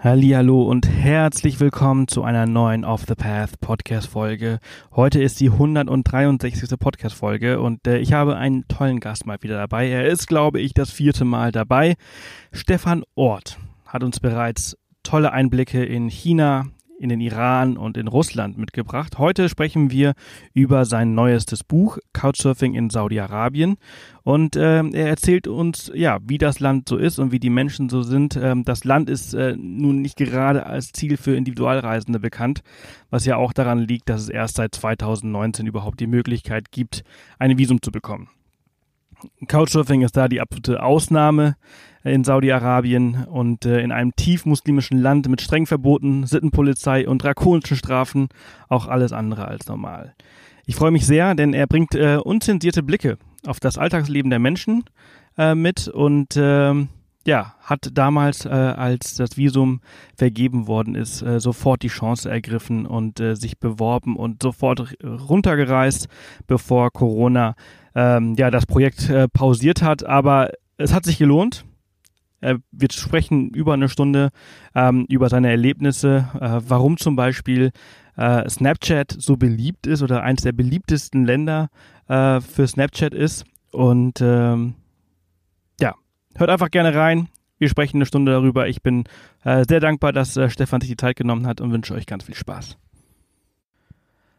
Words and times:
Hallo 0.00 0.62
und 0.62 0.88
herzlich 0.88 1.58
willkommen 1.58 2.06
zu 2.06 2.22
einer 2.22 2.46
neuen 2.46 2.84
Off 2.84 3.04
the 3.08 3.16
Path 3.16 3.58
Podcast 3.58 4.06
Folge. 4.06 4.60
Heute 4.94 5.20
ist 5.20 5.40
die 5.40 5.50
163. 5.50 6.78
Podcast 6.78 7.16
Folge 7.16 7.60
und 7.60 7.84
äh, 7.84 7.98
ich 7.98 8.12
habe 8.12 8.36
einen 8.36 8.68
tollen 8.68 9.00
Gast 9.00 9.26
mal 9.26 9.42
wieder 9.42 9.56
dabei. 9.56 9.88
Er 9.88 10.06
ist, 10.06 10.28
glaube 10.28 10.60
ich, 10.60 10.72
das 10.72 10.92
vierte 10.92 11.24
Mal 11.24 11.50
dabei. 11.50 11.96
Stefan 12.52 13.02
Ort 13.16 13.58
hat 13.86 14.04
uns 14.04 14.20
bereits 14.20 14.76
tolle 15.02 15.32
Einblicke 15.32 15.84
in 15.84 16.08
China, 16.08 16.66
in 16.98 17.08
den 17.08 17.20
Iran 17.20 17.76
und 17.76 17.96
in 17.96 18.08
Russland 18.08 18.58
mitgebracht. 18.58 19.18
Heute 19.18 19.48
sprechen 19.48 19.90
wir 19.90 20.14
über 20.52 20.84
sein 20.84 21.14
neuestes 21.14 21.62
Buch 21.64 21.98
Couchsurfing 22.12 22.74
in 22.74 22.90
Saudi-Arabien 22.90 23.76
und 24.24 24.56
äh, 24.56 24.82
er 24.82 25.08
erzählt 25.08 25.46
uns 25.46 25.90
ja, 25.94 26.18
wie 26.22 26.38
das 26.38 26.60
Land 26.60 26.88
so 26.88 26.96
ist 26.96 27.18
und 27.18 27.32
wie 27.32 27.38
die 27.38 27.50
Menschen 27.50 27.88
so 27.88 28.02
sind. 28.02 28.36
Ähm, 28.36 28.64
das 28.64 28.84
Land 28.84 29.08
ist 29.08 29.32
äh, 29.34 29.54
nun 29.56 30.02
nicht 30.02 30.16
gerade 30.16 30.66
als 30.66 30.92
Ziel 30.92 31.16
für 31.16 31.36
Individualreisende 31.36 32.18
bekannt, 32.18 32.62
was 33.10 33.24
ja 33.24 33.36
auch 33.36 33.52
daran 33.52 33.78
liegt, 33.78 34.08
dass 34.08 34.22
es 34.22 34.28
erst 34.28 34.56
seit 34.56 34.74
2019 34.74 35.66
überhaupt 35.66 36.00
die 36.00 36.06
Möglichkeit 36.06 36.72
gibt, 36.72 37.04
ein 37.38 37.56
Visum 37.58 37.80
zu 37.80 37.92
bekommen. 37.92 38.28
Couchsurfing 39.46 40.02
ist 40.02 40.16
da 40.16 40.28
die 40.28 40.40
absolute 40.40 40.82
Ausnahme 40.82 41.56
in 42.10 42.24
Saudi-Arabien 42.24 43.24
und 43.24 43.64
äh, 43.64 43.80
in 43.80 43.92
einem 43.92 44.14
tief 44.16 44.46
muslimischen 44.46 44.98
Land 44.98 45.28
mit 45.28 45.40
streng 45.40 45.66
Verboten, 45.66 46.26
Sittenpolizei 46.26 47.08
und 47.08 47.22
drakonischen 47.22 47.76
Strafen 47.76 48.28
auch 48.68 48.86
alles 48.86 49.12
andere 49.12 49.48
als 49.48 49.66
normal. 49.66 50.14
Ich 50.66 50.76
freue 50.76 50.90
mich 50.90 51.06
sehr, 51.06 51.34
denn 51.34 51.54
er 51.54 51.66
bringt 51.66 51.94
äh, 51.94 52.16
unzensierte 52.16 52.82
Blicke 52.82 53.18
auf 53.46 53.60
das 53.60 53.78
Alltagsleben 53.78 54.30
der 54.30 54.38
Menschen 54.38 54.84
äh, 55.36 55.54
mit 55.54 55.88
und 55.88 56.36
äh, 56.36 56.74
ja, 57.28 57.54
hat 57.60 57.90
damals, 57.92 58.46
äh, 58.46 58.48
als 58.48 59.14
das 59.16 59.36
Visum 59.36 59.80
vergeben 60.16 60.66
worden 60.66 60.94
ist, 60.94 61.20
äh, 61.20 61.40
sofort 61.40 61.82
die 61.82 61.88
Chance 61.88 62.30
ergriffen 62.30 62.86
und 62.86 63.20
äh, 63.20 63.34
sich 63.34 63.58
beworben 63.58 64.16
und 64.16 64.42
sofort 64.42 64.94
runtergereist, 65.04 66.08
bevor 66.46 66.90
Corona 66.90 67.54
ähm, 67.94 68.34
ja 68.38 68.50
das 68.50 68.64
Projekt 68.64 69.12
pausiert 69.34 69.82
hat. 69.82 70.04
Aber 70.06 70.52
es 70.78 70.94
hat 70.94 71.04
sich 71.04 71.18
gelohnt. 71.18 71.64
Äh, 72.40 72.56
wir 72.70 72.88
sprechen 72.90 73.50
über 73.50 73.74
eine 73.74 73.88
Stunde 73.88 74.30
ähm, 74.74 75.06
über 75.08 75.28
seine 75.28 75.50
Erlebnisse, 75.50 76.28
äh, 76.40 76.60
warum 76.66 76.96
zum 76.96 77.16
Beispiel 77.16 77.70
äh, 78.16 78.48
Snapchat 78.48 79.14
so 79.18 79.36
beliebt 79.36 79.86
ist 79.86 80.02
oder 80.02 80.22
eines 80.22 80.42
der 80.42 80.52
beliebtesten 80.52 81.24
Länder 81.24 81.68
äh, 82.08 82.40
für 82.40 82.66
Snapchat 82.66 83.14
ist. 83.14 83.44
Und 83.70 84.20
ähm, 84.20 84.74
ja, 85.80 85.94
hört 86.36 86.50
einfach 86.50 86.70
gerne 86.70 86.94
rein. 86.94 87.28
Wir 87.58 87.68
sprechen 87.68 87.98
eine 87.98 88.06
Stunde 88.06 88.32
darüber. 88.32 88.68
Ich 88.68 88.82
bin 88.82 89.04
äh, 89.44 89.64
sehr 89.68 89.80
dankbar, 89.80 90.12
dass 90.12 90.36
äh, 90.36 90.48
Stefan 90.48 90.80
sich 90.80 90.90
die 90.90 90.96
Zeit 90.96 91.16
genommen 91.16 91.46
hat 91.46 91.60
und 91.60 91.72
wünsche 91.72 91.94
euch 91.94 92.06
ganz 92.06 92.24
viel 92.24 92.36
Spaß. 92.36 92.76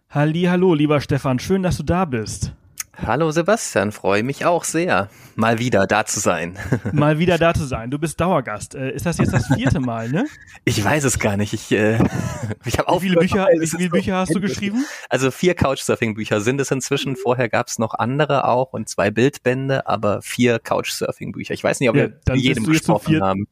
Halli, 0.09 0.44
hallo, 0.44 0.73
lieber 0.73 1.02
Stefan, 1.02 1.38
schön, 1.38 1.61
dass 1.61 1.77
du 1.77 1.83
da 1.83 2.05
bist. 2.05 2.53
Hallo 2.98 3.32
Sebastian, 3.32 3.92
freue 3.92 4.23
mich 4.23 4.45
auch 4.45 4.64
sehr, 4.64 5.09
mal 5.36 5.58
wieder 5.58 5.88
da 5.88 6.06
zu 6.06 6.20
sein. 6.20 6.58
mal 6.92 7.18
wieder 7.18 7.38
da 7.38 7.54
zu 7.54 7.66
sein. 7.66 7.90
Du 7.90 7.98
bist 7.98 8.20
Dauergast. 8.20 8.76
Äh, 8.76 8.92
ist 8.92 9.06
das 9.06 9.18
jetzt 9.18 9.34
das 9.34 9.48
vierte 9.48 9.80
Mal, 9.80 10.09
ne? 10.09 10.26
Ich 10.66 10.84
weiß 10.84 11.06
es 11.06 11.17
gar 11.17 11.38
nicht. 11.38 11.54
Ich, 11.54 11.72
äh, 11.72 11.98
ich 12.66 12.78
habe 12.78 12.90
auch. 12.90 13.02
Wie 13.02 13.08
viele 13.08 13.20
Bücher, 13.20 13.48
wie 13.58 13.66
viele 13.66 13.90
Bücher 13.90 14.17
hast 14.17 14.36
du 14.36 14.42
geschrieben? 14.42 14.86
Also 15.10 15.32
vier 15.32 15.56
Couchsurfing-Bücher 15.56 16.42
sind 16.42 16.60
es 16.60 16.70
inzwischen. 16.70 17.16
Vorher 17.16 17.48
gab 17.48 17.67
es 17.67 17.80
noch 17.80 17.94
andere 17.94 18.45
auch 18.45 18.73
und 18.73 18.90
zwei 18.90 19.10
Bildbände, 19.10 19.88
aber 19.88 20.22
vier 20.22 20.60
Couchsurfing-Bücher. 20.60 21.54
Ich 21.54 21.64
weiß 21.64 21.80
nicht, 21.80 21.90
ob 21.90 21.95
ja, 21.95 22.10
wir 22.26 22.36
jedem 22.36 22.66
gesprochen 22.66 23.22
haben. 23.22 23.48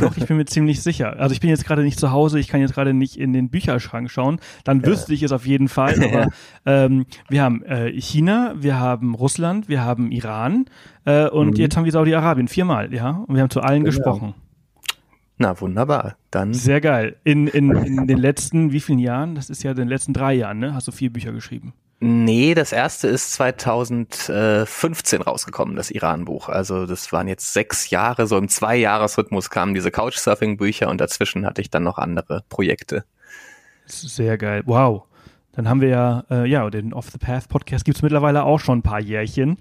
Doch, 0.00 0.16
ich 0.16 0.26
bin 0.26 0.38
mir 0.38 0.46
ziemlich 0.46 0.82
sicher. 0.82 1.18
Also 1.18 1.34
ich 1.34 1.40
bin 1.40 1.50
jetzt 1.50 1.66
gerade 1.66 1.82
nicht 1.82 2.00
zu 2.00 2.10
Hause, 2.10 2.40
ich 2.40 2.48
kann 2.48 2.60
jetzt 2.60 2.74
gerade 2.74 2.94
nicht 2.94 3.18
in 3.18 3.32
den 3.32 3.50
Bücherschrank 3.50 4.10
schauen. 4.10 4.40
Dann 4.64 4.84
wüsste 4.84 5.12
ich 5.12 5.22
es 5.22 5.32
auf 5.32 5.46
jeden 5.46 5.68
Fall. 5.68 6.02
Aber 6.02 6.28
ähm, 6.64 7.06
wir 7.28 7.42
haben 7.42 7.62
äh, 7.64 7.92
China, 8.00 8.54
wir 8.56 8.77
haben 8.78 9.14
Russland, 9.14 9.68
wir 9.68 9.82
haben 9.82 10.10
Iran 10.10 10.66
äh, 11.04 11.28
und 11.28 11.50
mhm. 11.50 11.56
jetzt 11.56 11.76
haben 11.76 11.84
wir 11.84 11.92
Saudi-Arabien 11.92 12.48
viermal, 12.48 12.92
ja. 12.92 13.24
Und 13.26 13.34
wir 13.34 13.42
haben 13.42 13.50
zu 13.50 13.60
allen 13.60 13.84
genau. 13.84 13.96
gesprochen. 13.96 14.34
Na, 15.38 15.60
wunderbar. 15.60 16.16
Dann. 16.32 16.52
Sehr 16.52 16.80
geil. 16.80 17.16
In, 17.22 17.46
in, 17.46 17.70
in 17.70 18.06
den 18.08 18.18
letzten, 18.18 18.72
wie 18.72 18.80
vielen 18.80 18.98
Jahren? 18.98 19.36
Das 19.36 19.50
ist 19.50 19.62
ja 19.62 19.70
in 19.70 19.76
den 19.76 19.88
letzten 19.88 20.12
drei 20.12 20.34
Jahren, 20.34 20.58
ne? 20.58 20.74
Hast 20.74 20.88
du 20.88 20.92
vier 20.92 21.12
Bücher 21.12 21.32
geschrieben? 21.32 21.74
Nee, 22.00 22.54
das 22.54 22.72
erste 22.72 23.08
ist 23.08 23.32
2015 23.32 25.22
rausgekommen, 25.22 25.74
das 25.74 25.90
Iran-Buch. 25.90 26.48
Also 26.48 26.86
das 26.86 27.12
waren 27.12 27.26
jetzt 27.26 27.52
sechs 27.52 27.90
Jahre, 27.90 28.28
so 28.28 28.38
im 28.38 28.48
Zwei-Jahres-Rhythmus 28.48 29.50
kamen 29.50 29.74
diese 29.74 29.90
Couchsurfing-Bücher 29.90 30.88
und 30.88 31.00
dazwischen 31.00 31.44
hatte 31.44 31.60
ich 31.60 31.70
dann 31.70 31.82
noch 31.82 31.98
andere 31.98 32.44
Projekte. 32.48 33.04
Sehr 33.86 34.38
geil. 34.38 34.62
Wow. 34.66 35.07
Dann 35.58 35.68
haben 35.68 35.80
wir 35.80 35.88
ja, 35.88 36.24
äh, 36.30 36.48
ja, 36.48 36.70
den 36.70 36.92
Off 36.92 37.10
the 37.10 37.18
Path 37.18 37.48
Podcast 37.48 37.84
gibt's 37.84 38.00
mittlerweile 38.00 38.44
auch 38.44 38.60
schon 38.60 38.78
ein 38.78 38.82
paar 38.82 39.00
Jährchen. 39.00 39.56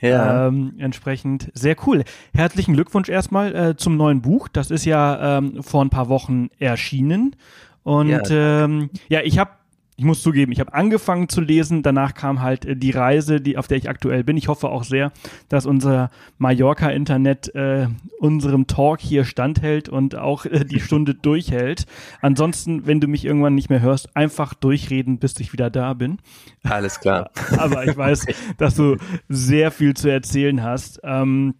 Ja. 0.00 0.48
Ähm, 0.48 0.74
entsprechend 0.78 1.52
sehr 1.54 1.76
cool. 1.86 2.02
Herzlichen 2.34 2.74
Glückwunsch 2.74 3.08
erstmal 3.08 3.54
äh, 3.54 3.76
zum 3.76 3.96
neuen 3.96 4.22
Buch. 4.22 4.48
Das 4.48 4.72
ist 4.72 4.84
ja 4.84 5.38
ähm, 5.38 5.62
vor 5.62 5.84
ein 5.84 5.88
paar 5.88 6.08
Wochen 6.08 6.48
erschienen. 6.58 7.36
Und 7.84 8.08
ja, 8.08 8.64
ähm, 8.64 8.90
ja 9.08 9.20
ich 9.22 9.38
habe 9.38 9.52
ich 9.98 10.04
muss 10.04 10.22
zugeben, 10.22 10.52
ich 10.52 10.60
habe 10.60 10.74
angefangen 10.74 11.28
zu 11.30 11.40
lesen, 11.40 11.82
danach 11.82 12.12
kam 12.12 12.42
halt 12.42 12.66
äh, 12.66 12.76
die 12.76 12.90
Reise, 12.90 13.40
die, 13.40 13.56
auf 13.56 13.66
der 13.66 13.78
ich 13.78 13.88
aktuell 13.88 14.24
bin. 14.24 14.36
Ich 14.36 14.48
hoffe 14.48 14.68
auch 14.68 14.84
sehr, 14.84 15.10
dass 15.48 15.64
unser 15.64 16.10
Mallorca-Internet 16.38 17.54
äh, 17.54 17.88
unserem 18.18 18.66
Talk 18.66 19.00
hier 19.00 19.24
standhält 19.24 19.88
und 19.88 20.14
auch 20.14 20.44
äh, 20.44 20.64
die 20.64 20.80
Stunde 20.80 21.14
durchhält. 21.22 21.86
Ansonsten, 22.20 22.86
wenn 22.86 23.00
du 23.00 23.08
mich 23.08 23.24
irgendwann 23.24 23.54
nicht 23.54 23.70
mehr 23.70 23.80
hörst, 23.80 24.14
einfach 24.14 24.52
durchreden, 24.52 25.18
bis 25.18 25.40
ich 25.40 25.54
wieder 25.54 25.70
da 25.70 25.94
bin. 25.94 26.18
Alles 26.62 27.00
klar. 27.00 27.30
Aber 27.56 27.86
ich 27.86 27.96
weiß, 27.96 28.26
dass 28.58 28.74
du 28.74 28.98
sehr 29.28 29.70
viel 29.70 29.94
zu 29.94 30.10
erzählen 30.10 30.62
hast. 30.62 31.00
Ähm, 31.04 31.54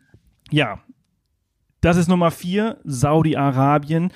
ja, 0.51 0.81
das 1.81 1.97
ist 1.97 2.09
Nummer 2.09 2.31
vier, 2.31 2.79
Saudi-Arabien 2.85 4.11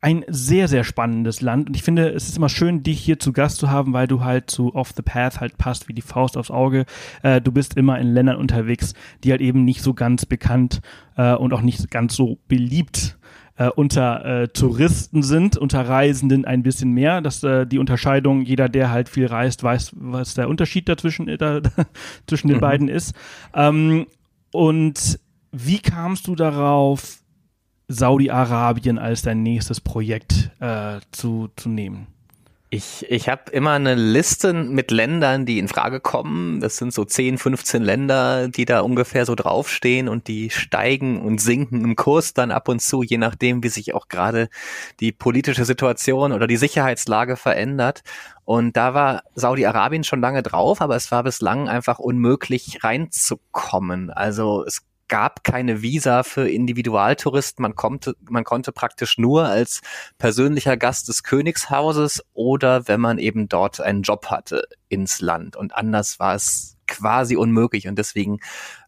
ein 0.00 0.24
sehr, 0.28 0.68
sehr 0.68 0.84
spannendes 0.84 1.40
Land. 1.40 1.68
Und 1.68 1.76
ich 1.76 1.82
finde, 1.82 2.10
es 2.10 2.28
ist 2.28 2.36
immer 2.36 2.48
schön, 2.48 2.82
dich 2.82 3.00
hier 3.00 3.18
zu 3.18 3.32
Gast 3.32 3.58
zu 3.58 3.70
haben, 3.70 3.92
weil 3.92 4.06
du 4.06 4.22
halt 4.22 4.50
zu 4.50 4.74
Off 4.74 4.92
the 4.94 5.02
Path 5.02 5.40
halt 5.40 5.58
passt 5.58 5.88
wie 5.88 5.94
die 5.94 6.02
Faust 6.02 6.36
aufs 6.36 6.50
Auge. 6.50 6.84
Äh, 7.22 7.40
du 7.40 7.50
bist 7.50 7.76
immer 7.76 7.98
in 7.98 8.08
Ländern 8.08 8.36
unterwegs, 8.36 8.94
die 9.24 9.30
halt 9.30 9.40
eben 9.40 9.64
nicht 9.64 9.82
so 9.82 9.94
ganz 9.94 10.26
bekannt 10.26 10.80
äh, 11.16 11.34
und 11.34 11.52
auch 11.52 11.62
nicht 11.62 11.90
ganz 11.90 12.14
so 12.14 12.38
beliebt 12.46 13.18
äh, 13.56 13.68
unter 13.68 14.24
äh, 14.24 14.48
Touristen 14.48 15.22
sind, 15.22 15.56
unter 15.56 15.88
Reisenden 15.88 16.44
ein 16.44 16.62
bisschen 16.62 16.92
mehr. 16.92 17.20
dass 17.20 17.42
äh, 17.42 17.66
die 17.66 17.78
Unterscheidung, 17.78 18.42
jeder, 18.42 18.68
der 18.68 18.90
halt 18.90 19.08
viel 19.08 19.26
reist, 19.26 19.62
weiß, 19.62 19.92
was 19.96 20.34
der 20.34 20.48
Unterschied 20.48 20.88
dazwischen 20.88 21.26
äh, 21.26 21.38
da, 21.38 21.60
zwischen 22.26 22.48
den 22.48 22.58
mhm. 22.58 22.60
beiden 22.62 22.88
ist. 22.88 23.14
Ähm, 23.54 24.06
und 24.52 25.18
wie 25.52 25.78
kamst 25.78 26.26
du 26.28 26.34
darauf, 26.34 27.18
Saudi-Arabien 27.88 28.98
als 28.98 29.22
dein 29.22 29.42
nächstes 29.42 29.80
Projekt 29.80 30.50
äh, 30.60 31.00
zu, 31.12 31.48
zu 31.56 31.68
nehmen? 31.68 32.08
Ich, 32.68 33.06
ich 33.08 33.28
habe 33.28 33.52
immer 33.52 33.72
eine 33.72 33.94
Liste 33.94 34.52
mit 34.52 34.90
Ländern, 34.90 35.46
die 35.46 35.60
in 35.60 35.68
Frage 35.68 36.00
kommen. 36.00 36.58
Das 36.60 36.78
sind 36.78 36.92
so 36.92 37.04
10, 37.04 37.38
15 37.38 37.80
Länder, 37.80 38.48
die 38.48 38.64
da 38.64 38.80
ungefähr 38.80 39.24
so 39.24 39.36
draufstehen 39.36 40.08
und 40.08 40.26
die 40.26 40.50
steigen 40.50 41.22
und 41.22 41.40
sinken 41.40 41.84
im 41.84 41.94
Kurs 41.94 42.34
dann 42.34 42.50
ab 42.50 42.68
und 42.68 42.82
zu, 42.82 43.04
je 43.04 43.18
nachdem, 43.18 43.62
wie 43.62 43.68
sich 43.68 43.94
auch 43.94 44.08
gerade 44.08 44.48
die 44.98 45.12
politische 45.12 45.64
Situation 45.64 46.32
oder 46.32 46.48
die 46.48 46.56
Sicherheitslage 46.56 47.36
verändert. 47.36 48.02
Und 48.44 48.76
da 48.76 48.94
war 48.94 49.22
Saudi-Arabien 49.36 50.02
schon 50.02 50.20
lange 50.20 50.42
drauf, 50.42 50.80
aber 50.80 50.96
es 50.96 51.12
war 51.12 51.22
bislang 51.22 51.68
einfach 51.68 52.00
unmöglich 52.00 52.82
reinzukommen. 52.82 54.10
Also 54.10 54.64
es 54.66 54.82
gab 55.08 55.44
keine 55.44 55.82
Visa 55.82 56.22
für 56.22 56.48
Individualtouristen. 56.48 57.62
Man 57.62 57.74
konnte, 57.74 58.14
man 58.28 58.44
konnte 58.44 58.72
praktisch 58.72 59.18
nur 59.18 59.46
als 59.46 59.80
persönlicher 60.18 60.76
Gast 60.76 61.08
des 61.08 61.22
Königshauses 61.22 62.24
oder 62.32 62.88
wenn 62.88 63.00
man 63.00 63.18
eben 63.18 63.48
dort 63.48 63.80
einen 63.80 64.02
Job 64.02 64.26
hatte 64.26 64.64
ins 64.88 65.20
Land. 65.20 65.56
Und 65.56 65.74
anders 65.74 66.18
war 66.18 66.34
es 66.34 66.75
quasi 66.86 67.36
unmöglich. 67.36 67.88
Und 67.88 67.98
deswegen 67.98 68.38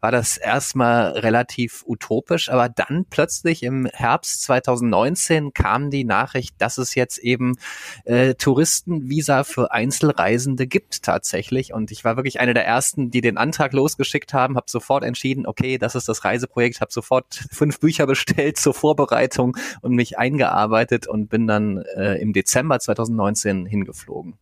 war 0.00 0.12
das 0.12 0.36
erstmal 0.36 1.12
relativ 1.12 1.84
utopisch, 1.86 2.48
aber 2.48 2.68
dann 2.68 3.06
plötzlich 3.08 3.62
im 3.62 3.86
Herbst 3.86 4.42
2019 4.42 5.52
kam 5.52 5.90
die 5.90 6.04
Nachricht, 6.04 6.54
dass 6.58 6.78
es 6.78 6.94
jetzt 6.94 7.18
eben 7.18 7.56
äh, 8.04 8.34
Touristenvisa 8.34 9.44
für 9.44 9.72
Einzelreisende 9.72 10.66
gibt 10.66 11.02
tatsächlich. 11.02 11.72
Und 11.72 11.90
ich 11.90 12.04
war 12.04 12.16
wirklich 12.16 12.40
eine 12.40 12.54
der 12.54 12.66
ersten, 12.66 13.10
die 13.10 13.20
den 13.20 13.38
Antrag 13.38 13.72
losgeschickt 13.72 14.32
haben, 14.32 14.56
habe 14.56 14.70
sofort 14.70 15.04
entschieden, 15.04 15.46
okay, 15.46 15.78
das 15.78 15.94
ist 15.94 16.08
das 16.08 16.24
Reiseprojekt, 16.24 16.80
habe 16.80 16.92
sofort 16.92 17.46
fünf 17.50 17.80
Bücher 17.80 18.06
bestellt 18.06 18.58
zur 18.58 18.74
Vorbereitung 18.74 19.56
und 19.82 19.94
mich 19.94 20.18
eingearbeitet 20.18 21.06
und 21.06 21.28
bin 21.28 21.46
dann 21.46 21.78
äh, 21.96 22.14
im 22.16 22.32
Dezember 22.32 22.78
2019 22.78 23.66
hingeflogen. 23.66 24.38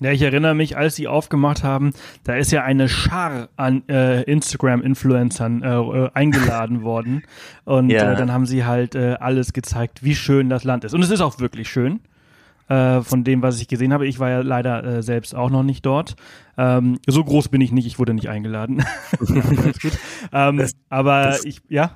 Ja, 0.00 0.12
ich 0.12 0.22
erinnere 0.22 0.54
mich, 0.54 0.76
als 0.76 0.94
sie 0.94 1.08
aufgemacht 1.08 1.64
haben, 1.64 1.92
da 2.22 2.34
ist 2.36 2.52
ja 2.52 2.62
eine 2.62 2.88
Schar 2.88 3.48
an 3.56 3.82
äh, 3.88 4.22
Instagram-Influencern 4.22 5.62
äh, 5.62 5.76
äh, 5.76 6.10
eingeladen 6.14 6.82
worden. 6.84 7.22
Und 7.64 7.90
ja. 7.90 8.12
äh, 8.12 8.16
dann 8.16 8.32
haben 8.32 8.46
sie 8.46 8.64
halt 8.64 8.94
äh, 8.94 9.16
alles 9.18 9.52
gezeigt, 9.52 10.04
wie 10.04 10.14
schön 10.14 10.48
das 10.48 10.62
Land 10.64 10.84
ist. 10.84 10.94
Und 10.94 11.02
es 11.02 11.10
ist 11.10 11.20
auch 11.20 11.40
wirklich 11.40 11.68
schön. 11.68 12.00
Äh, 12.68 13.00
von 13.00 13.24
dem, 13.24 13.40
was 13.40 13.60
ich 13.62 13.66
gesehen 13.68 13.94
habe. 13.94 14.06
Ich 14.06 14.18
war 14.18 14.28
ja 14.28 14.40
leider 14.40 15.02
selbst 15.02 15.34
auch 15.34 15.48
noch 15.48 15.62
nicht 15.62 15.86
dort. 15.86 16.16
Ähm, 16.58 16.98
so 17.06 17.24
groß 17.24 17.48
bin 17.48 17.62
ich 17.62 17.72
nicht, 17.72 17.86
ich 17.86 17.98
wurde 17.98 18.12
nicht 18.12 18.28
eingeladen. 18.28 18.84
ähm, 20.32 20.66
aber 20.90 21.22
das, 21.22 21.46
ich, 21.46 21.62
ja. 21.70 21.92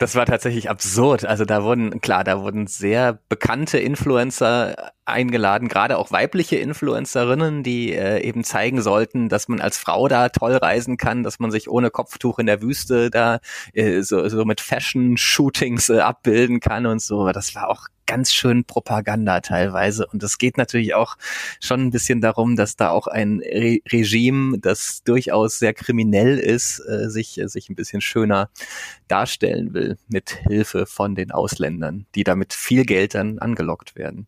Das 0.00 0.14
war 0.14 0.24
tatsächlich 0.24 0.70
absurd. 0.70 1.26
Also 1.26 1.44
da 1.44 1.62
wurden, 1.62 2.00
klar, 2.00 2.24
da 2.24 2.40
wurden 2.40 2.66
sehr 2.66 3.18
bekannte 3.28 3.76
Influencer 3.76 4.92
eingeladen, 5.04 5.68
gerade 5.68 5.98
auch 5.98 6.10
weibliche 6.10 6.56
Influencerinnen, 6.56 7.62
die 7.62 7.92
äh, 7.92 8.22
eben 8.22 8.42
zeigen 8.42 8.80
sollten, 8.80 9.28
dass 9.28 9.48
man 9.48 9.60
als 9.60 9.76
Frau 9.76 10.08
da 10.08 10.30
toll 10.30 10.56
reisen 10.56 10.96
kann, 10.96 11.22
dass 11.22 11.38
man 11.38 11.50
sich 11.50 11.68
ohne 11.68 11.90
Kopftuch 11.90 12.38
in 12.38 12.46
der 12.46 12.62
Wüste 12.62 13.10
da 13.10 13.40
äh, 13.74 14.00
so, 14.00 14.26
so 14.30 14.46
mit 14.46 14.62
Fashion-Shootings 14.62 15.90
äh, 15.90 15.98
abbilden 15.98 16.60
kann 16.60 16.86
und 16.86 17.02
so. 17.02 17.30
Das 17.32 17.54
war 17.54 17.68
auch 17.68 17.84
ganz 18.10 18.32
schön 18.32 18.64
Propaganda 18.64 19.40
teilweise. 19.40 20.04
Und 20.04 20.20
es 20.24 20.38
geht 20.38 20.58
natürlich 20.58 20.94
auch 20.94 21.16
schon 21.60 21.80
ein 21.80 21.90
bisschen 21.90 22.20
darum, 22.20 22.56
dass 22.56 22.74
da 22.74 22.90
auch 22.90 23.06
ein 23.06 23.40
Re 23.40 23.78
Regime, 23.92 24.58
das 24.58 25.04
durchaus 25.04 25.60
sehr 25.60 25.74
kriminell 25.74 26.36
ist, 26.36 26.80
äh, 26.80 27.08
sich, 27.08 27.40
äh, 27.40 27.46
sich 27.48 27.68
ein 27.68 27.76
bisschen 27.76 28.00
schöner 28.00 28.50
darstellen 29.06 29.74
will 29.74 29.96
mit 30.08 30.30
Hilfe 30.48 30.86
von 30.86 31.14
den 31.14 31.30
Ausländern, 31.30 32.06
die 32.16 32.24
damit 32.24 32.52
viel 32.52 32.84
Geld 32.84 33.14
dann 33.14 33.38
angelockt 33.38 33.94
werden. 33.94 34.26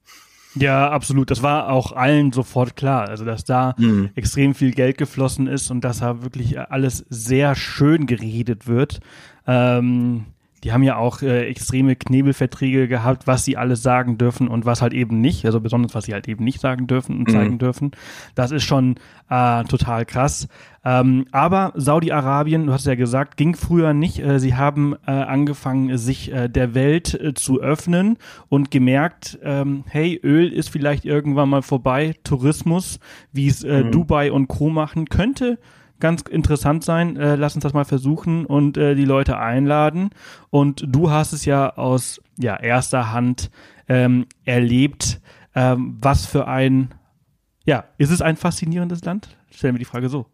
Ja, 0.55 0.89
absolut. 0.89 1.33
Das 1.33 1.43
war 1.43 1.71
auch 1.71 1.91
allen 1.91 2.31
sofort 2.31 2.77
klar. 2.77 3.09
Also, 3.09 3.25
dass 3.25 3.43
da 3.43 3.75
mhm. 3.79 4.11
extrem 4.15 4.55
viel 4.55 4.71
Geld 4.71 4.97
geflossen 4.97 5.49
ist 5.49 5.73
und 5.73 5.83
dass 5.83 5.99
da 5.99 6.23
wirklich 6.23 6.61
alles 6.61 7.05
sehr 7.09 7.57
schön 7.57 8.07
geredet 8.07 8.69
wird. 8.69 9.01
Ähm, 9.45 10.27
die 10.65 10.73
haben 10.73 10.83
ja 10.83 10.97
auch 10.97 11.23
äh, 11.23 11.47
extreme 11.49 11.97
Knebelverträge 11.97 12.87
gehabt, 12.87 13.27
was 13.27 13.45
sie 13.45 13.57
alles 13.57 13.83
sagen 13.83 14.17
dürfen 14.17 14.49
und 14.49 14.65
was 14.65 14.81
halt 14.81 14.93
eben 14.93 15.21
nicht, 15.21 15.45
also 15.45 15.61
besonders 15.61 15.95
was 15.95 16.05
sie 16.05 16.13
halt 16.13 16.29
eben 16.29 16.45
nicht 16.45 16.61
sagen 16.61 16.87
dürfen 16.87 17.19
und 17.19 17.29
mhm. 17.29 17.33
zeigen 17.33 17.59
dürfen. 17.59 17.91
Das 18.35 18.53
ist 18.53 18.63
schon 18.65 18.97
äh, 19.29 19.65
total 19.65 20.05
krass. 20.05 20.49
Ähm, 20.85 21.27
aber 21.33 21.73
Saudi-Arabien, 21.75 22.67
du 22.67 22.73
hast 22.73 22.87
ja 22.87 22.95
gesagt, 22.95 23.37
ging 23.37 23.55
früher 23.55 23.93
nicht. 23.93 24.21
Äh, 24.21 24.39
sie 24.39 24.55
haben 24.55 24.95
äh, 25.07 25.11
angefangen, 25.11 25.97
sich 25.97 26.33
äh, 26.33 26.49
der 26.49 26.75
Welt 26.75 27.15
äh, 27.15 27.35
zu 27.35 27.61
öffnen 27.61 28.17
und 28.49 28.71
gemerkt, 28.71 29.39
ähm, 29.43 29.85
hey, 29.89 30.21
Öl 30.23 30.53
ist 30.53 30.71
vielleicht 30.71 31.05
irgendwann 31.05 31.49
mal 31.49 31.63
vorbei. 31.63 32.15
Tourismus, 32.25 33.01
wie 33.33 33.49
es 33.49 33.65
mhm. 33.65 33.91
Dubai 33.91 34.31
und 34.33 34.49
Co. 34.49 34.71
machen, 34.71 35.09
könnte 35.09 35.59
ganz 36.03 36.23
interessant 36.23 36.85
sein. 36.85 37.17
Äh, 37.17 37.37
lass 37.37 37.55
uns 37.55 37.63
das 37.63 37.73
mal 37.73 37.87
versuchen 37.87 38.45
und 38.45 38.77
äh, 38.77 38.95
die 38.95 39.07
Leute 39.07 39.39
einladen. 39.39 40.11
Und 40.51 40.85
du 40.87 41.11
hast 41.11 41.33
es 41.33 41.47
ja 41.47 41.75
aus 41.77 42.21
ja, 42.39 42.57
erster 42.57 43.13
Hand 43.13 43.51
ähm, 43.89 44.27
erlebt. 44.45 45.21
Ähm, 45.55 45.97
was 46.01 46.27
für 46.27 46.47
ein, 46.47 46.93
ja, 47.65 47.85
ist 47.97 48.11
es 48.11 48.21
ein 48.21 48.37
faszinierendes 48.37 49.03
Land? 49.05 49.39
Stellen 49.51 49.75
wir 49.75 49.79
die 49.79 49.85
Frage 49.87 50.09
so. 50.09 50.27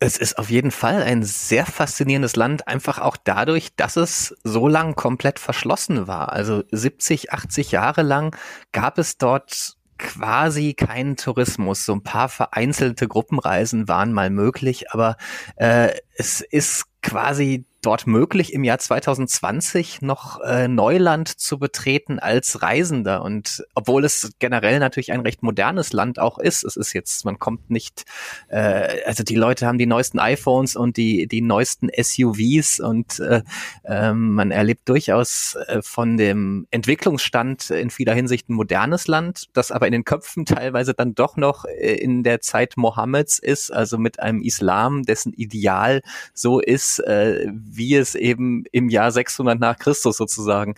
Es 0.00 0.18
ist 0.18 0.38
auf 0.38 0.50
jeden 0.50 0.70
Fall 0.70 1.02
ein 1.02 1.22
sehr 1.22 1.64
faszinierendes 1.64 2.36
Land, 2.36 2.68
einfach 2.68 2.98
auch 2.98 3.16
dadurch, 3.16 3.74
dass 3.76 3.96
es 3.96 4.36
so 4.44 4.68
lang 4.68 4.96
komplett 4.96 5.38
verschlossen 5.38 6.06
war. 6.06 6.32
Also 6.32 6.62
70, 6.70 7.32
80 7.32 7.70
Jahre 7.70 8.02
lang 8.02 8.36
gab 8.72 8.98
es 8.98 9.16
dort 9.16 9.76
quasi 9.98 10.74
keinen 10.74 11.16
Tourismus. 11.16 11.84
So 11.84 11.94
ein 11.94 12.02
paar 12.02 12.28
vereinzelte 12.28 13.08
Gruppenreisen 13.08 13.88
waren 13.88 14.12
mal 14.12 14.30
möglich, 14.30 14.90
aber 14.92 15.16
äh, 15.56 15.90
es 16.16 16.40
ist 16.40 16.86
quasi 17.02 17.64
dort 17.84 18.06
möglich, 18.06 18.52
im 18.52 18.64
Jahr 18.64 18.78
2020 18.78 20.02
noch 20.02 20.40
äh, 20.40 20.68
Neuland 20.68 21.28
zu 21.28 21.58
betreten 21.58 22.18
als 22.18 22.62
Reisender. 22.62 23.22
Und 23.22 23.64
obwohl 23.74 24.04
es 24.04 24.32
generell 24.38 24.78
natürlich 24.78 25.12
ein 25.12 25.20
recht 25.20 25.42
modernes 25.42 25.92
Land 25.92 26.18
auch 26.18 26.38
ist, 26.38 26.64
es 26.64 26.76
ist 26.76 26.92
jetzt, 26.92 27.24
man 27.24 27.38
kommt 27.38 27.70
nicht, 27.70 28.04
äh, 28.48 29.02
also 29.06 29.22
die 29.22 29.36
Leute 29.36 29.66
haben 29.66 29.78
die 29.78 29.86
neuesten 29.86 30.18
iPhones 30.18 30.76
und 30.76 30.96
die, 30.96 31.26
die 31.26 31.40
neuesten 31.40 31.90
SUVs 31.94 32.80
und 32.80 33.20
äh, 33.20 33.42
äh, 33.84 34.12
man 34.12 34.50
erlebt 34.50 34.88
durchaus 34.88 35.56
äh, 35.66 35.82
von 35.82 36.16
dem 36.16 36.66
Entwicklungsstand 36.70 37.70
in 37.70 37.90
vieler 37.90 38.14
Hinsicht 38.14 38.48
ein 38.48 38.54
modernes 38.54 39.06
Land, 39.08 39.48
das 39.52 39.70
aber 39.70 39.86
in 39.86 39.92
den 39.92 40.04
Köpfen 40.04 40.44
teilweise 40.46 40.94
dann 40.94 41.14
doch 41.14 41.36
noch 41.36 41.64
äh, 41.64 41.94
in 41.94 42.22
der 42.22 42.40
Zeit 42.40 42.76
Mohammeds 42.76 43.38
ist, 43.38 43.70
also 43.70 43.98
mit 43.98 44.20
einem 44.20 44.40
Islam, 44.40 45.02
dessen 45.02 45.32
Ideal 45.32 46.02
so 46.32 46.60
ist, 46.60 46.98
äh, 47.00 47.46
wie 47.76 47.94
es 47.94 48.14
eben 48.14 48.64
im 48.72 48.88
Jahr 48.88 49.12
600 49.12 49.58
nach 49.58 49.78
Christus 49.78 50.16
sozusagen 50.16 50.74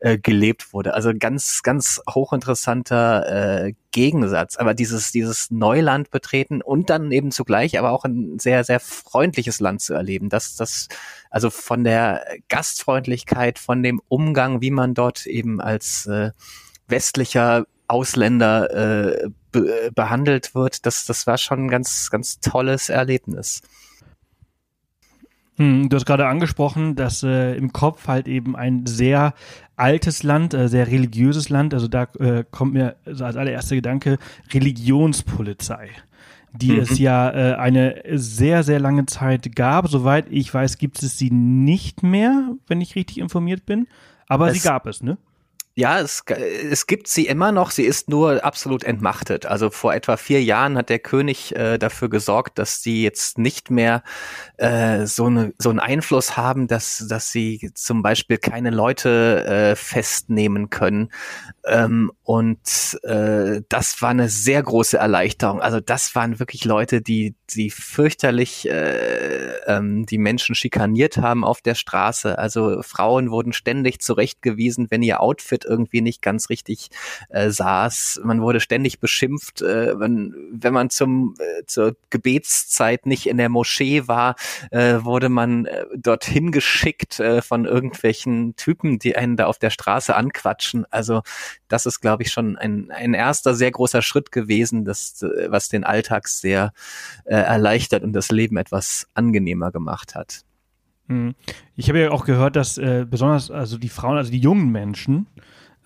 äh, 0.00 0.18
gelebt 0.18 0.72
wurde. 0.72 0.94
Also 0.94 1.12
ganz, 1.18 1.62
ganz 1.62 2.00
hochinteressanter 2.08 3.66
äh, 3.66 3.74
Gegensatz. 3.92 4.56
Aber 4.56 4.74
dieses, 4.74 5.12
dieses 5.12 5.50
Neuland 5.50 6.10
betreten 6.10 6.62
und 6.62 6.90
dann 6.90 7.12
eben 7.12 7.30
zugleich 7.30 7.78
aber 7.78 7.90
auch 7.90 8.04
ein 8.04 8.38
sehr, 8.38 8.64
sehr 8.64 8.80
freundliches 8.80 9.60
Land 9.60 9.82
zu 9.82 9.94
erleben. 9.94 10.28
Das, 10.28 10.56
das, 10.56 10.88
also 11.30 11.50
von 11.50 11.84
der 11.84 12.24
Gastfreundlichkeit, 12.48 13.58
von 13.58 13.82
dem 13.82 14.00
Umgang, 14.08 14.60
wie 14.60 14.70
man 14.70 14.94
dort 14.94 15.26
eben 15.26 15.60
als 15.60 16.06
äh, 16.06 16.30
westlicher 16.88 17.66
Ausländer 17.88 18.70
äh, 18.70 19.28
be 19.50 19.90
behandelt 19.94 20.54
wird, 20.54 20.86
das, 20.86 21.06
das 21.06 21.26
war 21.26 21.38
schon 21.38 21.66
ein 21.66 21.68
ganz, 21.68 22.10
ganz 22.10 22.38
tolles 22.38 22.88
Erlebnis. 22.88 23.62
Hm, 25.60 25.90
du 25.90 25.96
hast 25.96 26.06
gerade 26.06 26.26
angesprochen, 26.26 26.96
dass 26.96 27.22
äh, 27.22 27.54
im 27.54 27.70
Kopf 27.70 28.08
halt 28.08 28.28
eben 28.28 28.56
ein 28.56 28.86
sehr 28.86 29.34
altes 29.76 30.22
Land, 30.22 30.54
äh, 30.54 30.68
sehr 30.68 30.86
religiöses 30.86 31.50
Land, 31.50 31.74
also 31.74 31.86
da 31.86 32.04
äh, 32.18 32.44
kommt 32.50 32.72
mir 32.72 32.96
also 33.04 33.26
als 33.26 33.36
allererster 33.36 33.76
Gedanke 33.76 34.16
Religionspolizei 34.54 35.90
die 36.52 36.72
mhm. 36.72 36.80
es 36.80 36.98
ja 36.98 37.30
äh, 37.30 37.54
eine 37.54 38.02
sehr, 38.14 38.64
sehr 38.64 38.80
lange 38.80 39.06
Zeit 39.06 39.54
gab. 39.54 39.86
Soweit 39.88 40.26
ich 40.30 40.52
weiß, 40.52 40.78
gibt 40.78 41.00
es 41.00 41.16
sie 41.16 41.30
nicht 41.30 42.02
mehr, 42.02 42.56
wenn 42.66 42.80
ich 42.80 42.96
richtig 42.96 43.18
informiert 43.18 43.66
bin. 43.66 43.86
Aber 44.26 44.48
es, 44.48 44.54
sie 44.54 44.68
gab 44.68 44.88
es, 44.88 45.00
ne? 45.00 45.16
Ja, 45.80 45.98
es, 45.98 46.22
es 46.28 46.86
gibt 46.86 47.08
sie 47.08 47.26
immer 47.26 47.52
noch, 47.52 47.70
sie 47.70 47.84
ist 47.84 48.10
nur 48.10 48.44
absolut 48.44 48.84
entmachtet. 48.84 49.46
Also 49.46 49.70
vor 49.70 49.94
etwa 49.94 50.18
vier 50.18 50.42
Jahren 50.42 50.76
hat 50.76 50.90
der 50.90 50.98
König 50.98 51.56
äh, 51.56 51.78
dafür 51.78 52.10
gesorgt, 52.10 52.58
dass 52.58 52.82
sie 52.82 53.02
jetzt 53.02 53.38
nicht 53.38 53.70
mehr 53.70 54.02
äh, 54.58 55.06
so, 55.06 55.24
eine, 55.24 55.54
so 55.56 55.70
einen 55.70 55.78
Einfluss 55.78 56.36
haben, 56.36 56.68
dass, 56.68 57.06
dass 57.08 57.32
sie 57.32 57.70
zum 57.72 58.02
Beispiel 58.02 58.36
keine 58.36 58.68
Leute 58.68 59.46
äh, 59.46 59.74
festnehmen 59.74 60.68
können. 60.68 61.08
Ähm, 61.64 62.12
und 62.30 62.96
äh, 63.02 63.60
das 63.68 64.00
war 64.02 64.10
eine 64.10 64.28
sehr 64.28 64.62
große 64.62 64.96
Erleichterung. 64.96 65.60
Also 65.60 65.80
das 65.80 66.14
waren 66.14 66.38
wirklich 66.38 66.64
Leute, 66.64 67.02
die, 67.02 67.34
die 67.50 67.70
fürchterlich 67.70 68.68
äh, 68.68 69.56
ähm, 69.66 70.06
die 70.06 70.18
Menschen 70.18 70.54
schikaniert 70.54 71.16
haben 71.16 71.42
auf 71.42 71.60
der 71.60 71.74
Straße. 71.74 72.38
Also 72.38 72.82
Frauen 72.82 73.32
wurden 73.32 73.52
ständig 73.52 74.00
zurechtgewiesen, 74.00 74.92
wenn 74.92 75.02
ihr 75.02 75.20
Outfit 75.20 75.64
irgendwie 75.64 76.02
nicht 76.02 76.22
ganz 76.22 76.50
richtig 76.50 76.90
äh, 77.30 77.50
saß. 77.50 78.20
Man 78.22 78.42
wurde 78.42 78.60
ständig 78.60 79.00
beschimpft, 79.00 79.62
äh, 79.62 79.98
wenn, 79.98 80.32
wenn 80.52 80.72
man 80.72 80.88
zum 80.88 81.34
äh, 81.40 81.64
zur 81.66 81.96
Gebetszeit 82.10 83.06
nicht 83.06 83.26
in 83.26 83.38
der 83.38 83.48
Moschee 83.48 84.06
war, 84.06 84.36
äh, 84.70 84.98
wurde 85.02 85.30
man 85.30 85.66
äh, 85.66 85.84
dorthin 85.96 86.52
geschickt 86.52 87.18
äh, 87.18 87.42
von 87.42 87.64
irgendwelchen 87.64 88.54
Typen, 88.54 89.00
die 89.00 89.16
einen 89.16 89.36
da 89.36 89.46
auf 89.46 89.58
der 89.58 89.70
Straße 89.70 90.14
anquatschen. 90.14 90.86
Also 90.92 91.22
das 91.66 91.86
ist, 91.86 92.00
glaube 92.00 92.19
ich, 92.22 92.30
schon 92.30 92.56
ein, 92.56 92.90
ein 92.90 93.14
erster 93.14 93.54
sehr 93.54 93.70
großer 93.70 94.02
Schritt 94.02 94.32
gewesen, 94.32 94.84
das, 94.84 95.22
äh, 95.22 95.50
was 95.50 95.68
den 95.68 95.84
Alltag 95.84 96.28
sehr 96.28 96.72
äh, 97.24 97.34
erleichtert 97.34 98.02
und 98.02 98.12
das 98.12 98.30
Leben 98.30 98.56
etwas 98.56 99.08
angenehmer 99.14 99.70
gemacht 99.70 100.14
hat. 100.14 100.44
Hm. 101.08 101.34
Ich 101.76 101.88
habe 101.88 102.00
ja 102.00 102.10
auch 102.10 102.24
gehört, 102.24 102.56
dass 102.56 102.78
äh, 102.78 103.06
besonders 103.08 103.50
also 103.50 103.78
die 103.78 103.88
Frauen, 103.88 104.16
also 104.16 104.30
die 104.30 104.38
jungen 104.38 104.70
Menschen, 104.70 105.26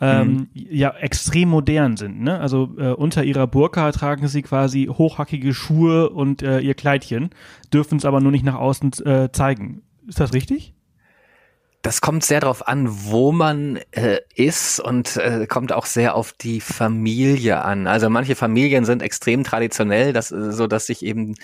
ähm, 0.00 0.28
mhm. 0.28 0.48
ja 0.52 0.90
extrem 0.90 1.48
modern 1.48 1.96
sind. 1.96 2.20
Ne? 2.20 2.38
Also 2.38 2.74
äh, 2.78 2.92
unter 2.92 3.24
ihrer 3.24 3.46
Burka 3.46 3.92
tragen 3.92 4.28
sie 4.28 4.42
quasi 4.42 4.86
hochhackige 4.92 5.54
Schuhe 5.54 6.10
und 6.10 6.42
äh, 6.42 6.60
ihr 6.60 6.74
Kleidchen, 6.74 7.30
dürfen 7.72 7.98
es 7.98 8.04
aber 8.04 8.20
nur 8.20 8.32
nicht 8.32 8.44
nach 8.44 8.56
außen 8.56 8.92
äh, 9.04 9.32
zeigen. 9.32 9.82
Ist 10.06 10.20
das 10.20 10.34
richtig? 10.34 10.74
Das 11.84 12.00
kommt 12.00 12.24
sehr 12.24 12.40
darauf 12.40 12.66
an, 12.66 12.86
wo 12.88 13.30
man 13.30 13.78
äh, 13.90 14.20
ist 14.34 14.80
und 14.80 15.18
äh, 15.18 15.46
kommt 15.46 15.70
auch 15.70 15.84
sehr 15.84 16.14
auf 16.14 16.32
die 16.32 16.62
Familie 16.62 17.62
an. 17.62 17.86
Also 17.86 18.08
manche 18.08 18.36
Familien 18.36 18.86
sind 18.86 19.02
extrem 19.02 19.44
traditionell, 19.44 20.14
das, 20.14 20.32
äh, 20.32 20.50
so 20.50 20.66
dass 20.66 20.86
sich 20.86 21.04
eben 21.04 21.34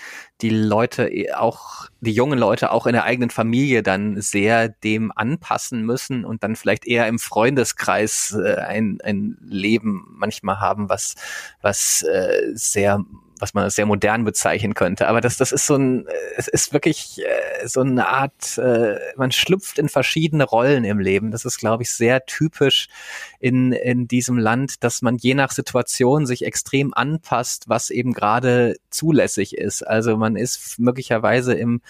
die 0.41 0.49
Leute 0.49 1.07
äh, 1.07 1.31
auch 1.33 1.85
die 1.99 2.11
jungen 2.11 2.39
Leute 2.39 2.71
auch 2.71 2.87
in 2.87 2.93
der 2.93 3.03
eigenen 3.03 3.29
Familie 3.29 3.83
dann 3.83 4.19
sehr 4.19 4.67
dem 4.67 5.11
anpassen 5.15 5.85
müssen 5.85 6.25
und 6.25 6.41
dann 6.41 6.55
vielleicht 6.55 6.87
eher 6.87 7.05
im 7.05 7.19
Freundeskreis 7.19 8.35
äh, 8.35 8.55
ein, 8.55 8.97
ein 9.03 9.37
Leben 9.43 10.07
manchmal 10.09 10.59
haben, 10.59 10.89
was 10.89 11.13
was 11.61 12.01
äh, 12.01 12.49
sehr 12.55 13.05
was 13.41 13.53
man 13.55 13.69
sehr 13.71 13.87
modern 13.87 14.23
bezeichnen 14.23 14.75
könnte. 14.75 15.07
Aber 15.07 15.19
das, 15.19 15.35
das 15.35 15.51
ist 15.51 15.65
so 15.65 15.75
ein, 15.75 16.05
es 16.37 16.47
ist 16.47 16.73
wirklich 16.73 17.19
äh, 17.19 17.67
so 17.67 17.81
eine 17.81 18.07
Art, 18.07 18.57
äh, 18.59 18.97
man 19.17 19.31
schlüpft 19.31 19.79
in 19.79 19.89
verschiedene 19.89 20.43
Rollen 20.43 20.83
im 20.83 20.99
Leben. 20.99 21.31
Das 21.31 21.43
ist, 21.43 21.57
glaube 21.57 21.83
ich, 21.83 21.91
sehr 21.91 22.25
typisch 22.25 22.87
in, 23.39 23.71
in 23.71 24.07
diesem 24.07 24.37
Land, 24.37 24.83
dass 24.83 25.01
man 25.01 25.17
je 25.17 25.33
nach 25.33 25.51
Situation 25.51 26.27
sich 26.27 26.45
extrem 26.45 26.93
anpasst, 26.93 27.67
was 27.67 27.89
eben 27.89 28.13
gerade 28.13 28.75
zulässig 28.91 29.57
ist. 29.57 29.81
Also 29.85 30.17
man 30.17 30.35
ist 30.35 30.77
möglicherweise 30.77 31.55
im, 31.55 31.81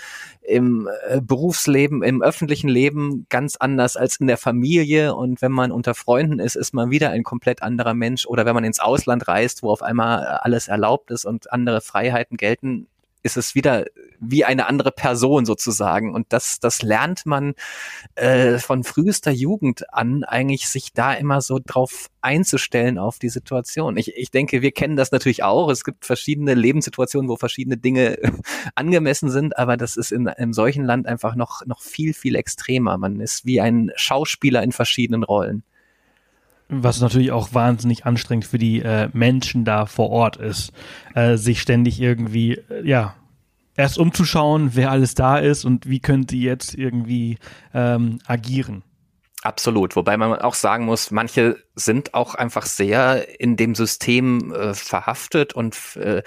im 0.42 0.90
äh, 1.08 1.22
Berufsleben, 1.22 2.04
im 2.04 2.22
öffentlichen 2.22 2.68
Leben 2.68 3.26
ganz 3.30 3.58
anders 3.58 3.96
als 3.96 4.18
in 4.18 4.28
der 4.28 4.38
Familie. 4.38 5.16
Und 5.16 5.42
wenn 5.42 5.52
man 5.52 5.72
unter 5.72 5.94
Freunden 5.94 6.40
ist, 6.40 6.56
ist 6.56 6.74
man 6.74 6.90
wieder 6.90 7.12
ein 7.12 7.24
komplett 7.24 7.62
anderer 7.62 7.94
Mensch. 7.94 8.26
Oder 8.26 8.46
wenn 8.46 8.56
man 8.56 8.64
ins 8.64 8.80
Ausland 8.80 9.28
reist, 9.28 9.64
wo 9.64 9.70
auf 9.70 9.84
einmal 9.84 10.26
alles 10.26 10.68
erlaubt 10.68 11.12
ist 11.12 11.26
und 11.26 11.52
andere 11.52 11.82
Freiheiten 11.82 12.38
gelten, 12.38 12.88
ist 13.24 13.38
es 13.38 13.56
wieder 13.56 13.86
wie 14.20 14.46
eine 14.46 14.68
andere 14.68 14.92
Person 14.92 15.46
sozusagen. 15.46 16.14
Und 16.14 16.28
das, 16.30 16.60
das 16.60 16.82
lernt 16.82 17.26
man 17.26 17.54
äh, 18.16 18.60
von 18.60 18.84
frühester 18.84 19.32
Jugend 19.32 19.94
an, 19.94 20.24
eigentlich 20.24 20.70
sich 20.70 20.94
da 20.94 21.14
immer 21.14 21.42
so 21.42 21.60
drauf 21.64 22.08
einzustellen 22.22 22.98
auf 22.98 23.20
die 23.20 23.30
Situation. 23.30 23.98
Ich, 23.98 24.16
ich 24.16 24.32
denke, 24.32 24.62
wir 24.62 24.72
kennen 24.72 24.96
das 24.96 25.12
natürlich 25.12 25.44
auch. 25.44 25.70
Es 25.70 25.84
gibt 25.84 26.06
verschiedene 26.06 26.54
Lebenssituationen, 26.54 27.30
wo 27.30 27.36
verschiedene 27.36 27.78
Dinge 27.78 28.18
angemessen 28.76 29.30
sind, 29.30 29.58
aber 29.58 29.78
das 29.78 29.98
ist 29.98 30.12
in 30.12 30.28
einem 30.28 30.54
solchen 30.54 30.86
Land 30.86 31.08
einfach 31.08 31.36
noch, 31.36 31.66
noch 31.66 31.82
viel, 31.82 32.14
viel 32.14 32.36
extremer. 32.36 32.98
Man 32.98 33.20
ist 33.20 33.46
wie 33.46 33.62
ein 33.62 33.92
Schauspieler 33.96 34.64
in 34.64 34.72
verschiedenen 34.72 35.24
Rollen. 35.24 35.64
Was 36.74 37.02
natürlich 37.02 37.32
auch 37.32 37.54
wahnsinnig 37.54 38.06
anstrengend 38.06 38.46
für 38.46 38.58
die 38.58 38.82
äh, 38.82 39.10
Menschen 39.12 39.66
da 39.66 39.86
vor 39.86 40.10
Ort 40.10 40.38
ist, 40.38 40.72
äh, 41.16 41.36
sich 41.36 41.62
ständig 41.62 42.00
irgendwie, 42.00 42.54
äh, 42.70 42.88
ja, 42.88 43.16
erst 43.76 43.98
umzuschauen, 43.98 44.72
wer 44.74 44.90
alles 44.90 45.14
da 45.14 45.38
ist 45.38 45.66
und 45.66 45.90
wie 45.90 46.00
könnte 46.00 46.38
jetzt 46.38 46.74
irgendwie 46.76 47.38
ähm, 47.74 48.20
agieren. 48.26 48.84
Absolut, 49.44 49.96
wobei 49.96 50.18
man 50.18 50.36
auch 50.40 50.54
sagen 50.54 50.86
muss, 50.86 51.10
manche 51.10 51.58
sind 51.74 52.14
auch 52.14 52.36
einfach 52.36 52.68
sehr 52.68 53.40
in 53.40 53.58
dem 53.58 53.74
System 53.74 54.54
äh, 54.54 54.76
verhaftet 54.76 55.54
und 55.54 55.96
äh, 55.96 56.22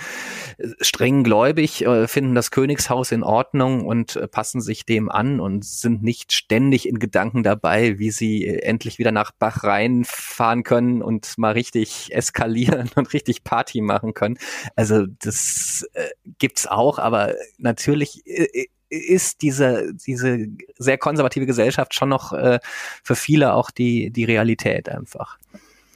streng 0.81 1.23
gläubig, 1.23 1.87
äh, 1.87 2.09
finden 2.09 2.35
das 2.35 2.51
Königshaus 2.51 3.13
in 3.13 3.23
Ordnung 3.23 3.87
und 3.87 4.17
äh, 4.17 4.27
passen 4.27 4.61
sich 4.61 4.85
dem 4.85 5.13
an 5.13 5.39
und 5.39 5.65
sind 5.65 6.03
nicht 6.03 6.33
ständig 6.33 6.89
in 6.89 6.99
Gedanken 6.99 7.45
dabei, 7.45 8.01
wie 8.01 8.11
sie 8.11 8.49
endlich 8.49 8.99
wieder 8.99 9.13
nach 9.13 9.31
Bahrain 9.31 10.05
fahren 10.05 10.65
können 10.65 11.01
und 11.01 11.39
mal 11.39 11.53
richtig 11.53 12.13
eskalieren 12.13 12.91
und 12.97 13.13
richtig 13.13 13.45
Party 13.45 13.81
machen 13.81 14.15
können. 14.15 14.39
Also 14.75 15.07
das 15.07 15.87
äh, 15.93 16.09
gibt's 16.39 16.67
auch, 16.67 16.99
aber 16.99 17.35
natürlich 17.59 18.27
äh, 18.27 18.67
ist 18.95 19.43
diese, 19.43 19.93
diese 20.07 20.47
sehr 20.79 20.99
konservative 20.99 21.47
Gesellschaft 21.47 21.95
schon 21.95 22.09
noch 22.09 22.33
äh, 22.33 22.59
für 23.03 23.17
viele 23.17 23.55
auch 23.55 23.71
die, 23.71 24.11
die 24.11 24.25
Realität 24.25 24.89
einfach. 24.89 25.39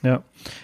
Ja. 0.03 0.23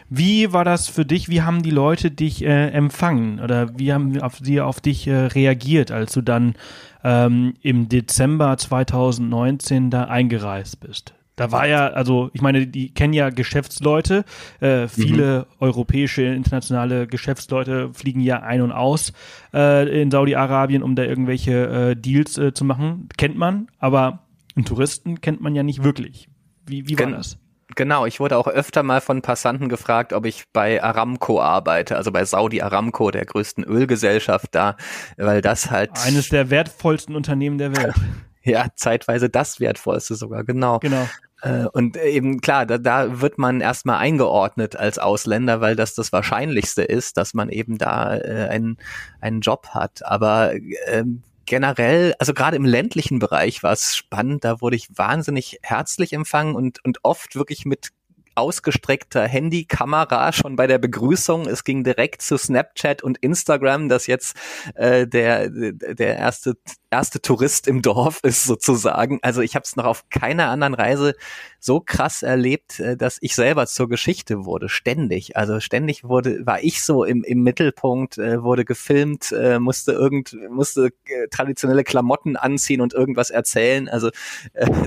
Wie 0.08 0.52
war 0.52 0.64
das 0.64 0.88
für 0.88 1.04
dich? 1.04 1.28
Wie 1.28 1.42
haben 1.42 1.62
die 1.62 1.70
Leute 1.70 2.10
dich 2.10 2.44
äh, 2.44 2.68
empfangen 2.68 3.40
oder 3.40 3.76
wie 3.78 3.92
haben 3.92 4.20
auf, 4.20 4.38
sie 4.40 4.60
auf 4.60 4.80
dich 4.80 5.06
äh, 5.06 5.26
reagiert, 5.26 5.90
als 5.90 6.12
du 6.12 6.22
dann 6.22 6.54
ähm, 7.02 7.54
im 7.60 7.88
Dezember 7.88 8.56
2019 8.56 9.90
da 9.90 10.04
eingereist 10.04 10.80
bist? 10.80 11.14
Da 11.36 11.50
war 11.50 11.66
ja, 11.66 11.88
also 11.88 12.30
ich 12.32 12.42
meine, 12.42 12.66
die 12.66 12.94
kennen 12.94 13.12
ja 13.12 13.30
Geschäftsleute. 13.30 14.24
Äh, 14.60 14.86
viele 14.86 15.40
mhm. 15.40 15.44
europäische, 15.58 16.22
internationale 16.22 17.06
Geschäftsleute 17.06 17.92
fliegen 17.92 18.20
ja 18.20 18.40
ein 18.40 18.62
und 18.62 18.70
aus 18.72 19.12
äh, 19.52 20.02
in 20.02 20.10
Saudi-Arabien, 20.10 20.82
um 20.82 20.94
da 20.94 21.02
irgendwelche 21.02 21.90
äh, 21.90 21.96
Deals 21.96 22.38
äh, 22.38 22.54
zu 22.54 22.64
machen. 22.64 23.08
Kennt 23.16 23.36
man, 23.36 23.68
aber 23.78 24.20
einen 24.54 24.64
Touristen 24.64 25.20
kennt 25.20 25.40
man 25.40 25.54
ja 25.56 25.64
nicht 25.64 25.82
wirklich. 25.82 26.28
Wie, 26.66 26.88
wie 26.88 26.98
war 26.98 27.06
Gen 27.06 27.14
das? 27.16 27.38
Genau, 27.74 28.06
ich 28.06 28.20
wurde 28.20 28.36
auch 28.36 28.46
öfter 28.46 28.82
mal 28.82 29.00
von 29.00 29.22
Passanten 29.22 29.68
gefragt, 29.68 30.12
ob 30.12 30.26
ich 30.26 30.44
bei 30.52 30.82
Aramco 30.82 31.40
arbeite, 31.40 31.96
also 31.96 32.12
bei 32.12 32.24
Saudi 32.24 32.62
Aramco, 32.62 33.10
der 33.10 33.24
größten 33.24 33.64
Ölgesellschaft 33.64 34.54
da, 34.54 34.76
weil 35.16 35.40
das 35.40 35.70
halt. 35.70 35.90
Eines 36.04 36.28
der 36.28 36.50
wertvollsten 36.50 37.16
Unternehmen 37.16 37.58
der 37.58 37.76
Welt. 37.76 37.94
Ja, 38.44 38.66
zeitweise 38.76 39.30
das 39.30 39.58
wertvollste 39.58 40.14
sogar, 40.14 40.44
genau. 40.44 40.78
Genau. 40.78 41.08
Äh, 41.42 41.66
und 41.72 41.96
eben 41.96 42.40
klar, 42.40 42.66
da, 42.66 42.78
da 42.78 43.20
wird 43.20 43.38
man 43.38 43.60
erstmal 43.60 43.98
eingeordnet 43.98 44.76
als 44.76 44.98
Ausländer, 44.98 45.60
weil 45.60 45.76
das 45.76 45.94
das 45.94 46.12
Wahrscheinlichste 46.12 46.82
ist, 46.82 47.16
dass 47.16 47.34
man 47.34 47.48
eben 47.48 47.78
da 47.78 48.16
äh, 48.16 48.48
einen, 48.50 48.78
einen 49.20 49.40
Job 49.40 49.68
hat. 49.68 50.04
Aber 50.04 50.52
ähm, 50.86 51.22
generell, 51.46 52.14
also 52.18 52.34
gerade 52.34 52.56
im 52.56 52.64
ländlichen 52.64 53.18
Bereich 53.18 53.62
war 53.62 53.72
es 53.72 53.96
spannend, 53.96 54.44
da 54.44 54.60
wurde 54.60 54.76
ich 54.76 54.88
wahnsinnig 54.96 55.58
herzlich 55.62 56.12
empfangen 56.12 56.54
und, 56.54 56.84
und 56.84 56.98
oft 57.02 57.36
wirklich 57.36 57.66
mit 57.66 57.90
ausgestreckter 58.34 59.26
Handykamera 59.26 60.32
schon 60.32 60.56
bei 60.56 60.66
der 60.66 60.78
Begrüßung. 60.78 61.46
Es 61.46 61.64
ging 61.64 61.84
direkt 61.84 62.22
zu 62.22 62.36
Snapchat 62.36 63.02
und 63.02 63.18
Instagram, 63.18 63.88
dass 63.88 64.06
jetzt 64.06 64.36
äh, 64.74 65.06
der 65.06 65.50
der 65.50 66.16
erste 66.16 66.54
erste 66.94 67.20
Tourist 67.20 67.66
im 67.66 67.82
Dorf 67.82 68.20
ist 68.22 68.44
sozusagen. 68.44 69.18
Also 69.22 69.40
ich 69.40 69.56
habe 69.56 69.64
es 69.64 69.74
noch 69.74 69.84
auf 69.84 70.08
keiner 70.10 70.48
anderen 70.50 70.74
Reise 70.74 71.14
so 71.58 71.80
krass 71.80 72.22
erlebt, 72.22 72.78
äh, 72.78 72.96
dass 72.96 73.18
ich 73.20 73.34
selber 73.34 73.66
zur 73.66 73.88
Geschichte 73.88 74.44
wurde, 74.44 74.68
ständig. 74.68 75.36
Also 75.36 75.58
ständig 75.58 76.04
wurde, 76.04 76.46
war 76.46 76.62
ich 76.62 76.84
so 76.84 77.02
im, 77.02 77.24
im 77.24 77.42
Mittelpunkt, 77.42 78.18
äh, 78.18 78.42
wurde 78.42 78.64
gefilmt, 78.64 79.32
äh, 79.32 79.58
musste 79.58 79.92
irgend, 79.92 80.36
musste 80.50 80.90
traditionelle 81.30 81.82
Klamotten 81.82 82.36
anziehen 82.36 82.80
und 82.80 82.94
irgendwas 82.94 83.30
erzählen. 83.30 83.88
Also 83.88 84.10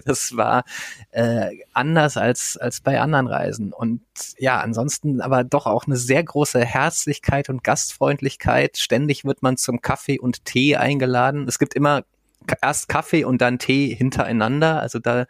das 0.06 0.36
war 0.38 0.64
anders 1.74 2.18
als, 2.18 2.58
als 2.58 2.82
bei 2.82 3.00
anderen 3.02 3.28
Reisen. 3.28 3.37
Und 3.74 4.02
ja, 4.38 4.60
ansonsten 4.60 5.22
aber 5.22 5.44
doch 5.44 5.66
auch 5.66 5.86
eine 5.86 5.98
sehr 5.98 6.24
große 6.24 6.64
Herzlichkeit 6.64 7.50
und 7.50 7.64
Gastfreundlichkeit. 7.64 8.78
Ständig 8.78 9.26
wird 9.26 9.44
man 9.44 9.58
zum 9.58 9.82
Kaffee 9.82 10.20
und 10.20 10.46
Tee 10.46 10.76
eingeladen. 10.76 11.48
Es 11.48 11.60
gibt 11.60 11.74
immer 11.74 12.04
erst 12.62 12.88
Kaffee 12.90 13.24
und 13.24 13.42
dann 13.42 13.60
Tee 13.60 13.94
hintereinander. 13.94 14.80
Also 14.82 15.00
da, 15.00 15.26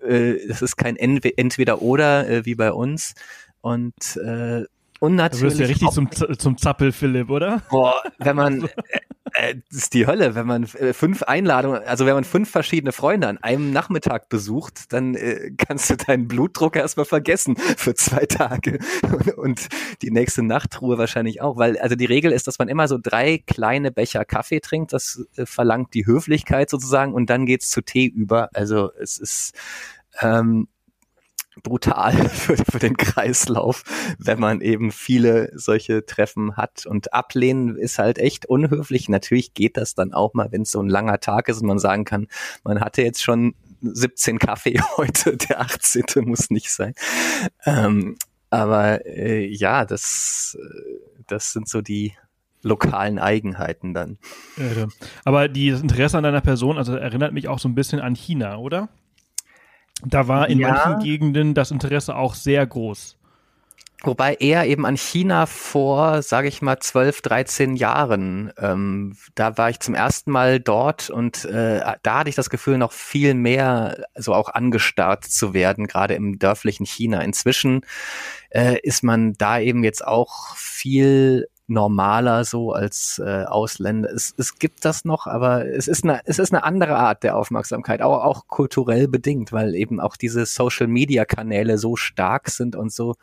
äh, 0.00 0.46
das 0.46 0.62
ist 0.62 0.76
kein 0.76 0.96
Entweder-Oder 0.96 2.28
äh, 2.28 2.46
wie 2.46 2.54
bei 2.54 2.72
uns. 2.72 3.14
Und 3.60 4.16
äh, 4.16 4.64
und 5.02 5.16
natürlich. 5.16 5.40
Du 5.40 5.58
wirst 5.58 5.58
ja 5.58 5.66
richtig 5.66 5.90
zum, 5.90 6.38
zum 6.38 6.56
Zappel, 6.58 6.92
Philipp, 6.92 7.28
oder? 7.28 7.60
Boah, 7.70 8.00
wenn 8.18 8.36
man, 8.36 8.68
äh, 9.34 9.56
ist 9.70 9.94
die 9.94 10.06
Hölle, 10.06 10.34
wenn 10.34 10.46
man 10.46 10.64
äh, 10.64 10.92
fünf 10.92 11.22
Einladungen, 11.22 11.82
also 11.84 12.06
wenn 12.06 12.14
man 12.14 12.24
fünf 12.24 12.50
verschiedene 12.50 12.92
Freunde 12.92 13.28
an 13.28 13.38
einem 13.38 13.72
Nachmittag 13.72 14.28
besucht, 14.28 14.92
dann 14.92 15.14
äh, 15.14 15.50
kannst 15.56 15.90
du 15.90 15.96
deinen 15.96 16.28
Blutdruck 16.28 16.76
erstmal 16.76 17.06
vergessen 17.06 17.56
für 17.56 17.94
zwei 17.94 18.26
Tage. 18.26 18.78
Und, 19.02 19.34
und 19.38 19.68
die 20.02 20.10
nächste 20.10 20.42
Nachtruhe 20.42 20.98
wahrscheinlich 20.98 21.40
auch, 21.40 21.56
weil 21.56 21.78
also 21.78 21.96
die 21.96 22.06
Regel 22.06 22.32
ist, 22.32 22.46
dass 22.46 22.58
man 22.58 22.68
immer 22.68 22.88
so 22.88 22.98
drei 23.00 23.38
kleine 23.38 23.90
Becher 23.90 24.24
Kaffee 24.24 24.60
trinkt, 24.60 24.92
das 24.92 25.24
äh, 25.36 25.46
verlangt 25.46 25.94
die 25.94 26.06
Höflichkeit 26.06 26.70
sozusagen. 26.70 27.14
Und 27.14 27.30
dann 27.30 27.46
geht's 27.46 27.70
zu 27.70 27.82
Tee 27.82 28.06
über. 28.06 28.48
Also 28.54 28.90
es 29.00 29.18
ist 29.18 29.54
ähm, 30.20 30.68
brutal 31.62 32.12
für, 32.28 32.56
für 32.56 32.78
den 32.78 32.96
Kreislauf, 32.96 33.82
wenn 34.18 34.38
man 34.38 34.60
eben 34.60 34.90
viele 34.90 35.50
solche 35.54 36.06
Treffen 36.06 36.56
hat. 36.56 36.86
Und 36.86 37.12
ablehnen 37.12 37.76
ist 37.76 37.98
halt 37.98 38.18
echt 38.18 38.46
unhöflich. 38.46 39.08
Natürlich 39.08 39.54
geht 39.54 39.76
das 39.76 39.94
dann 39.94 40.12
auch 40.12 40.34
mal, 40.34 40.50
wenn 40.50 40.62
es 40.62 40.70
so 40.70 40.80
ein 40.80 40.88
langer 40.88 41.20
Tag 41.20 41.48
ist 41.48 41.60
und 41.60 41.66
man 41.66 41.78
sagen 41.78 42.04
kann, 42.04 42.28
man 42.64 42.80
hatte 42.80 43.02
jetzt 43.02 43.22
schon 43.22 43.54
17 43.82 44.38
Kaffee 44.38 44.80
heute, 44.96 45.36
der 45.36 45.60
18. 45.60 46.04
muss 46.24 46.50
nicht 46.50 46.70
sein. 46.70 46.94
Ähm, 47.64 48.16
aber 48.50 49.06
äh, 49.06 49.46
ja, 49.46 49.84
das, 49.84 50.56
äh, 50.60 51.22
das 51.26 51.52
sind 51.52 51.68
so 51.68 51.80
die 51.80 52.12
lokalen 52.62 53.18
Eigenheiten 53.18 53.92
dann. 53.92 54.18
Aber 55.24 55.48
dieses 55.48 55.82
Interesse 55.82 56.16
an 56.16 56.24
deiner 56.24 56.40
Person, 56.40 56.78
also 56.78 56.94
erinnert 56.94 57.32
mich 57.32 57.48
auch 57.48 57.58
so 57.58 57.68
ein 57.68 57.74
bisschen 57.74 58.00
an 58.00 58.14
China, 58.14 58.56
oder? 58.56 58.88
Da 60.04 60.28
war 60.28 60.48
in 60.48 60.58
ja. 60.58 60.68
manchen 60.68 61.02
Gegenden 61.02 61.54
das 61.54 61.70
Interesse 61.70 62.16
auch 62.16 62.34
sehr 62.34 62.66
groß. 62.66 63.16
Wobei 64.04 64.34
eher 64.34 64.66
eben 64.66 64.84
an 64.84 64.96
China 64.96 65.46
vor, 65.46 66.22
sage 66.22 66.48
ich 66.48 66.60
mal, 66.60 66.78
12, 66.80 67.22
13 67.22 67.76
Jahren. 67.76 68.52
Ähm, 68.58 69.16
da 69.36 69.56
war 69.56 69.70
ich 69.70 69.78
zum 69.78 69.94
ersten 69.94 70.32
Mal 70.32 70.58
dort 70.58 71.08
und 71.08 71.44
äh, 71.44 71.80
da 72.02 72.18
hatte 72.18 72.28
ich 72.28 72.34
das 72.34 72.50
Gefühl, 72.50 72.78
noch 72.78 72.90
viel 72.90 73.34
mehr 73.34 74.04
so 74.16 74.34
auch 74.34 74.48
angestarrt 74.48 75.24
zu 75.24 75.54
werden, 75.54 75.86
gerade 75.86 76.14
im 76.14 76.40
dörflichen 76.40 76.84
China. 76.84 77.20
Inzwischen 77.20 77.82
äh, 78.50 78.76
ist 78.82 79.04
man 79.04 79.34
da 79.34 79.60
eben 79.60 79.84
jetzt 79.84 80.04
auch 80.04 80.56
viel 80.56 81.46
normaler 81.66 82.44
so 82.44 82.72
als 82.72 83.20
äh, 83.24 83.44
Ausländer. 83.44 84.10
Es, 84.10 84.34
es 84.36 84.58
gibt 84.58 84.84
das 84.84 85.04
noch, 85.04 85.26
aber 85.26 85.66
es 85.66 85.88
ist 85.88 86.04
eine, 86.04 86.20
es 86.24 86.38
ist 86.38 86.52
eine 86.52 86.64
andere 86.64 86.96
Art 86.96 87.22
der 87.22 87.36
Aufmerksamkeit, 87.36 88.02
auch, 88.02 88.24
auch 88.24 88.46
kulturell 88.48 89.08
bedingt, 89.08 89.52
weil 89.52 89.74
eben 89.74 90.00
auch 90.00 90.16
diese 90.16 90.44
Social 90.46 90.86
Media 90.86 91.24
Kanäle 91.24 91.78
so 91.78 91.96
stark 91.96 92.50
sind 92.50 92.76
und 92.76 92.92
so 92.92 93.14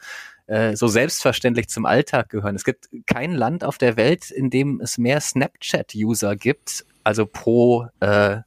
äh, 0.47 0.75
so 0.75 0.87
selbstverständlich 0.87 1.69
zum 1.69 1.85
Alltag 1.85 2.29
gehören. 2.29 2.55
Es 2.55 2.63
gibt 2.63 2.89
kein 3.05 3.33
Land 3.33 3.63
auf 3.63 3.77
der 3.77 3.97
Welt, 3.97 4.31
in 4.31 4.49
dem 4.49 4.81
es 4.81 4.97
mehr 4.97 5.21
Snapchat-User 5.21 6.35
gibt, 6.35 6.85
also 7.03 7.27
pro 7.27 7.87
äh, 7.99 8.37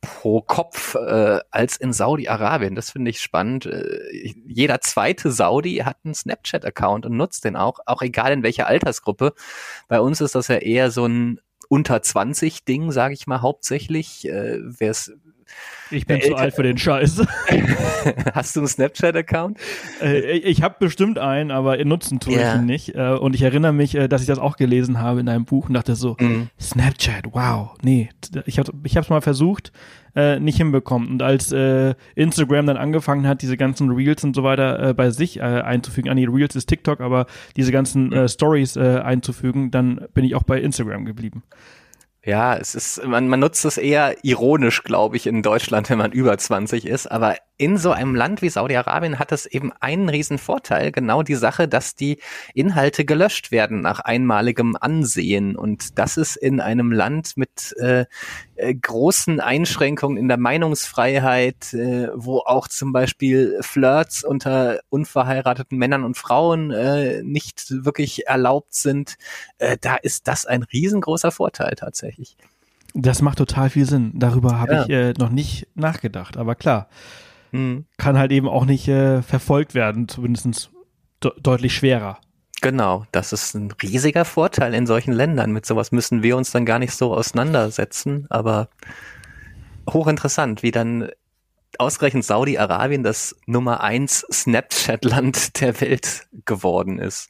pro 0.00 0.40
Kopf 0.40 0.94
äh, 0.94 1.40
als 1.50 1.76
in 1.76 1.92
Saudi-Arabien. 1.92 2.74
Das 2.74 2.90
finde 2.90 3.10
ich 3.10 3.20
spannend. 3.20 3.66
Äh, 3.66 4.34
jeder 4.46 4.80
zweite 4.80 5.30
Saudi 5.30 5.76
hat 5.84 5.98
einen 6.04 6.14
Snapchat-Account 6.14 7.06
und 7.06 7.16
nutzt 7.16 7.44
den 7.44 7.56
auch, 7.56 7.80
auch 7.86 8.02
egal 8.02 8.32
in 8.32 8.42
welcher 8.42 8.66
Altersgruppe. 8.66 9.34
Bei 9.88 10.00
uns 10.00 10.20
ist 10.20 10.34
das 10.34 10.48
ja 10.48 10.56
eher 10.56 10.90
so 10.90 11.06
ein 11.06 11.40
unter 11.68 12.00
20 12.00 12.64
Ding, 12.64 12.92
sage 12.92 13.14
ich 13.14 13.26
mal 13.26 13.42
hauptsächlich. 13.42 14.28
Äh, 14.28 14.58
Wer 14.62 14.90
es 14.90 15.12
ich 15.90 16.06
bin 16.06 16.20
zu 16.20 16.34
alt 16.34 16.54
für 16.54 16.62
den 16.62 16.78
Scheiß. 16.78 17.22
Hast 18.34 18.56
du 18.56 18.60
einen 18.60 18.68
Snapchat-Account? 18.68 19.58
Äh, 20.02 20.38
ich 20.38 20.62
habe 20.62 20.76
bestimmt 20.78 21.18
einen, 21.18 21.50
aber 21.50 21.82
nutzen 21.84 22.20
tue 22.20 22.34
yeah. 22.34 22.54
ich 22.54 22.60
ihn 22.60 22.66
nicht. 22.66 22.94
Äh, 22.94 23.12
und 23.12 23.34
ich 23.34 23.42
erinnere 23.42 23.72
mich, 23.72 23.94
äh, 23.94 24.08
dass 24.08 24.20
ich 24.20 24.26
das 24.26 24.38
auch 24.38 24.56
gelesen 24.56 25.00
habe 25.00 25.20
in 25.20 25.28
einem 25.28 25.44
Buch 25.44 25.68
und 25.68 25.74
dachte 25.74 25.94
so, 25.94 26.16
mm. 26.18 26.48
Snapchat, 26.60 27.24
wow, 27.32 27.74
nee. 27.82 28.08
Ich 28.46 28.58
habe 28.58 28.72
ich 28.82 28.96
es 28.96 29.08
mal 29.08 29.20
versucht, 29.20 29.72
äh, 30.16 30.40
nicht 30.40 30.56
hinbekommen. 30.56 31.08
Und 31.08 31.22
als 31.22 31.52
äh, 31.52 31.94
Instagram 32.14 32.66
dann 32.66 32.76
angefangen 32.76 33.28
hat, 33.28 33.42
diese 33.42 33.56
ganzen 33.56 33.90
Reels 33.90 34.24
und 34.24 34.34
so 34.34 34.42
weiter 34.42 34.88
äh, 34.88 34.94
bei 34.94 35.10
sich 35.10 35.38
äh, 35.38 35.42
einzufügen, 35.42 36.10
an 36.10 36.16
ah, 36.16 36.20
die 36.20 36.26
Reels 36.26 36.56
ist 36.56 36.66
TikTok, 36.66 37.00
aber 37.00 37.26
diese 37.56 37.70
ganzen 37.70 38.12
äh, 38.12 38.28
Stories 38.28 38.76
äh, 38.76 39.00
einzufügen, 39.04 39.70
dann 39.70 40.06
bin 40.14 40.24
ich 40.24 40.34
auch 40.34 40.42
bei 40.42 40.60
Instagram 40.60 41.04
geblieben. 41.04 41.42
Ja, 42.26 42.56
es 42.56 42.74
ist, 42.74 43.04
man, 43.04 43.28
man 43.28 43.38
nutzt 43.38 43.64
es 43.64 43.78
eher 43.78 44.16
ironisch, 44.24 44.82
glaube 44.82 45.16
ich, 45.16 45.28
in 45.28 45.42
Deutschland, 45.42 45.88
wenn 45.90 45.98
man 45.98 46.10
über 46.10 46.36
20 46.36 46.84
ist. 46.84 47.06
Aber 47.06 47.36
in 47.58 47.78
so 47.78 47.92
einem 47.92 48.14
Land 48.14 48.42
wie 48.42 48.50
Saudi-Arabien 48.50 49.18
hat 49.18 49.32
es 49.32 49.46
eben 49.46 49.72
einen 49.80 50.08
riesen 50.08 50.38
Vorteil, 50.38 50.92
genau 50.92 51.22
die 51.22 51.34
Sache, 51.34 51.68
dass 51.68 51.94
die 51.94 52.18
Inhalte 52.54 53.04
gelöscht 53.04 53.50
werden 53.50 53.80
nach 53.80 54.00
einmaligem 54.00 54.76
Ansehen. 54.78 55.56
Und 55.56 55.98
das 55.98 56.18
ist 56.18 56.36
in 56.36 56.60
einem 56.60 56.92
Land 56.92 57.36
mit 57.36 57.74
äh, 57.78 58.04
äh, 58.56 58.74
großen 58.74 59.40
Einschränkungen 59.40 60.18
in 60.18 60.28
der 60.28 60.36
Meinungsfreiheit, 60.36 61.72
äh, 61.72 62.08
wo 62.14 62.40
auch 62.40 62.68
zum 62.68 62.92
Beispiel 62.92 63.58
Flirts 63.62 64.22
unter 64.22 64.80
unverheirateten 64.90 65.78
Männern 65.78 66.04
und 66.04 66.18
Frauen 66.18 66.70
äh, 66.70 67.22
nicht 67.22 67.84
wirklich 67.84 68.26
erlaubt 68.26 68.74
sind, 68.74 69.16
äh, 69.58 69.78
da 69.80 69.96
ist 69.96 70.28
das 70.28 70.44
ein 70.44 70.62
riesengroßer 70.62 71.30
Vorteil 71.30 71.74
tatsächlich. 71.74 72.36
Das 72.92 73.20
macht 73.22 73.38
total 73.38 73.70
viel 73.70 73.86
Sinn. 73.86 74.12
Darüber 74.14 74.58
habe 74.58 74.72
ja. 74.72 74.82
ich 74.84 74.90
äh, 74.90 75.12
noch 75.18 75.30
nicht 75.30 75.68
nachgedacht, 75.74 76.36
aber 76.36 76.54
klar 76.54 76.88
mhm. 77.56 77.86
kann 77.98 78.18
halt 78.18 78.32
eben 78.32 78.48
auch 78.48 78.64
nicht 78.64 78.88
äh, 78.88 79.22
verfolgt 79.22 79.74
werden, 79.74 80.08
zumindest 80.08 80.70
de 81.22 81.32
deutlich 81.40 81.74
schwerer. 81.74 82.18
Genau, 82.62 83.04
das 83.12 83.32
ist 83.32 83.54
ein 83.54 83.70
riesiger 83.82 84.24
Vorteil 84.24 84.74
in 84.74 84.86
solchen 84.86 85.12
Ländern. 85.12 85.52
Mit 85.52 85.66
sowas 85.66 85.92
müssen 85.92 86.22
wir 86.22 86.36
uns 86.36 86.50
dann 86.50 86.64
gar 86.64 86.78
nicht 86.78 86.92
so 86.92 87.14
auseinandersetzen, 87.14 88.26
aber 88.30 88.68
hochinteressant, 89.88 90.62
wie 90.62 90.70
dann 90.70 91.10
ausgerechnet 91.78 92.24
Saudi-Arabien 92.24 93.02
das 93.02 93.36
Nummer 93.46 93.82
eins 93.82 94.26
Snapchat-Land 94.32 95.60
der 95.60 95.80
Welt 95.80 96.26
geworden 96.44 96.98
ist. 96.98 97.28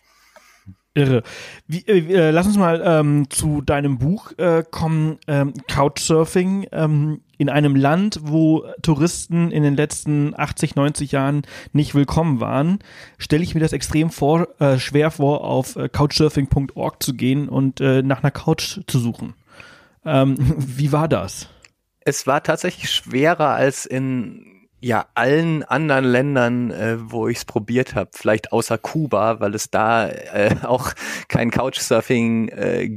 Irre. 0.95 1.23
Wie, 1.67 1.87
äh, 1.87 2.29
äh, 2.29 2.31
lass 2.31 2.47
uns 2.47 2.57
mal 2.57 2.81
ähm, 2.83 3.29
zu 3.29 3.61
deinem 3.61 3.99
Buch 3.99 4.33
äh, 4.39 4.65
kommen, 4.71 5.19
ähm, 5.27 5.53
Couchsurfing. 5.69 6.69
Ähm, 6.73 7.21
in 7.39 7.49
einem 7.49 7.77
Land, 7.77 8.21
wo 8.23 8.65
Touristen 8.83 9.51
in 9.51 9.63
den 9.63 9.77
letzten 9.77 10.35
80, 10.39 10.75
90 10.77 11.13
Jahren 11.13 11.43
nicht 11.73 11.95
willkommen 11.95 12.41
waren, 12.41 12.79
stelle 13.19 13.43
ich 13.43 13.55
mir 13.55 13.61
das 13.61 13.73
extrem 13.73 14.11
vor, 14.11 14.49
äh, 14.61 14.79
schwer 14.79 15.11
vor, 15.11 15.45
auf 15.45 15.77
äh, 15.77 15.89
couchsurfing.org 15.89 17.03
zu 17.03 17.15
gehen 17.15 17.49
und 17.49 17.81
äh, 17.81 18.03
nach 18.03 18.23
einer 18.23 18.31
Couch 18.31 18.81
zu 18.87 18.99
suchen. 18.99 19.35
Ähm, 20.05 20.37
wie 20.57 20.93
war 20.93 21.09
das? 21.09 21.49
Es 22.01 22.27
war 22.27 22.43
tatsächlich 22.43 22.91
schwerer 22.91 23.51
als 23.51 23.85
in 23.85 24.57
ja 24.81 25.07
allen 25.15 25.65
anderen 25.65 26.05
Ländern, 26.05 26.71
äh, 26.71 26.97
wo 26.99 27.29
ich 27.29 27.39
es 27.39 27.45
probiert 27.45 27.95
habe, 27.95 28.11
vielleicht 28.13 28.53
außer 28.53 28.79
Kuba, 28.79 29.41
weil 29.41 29.55
es 29.55 29.71
da 29.71 30.09
äh, 30.09 30.55
auch 30.63 30.93
kein 31.29 31.51
Couchsurfing 31.51 32.49
äh, 32.49 32.91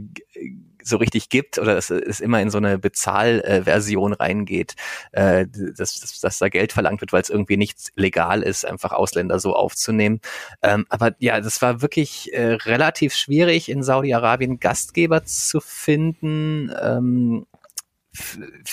so 0.90 0.98
richtig 0.98 1.30
gibt 1.30 1.58
oder 1.58 1.76
dass 1.76 1.90
es 1.90 2.20
immer 2.20 2.42
in 2.42 2.50
so 2.50 2.58
eine 2.58 2.78
Bezahlversion 2.78 4.14
reingeht, 4.14 4.76
äh, 5.12 5.46
dass, 5.50 6.00
dass, 6.00 6.20
dass 6.20 6.38
da 6.40 6.50
Geld 6.50 6.74
verlangt 6.74 7.02
wird, 7.02 7.14
weil 7.14 7.22
es 7.22 7.30
irgendwie 7.30 7.58
nicht 7.58 7.78
legal 7.96 8.42
ist, 8.42 8.66
einfach 8.66 8.92
Ausländer 8.92 9.40
so 9.40 9.56
aufzunehmen. 9.56 10.20
Ähm, 10.62 10.86
aber 10.90 11.16
ja, 11.20 11.40
das 11.42 11.62
war 11.62 11.82
wirklich 11.82 12.34
äh, 12.34 12.54
relativ 12.54 13.14
schwierig 13.14 13.70
in 13.70 13.84
Saudi-Arabien 13.84 14.60
Gastgeber 14.60 15.24
zu 15.24 15.62
finden. 15.62 16.72
Ähm, 16.82 17.46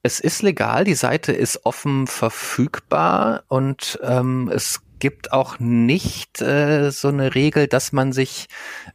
Es 0.02 0.20
ist 0.20 0.42
legal, 0.42 0.84
die 0.84 0.94
Seite 0.94 1.32
ist 1.32 1.64
offen 1.64 2.06
verfügbar 2.06 3.44
und 3.48 3.98
ähm, 4.02 4.50
es 4.52 4.82
gibt 5.04 5.34
auch 5.34 5.58
nicht 5.58 6.40
äh, 6.40 6.90
so 6.90 7.08
eine 7.08 7.34
Regel, 7.34 7.66
dass 7.66 7.92
man 7.92 8.14
sich 8.14 8.46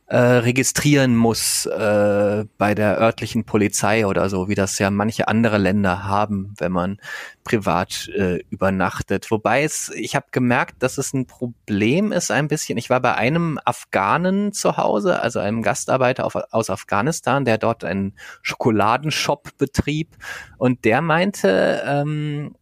äh, 0.07 0.17
registrieren 0.17 1.15
muss 1.15 1.67
äh, 1.67 2.45
bei 2.57 2.73
der 2.73 2.99
örtlichen 2.99 3.43
Polizei 3.43 4.07
oder 4.07 4.27
so, 4.27 4.49
wie 4.49 4.55
das 4.55 4.79
ja 4.79 4.89
manche 4.89 5.27
andere 5.27 5.59
Länder 5.59 6.05
haben, 6.05 6.55
wenn 6.57 6.71
man 6.71 6.97
privat 7.43 8.09
äh, 8.17 8.39
übernachtet. 8.49 9.29
Wobei 9.29 9.61
es, 9.61 9.91
ich 9.93 10.15
habe 10.15 10.25
gemerkt, 10.31 10.81
dass 10.81 10.97
es 10.97 11.13
ein 11.13 11.27
Problem 11.27 12.11
ist 12.11 12.31
ein 12.31 12.47
bisschen. 12.47 12.79
Ich 12.79 12.89
war 12.89 13.01
bei 13.01 13.13
einem 13.13 13.59
Afghanen 13.63 14.51
zu 14.51 14.77
Hause, 14.77 15.21
also 15.21 15.37
einem 15.37 15.61
Gastarbeiter 15.61 16.25
auf, 16.25 16.33
aus 16.35 16.71
Afghanistan, 16.71 17.45
der 17.45 17.59
dort 17.59 17.83
einen 17.83 18.15
Schokoladenshop 18.41 19.55
betrieb 19.59 20.17
und 20.57 20.85
der 20.85 21.01
meinte, 21.01 21.83
ähm, 21.85 22.55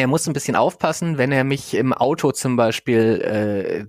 er 0.00 0.06
muss 0.06 0.26
ein 0.26 0.32
bisschen 0.32 0.56
aufpassen, 0.56 1.18
wenn 1.18 1.30
er 1.30 1.44
mich 1.44 1.74
im 1.74 1.92
Auto 1.92 2.32
zum 2.32 2.56
Beispiel, 2.56 3.20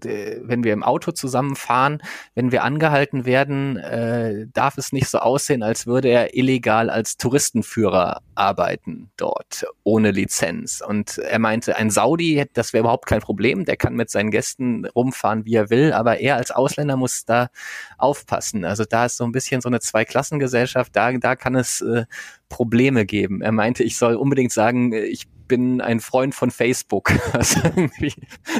äh, 0.04 0.40
wenn 0.44 0.64
wir 0.64 0.74
im 0.74 0.84
Auto 0.84 1.12
zusammenfahren, 1.12 2.02
wenn 2.36 2.52
wir 2.52 2.64
angehalten 2.64 3.26
werden, 3.26 3.78
äh, 3.78 4.48
darf 4.54 4.78
es 4.78 4.92
nicht 4.92 5.08
so 5.08 5.20
aussehen, 5.20 5.64
als 5.64 5.88
würde 5.88 6.10
er 6.10 6.36
illegal 6.36 6.90
als 6.90 7.18
Touristenführer 7.18 8.22
arbeiten 8.36 9.10
dort, 9.16 9.66
ohne 9.84 10.12
Lizenz. 10.12 10.84
Und 10.86 11.18
er 11.18 11.40
meinte, 11.40 11.78
ein 11.78 11.90
Saudi, 11.90 12.46
das 12.54 12.74
wäre 12.74 12.82
überhaupt 12.82 13.06
kein 13.06 13.22
Problem, 13.22 13.64
der 13.64 13.78
kann 13.78 13.96
mit 13.96 14.10
seinen 14.10 14.32
Gästen 14.32 14.86
rumfahren, 14.86 15.46
wie 15.46 15.56
er 15.56 15.70
will, 15.70 15.94
aber 15.94 16.20
er 16.20 16.36
als 16.36 16.52
Ausländer 16.52 16.98
muss 16.98 17.24
da 17.24 17.50
aufpassen. 17.98 18.66
Also 18.66 18.84
da 18.84 19.06
ist 19.06 19.18
so 19.18 19.24
ein 19.24 19.32
bisschen 19.32 19.62
so 19.62 19.70
eine 19.70 19.80
Zweiklassengesellschaft, 19.80 20.94
da, 20.96 21.14
da 21.14 21.36
kann 21.38 21.56
es 21.56 21.80
äh, 21.82 22.06
Probleme 22.50 23.06
geben. 23.06 23.42
Er 23.42 23.54
meinte, 23.54 23.84
ich 23.84 23.98
soll 23.98 24.16
unbedingt 24.16 24.52
sagen, 24.52 24.92
ich 24.92 25.28
bin 25.52 25.82
ein 25.82 26.00
Freund 26.00 26.34
von 26.34 26.50
Facebook. 26.50 27.12
Was 27.34 27.58
irgendwie 27.62 28.14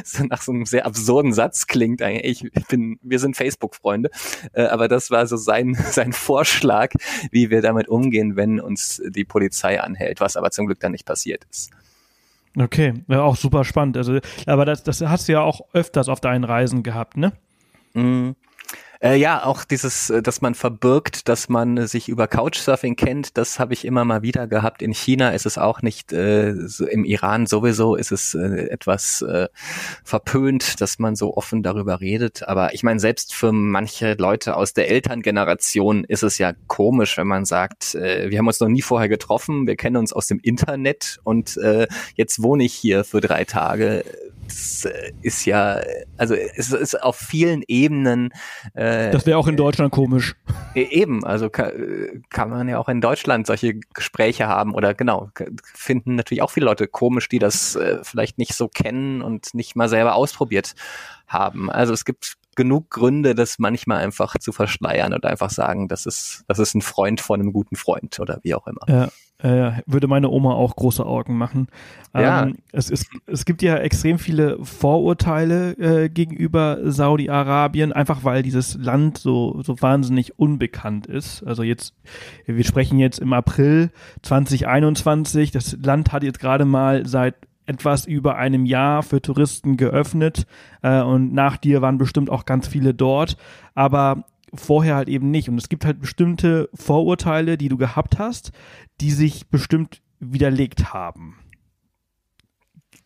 so 0.04 0.24
nach 0.24 0.42
so 0.42 0.52
einem 0.52 0.66
sehr 0.66 0.84
absurden 0.84 1.32
Satz 1.32 1.66
klingt 1.66 2.02
eigentlich. 2.02 2.44
Ich 2.44 2.66
bin, 2.66 2.98
wir 3.00 3.18
sind 3.18 3.34
Facebook-Freunde. 3.34 4.10
Äh, 4.52 4.64
aber 4.64 4.88
das 4.88 5.10
war 5.10 5.26
so 5.26 5.38
sein, 5.38 5.74
sein 5.90 6.12
Vorschlag, 6.12 6.90
wie 7.30 7.48
wir 7.48 7.62
damit 7.62 7.88
umgehen, 7.88 8.36
wenn 8.36 8.60
uns 8.60 9.02
die 9.08 9.24
Polizei 9.24 9.80
anhält, 9.80 10.20
was 10.20 10.36
aber 10.36 10.50
zum 10.50 10.66
Glück 10.66 10.80
dann 10.80 10.92
nicht 10.92 11.06
passiert 11.06 11.46
ist. 11.50 11.70
Okay, 12.58 12.92
ja, 13.08 13.22
auch 13.22 13.36
super 13.36 13.64
spannend. 13.64 13.96
Also, 13.96 14.18
aber 14.44 14.66
das, 14.66 14.84
das 14.84 15.00
hast 15.00 15.28
du 15.28 15.32
ja 15.32 15.40
auch 15.40 15.62
öfters 15.72 16.10
auf 16.10 16.20
deinen 16.20 16.44
Reisen 16.44 16.82
gehabt, 16.82 17.16
ne? 17.16 17.32
Mm. 17.94 18.32
Äh, 19.02 19.16
ja, 19.16 19.44
auch 19.44 19.64
dieses, 19.64 20.10
äh, 20.10 20.22
dass 20.22 20.42
man 20.42 20.54
verbirgt, 20.54 21.28
dass 21.28 21.48
man 21.48 21.88
sich 21.88 22.08
über 22.08 22.28
Couchsurfing 22.28 22.94
kennt, 22.94 23.36
das 23.36 23.58
habe 23.58 23.72
ich 23.72 23.84
immer 23.84 24.04
mal 24.04 24.22
wieder 24.22 24.46
gehabt. 24.46 24.80
In 24.80 24.92
China 24.92 25.30
ist 25.30 25.44
es 25.44 25.58
auch 25.58 25.82
nicht, 25.82 26.12
äh, 26.12 26.54
so, 26.68 26.86
im 26.86 27.04
Iran 27.04 27.46
sowieso 27.46 27.96
ist 27.96 28.12
es 28.12 28.34
äh, 28.34 28.68
etwas 28.68 29.22
äh, 29.22 29.48
verpönt, 30.04 30.80
dass 30.80 31.00
man 31.00 31.16
so 31.16 31.36
offen 31.36 31.64
darüber 31.64 32.00
redet. 32.00 32.46
Aber 32.46 32.74
ich 32.74 32.84
meine, 32.84 33.00
selbst 33.00 33.34
für 33.34 33.50
manche 33.50 34.14
Leute 34.14 34.56
aus 34.56 34.72
der 34.72 34.88
Elterngeneration 34.88 36.04
ist 36.04 36.22
es 36.22 36.38
ja 36.38 36.52
komisch, 36.68 37.16
wenn 37.16 37.26
man 37.26 37.44
sagt, 37.44 37.96
äh, 37.96 38.30
wir 38.30 38.38
haben 38.38 38.46
uns 38.46 38.60
noch 38.60 38.68
nie 38.68 38.82
vorher 38.82 39.08
getroffen, 39.08 39.66
wir 39.66 39.74
kennen 39.74 39.96
uns 39.96 40.12
aus 40.12 40.28
dem 40.28 40.38
Internet 40.38 41.18
und 41.24 41.56
äh, 41.56 41.88
jetzt 42.14 42.40
wohne 42.40 42.62
ich 42.62 42.74
hier 42.74 43.02
für 43.02 43.20
drei 43.20 43.44
Tage 43.44 44.04
das 44.52 44.84
äh, 44.84 45.12
ist 45.22 45.44
ja, 45.44 45.80
also 46.16 46.34
es 46.34 46.72
ist 46.72 47.02
auf 47.02 47.16
vielen 47.16 47.62
Ebenen. 47.66 48.30
Äh, 48.74 49.10
das 49.10 49.26
wäre 49.26 49.38
auch 49.38 49.48
in 49.48 49.56
Deutschland 49.56 49.92
komisch. 49.92 50.36
E-, 50.74 50.82
eben, 50.82 51.24
also 51.24 51.50
kann, 51.50 52.24
kann 52.30 52.50
man 52.50 52.68
ja 52.68 52.78
auch 52.78 52.88
in 52.88 53.00
Deutschland 53.00 53.46
solche 53.46 53.74
Gespräche 53.94 54.46
haben 54.46 54.74
oder 54.74 54.94
genau, 54.94 55.30
finden 55.74 56.16
natürlich 56.16 56.42
auch 56.42 56.50
viele 56.50 56.66
Leute 56.66 56.86
komisch, 56.86 57.28
die 57.28 57.38
das 57.38 57.76
äh, 57.76 57.98
vielleicht 58.02 58.38
nicht 58.38 58.54
so 58.54 58.68
kennen 58.68 59.22
und 59.22 59.54
nicht 59.54 59.76
mal 59.76 59.88
selber 59.88 60.14
ausprobiert 60.14 60.74
haben. 61.26 61.70
Also 61.70 61.92
es 61.92 62.04
gibt 62.04 62.34
genug 62.56 62.90
Gründe, 62.90 63.34
das 63.34 63.58
manchmal 63.58 63.98
einfach 63.98 64.38
zu 64.38 64.52
verschleiern 64.52 65.12
und 65.12 65.24
einfach 65.24 65.50
sagen, 65.50 65.88
das 65.88 66.06
ist, 66.06 66.44
das 66.48 66.58
ist 66.58 66.74
ein 66.74 66.82
Freund 66.82 67.20
von 67.20 67.40
einem 67.40 67.52
guten 67.52 67.76
Freund 67.76 68.18
oder 68.20 68.40
wie 68.42 68.54
auch 68.54 68.66
immer. 68.66 68.82
Ja, 68.88 69.08
äh, 69.42 69.82
würde 69.86 70.06
meine 70.06 70.28
Oma 70.30 70.52
auch 70.52 70.76
große 70.76 71.04
Augen 71.04 71.36
machen. 71.36 71.66
Ja. 72.14 72.44
Ähm, 72.44 72.58
es, 72.70 72.90
ist, 72.90 73.08
es 73.26 73.44
gibt 73.44 73.60
ja 73.62 73.76
extrem 73.76 74.18
viele 74.18 74.64
Vorurteile 74.64 75.72
äh, 75.78 76.08
gegenüber 76.08 76.78
Saudi-Arabien, 76.84 77.92
einfach 77.92 78.22
weil 78.22 78.42
dieses 78.42 78.74
Land 78.76 79.18
so, 79.18 79.60
so 79.62 79.80
wahnsinnig 79.82 80.38
unbekannt 80.38 81.06
ist. 81.06 81.42
Also 81.42 81.64
jetzt, 81.64 81.94
wir 82.46 82.64
sprechen 82.64 82.98
jetzt 82.98 83.18
im 83.18 83.32
April 83.32 83.90
2021. 84.22 85.50
Das 85.50 85.76
Land 85.82 86.12
hat 86.12 86.22
jetzt 86.22 86.38
gerade 86.38 86.64
mal 86.64 87.06
seit 87.06 87.34
etwas 87.74 88.06
über 88.06 88.36
einem 88.36 88.66
Jahr 88.66 89.02
für 89.02 89.20
Touristen 89.20 89.76
geöffnet 89.76 90.46
äh, 90.82 91.00
und 91.02 91.32
nach 91.32 91.56
dir 91.56 91.82
waren 91.82 91.98
bestimmt 91.98 92.30
auch 92.30 92.44
ganz 92.44 92.68
viele 92.68 92.94
dort. 92.94 93.36
Aber 93.74 94.24
vorher 94.54 94.96
halt 94.96 95.08
eben 95.08 95.30
nicht. 95.30 95.48
Und 95.48 95.58
es 95.58 95.68
gibt 95.68 95.84
halt 95.84 96.00
bestimmte 96.00 96.68
Vorurteile, 96.74 97.56
die 97.56 97.68
du 97.68 97.76
gehabt 97.76 98.18
hast, 98.18 98.52
die 99.00 99.10
sich 99.10 99.48
bestimmt 99.48 100.02
widerlegt 100.20 100.92
haben. 100.92 101.38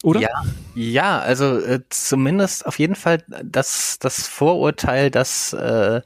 Oder? 0.03 0.21
Ja, 0.21 0.45
ja 0.75 1.19
also 1.19 1.59
äh, 1.59 1.81
zumindest 1.89 2.67
auf 2.67 2.79
jeden 2.79 2.95
Fall 2.95 3.25
das, 3.43 3.99
das 3.99 4.27
Vorurteil, 4.27 5.11
dass, 5.11 5.53
äh, 5.53 6.03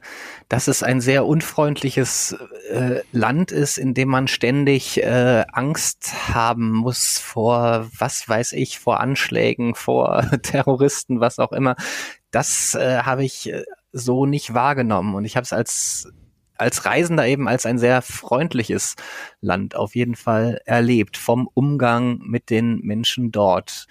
dass 0.51 0.67
es 0.67 0.83
ein 0.83 0.99
sehr 0.99 1.25
unfreundliches 1.25 2.35
äh, 2.69 3.03
Land 3.13 3.53
ist, 3.53 3.77
in 3.77 3.93
dem 3.93 4.09
man 4.09 4.27
ständig 4.27 5.01
äh, 5.01 5.45
Angst 5.49 6.27
haben 6.27 6.73
muss 6.73 7.19
vor, 7.19 7.87
was 7.97 8.27
weiß 8.27 8.51
ich, 8.51 8.77
vor 8.77 8.99
Anschlägen, 8.99 9.75
vor 9.75 10.29
Terroristen, 10.43 11.21
was 11.21 11.39
auch 11.39 11.53
immer. 11.53 11.77
Das 12.31 12.75
äh, 12.75 12.97
habe 13.03 13.23
ich 13.23 13.49
äh, 13.49 13.63
so 13.93 14.25
nicht 14.25 14.53
wahrgenommen. 14.53 15.15
Und 15.15 15.23
ich 15.23 15.37
habe 15.37 15.45
es 15.45 15.53
als 15.53 16.11
als 16.57 16.85
Reisender 16.85 17.25
eben 17.25 17.47
als 17.47 17.65
ein 17.65 17.79
sehr 17.79 18.01
freundliches 18.01 18.95
Land 19.39 19.77
auf 19.77 19.95
jeden 19.95 20.15
Fall 20.15 20.59
erlebt, 20.65 21.15
vom 21.15 21.49
Umgang 21.53 22.19
mit 22.25 22.49
den 22.49 22.81
Menschen 22.81 23.31
dort. 23.31 23.87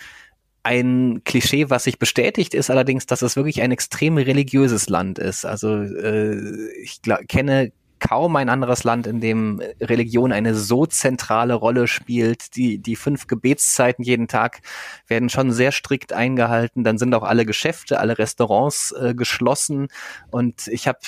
Ein 0.63 1.23
Klischee, 1.25 1.71
was 1.71 1.85
sich 1.85 1.99
bestätigt, 1.99 2.55
ist 2.55 2.71
allerdings, 2.71 3.07
dass 3.07 3.23
es 3.23 3.37
wirklich 3.37 3.63
ein 3.63 3.73
extrem 3.73 4.19
religiöses 4.19 4.89
Land 4.89 5.19
ist. 5.19 5.47
Also 5.47 5.83
äh, 5.83 6.71
ich 6.83 7.01
kenne 7.29 7.73
kaum 8.01 8.35
ein 8.37 8.49
anderes 8.49 8.83
Land, 8.83 9.07
in 9.07 9.21
dem 9.21 9.63
Religion 9.81 10.33
eine 10.33 10.55
so 10.55 10.87
zentrale 10.87 11.55
Rolle 11.55 11.87
spielt. 11.87 12.57
Die, 12.57 12.79
die 12.79 12.97
fünf 12.97 13.27
Gebetszeiten 13.27 14.05
jeden 14.05 14.27
Tag 14.27 14.63
werden 15.07 15.29
schon 15.29 15.53
sehr 15.53 15.71
strikt 15.71 16.13
eingehalten. 16.13 16.83
Dann 16.83 16.99
sind 16.99 17.15
auch 17.15 17.23
alle 17.23 17.47
Geschäfte, 17.47 18.01
alle 18.01 18.19
Restaurants 18.19 18.93
äh, 18.93 19.15
geschlossen. 19.15 19.89
Und 20.31 20.67
ich 20.69 20.89
habe 20.89 20.99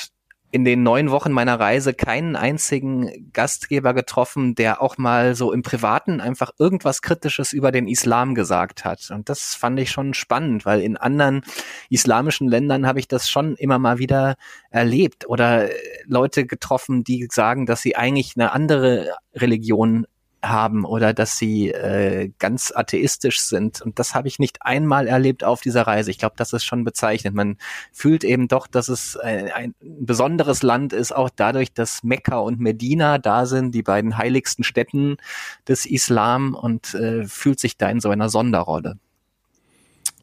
in 0.52 0.66
den 0.66 0.82
neun 0.82 1.10
Wochen 1.10 1.32
meiner 1.32 1.58
Reise 1.58 1.94
keinen 1.94 2.36
einzigen 2.36 3.32
Gastgeber 3.32 3.94
getroffen, 3.94 4.54
der 4.54 4.82
auch 4.82 4.98
mal 4.98 5.34
so 5.34 5.50
im 5.50 5.62
Privaten 5.62 6.20
einfach 6.20 6.50
irgendwas 6.58 7.00
Kritisches 7.00 7.54
über 7.54 7.72
den 7.72 7.88
Islam 7.88 8.34
gesagt 8.34 8.84
hat. 8.84 9.10
Und 9.10 9.30
das 9.30 9.54
fand 9.54 9.80
ich 9.80 9.90
schon 9.90 10.12
spannend, 10.12 10.66
weil 10.66 10.82
in 10.82 10.98
anderen 10.98 11.40
islamischen 11.88 12.48
Ländern 12.48 12.86
habe 12.86 13.00
ich 13.00 13.08
das 13.08 13.30
schon 13.30 13.56
immer 13.56 13.78
mal 13.78 13.96
wieder 13.96 14.34
erlebt 14.68 15.26
oder 15.26 15.70
Leute 16.04 16.44
getroffen, 16.44 17.02
die 17.02 17.26
sagen, 17.32 17.64
dass 17.64 17.80
sie 17.80 17.96
eigentlich 17.96 18.34
eine 18.36 18.52
andere 18.52 19.14
Religion 19.34 20.06
haben 20.42 20.84
oder 20.84 21.14
dass 21.14 21.38
sie 21.38 21.70
äh, 21.70 22.30
ganz 22.38 22.72
atheistisch 22.74 23.40
sind. 23.40 23.80
Und 23.80 23.98
das 23.98 24.14
habe 24.14 24.28
ich 24.28 24.38
nicht 24.38 24.62
einmal 24.62 25.06
erlebt 25.06 25.44
auf 25.44 25.60
dieser 25.60 25.86
Reise. 25.86 26.10
Ich 26.10 26.18
glaube, 26.18 26.34
das 26.36 26.52
ist 26.52 26.64
schon 26.64 26.84
bezeichnet. 26.84 27.34
Man 27.34 27.56
fühlt 27.92 28.24
eben 28.24 28.48
doch, 28.48 28.66
dass 28.66 28.88
es 28.88 29.16
ein, 29.16 29.50
ein 29.52 29.74
besonderes 29.80 30.62
Land 30.62 30.92
ist, 30.92 31.14
auch 31.14 31.30
dadurch, 31.34 31.72
dass 31.72 32.02
Mekka 32.02 32.38
und 32.38 32.60
Medina 32.60 33.18
da 33.18 33.46
sind, 33.46 33.74
die 33.74 33.82
beiden 33.82 34.18
heiligsten 34.18 34.64
Städten 34.64 35.16
des 35.68 35.86
Islam 35.86 36.54
und 36.54 36.94
äh, 36.94 37.24
fühlt 37.24 37.60
sich 37.60 37.76
da 37.76 37.88
in 37.88 38.00
so 38.00 38.10
einer 38.10 38.28
Sonderrolle. 38.28 38.98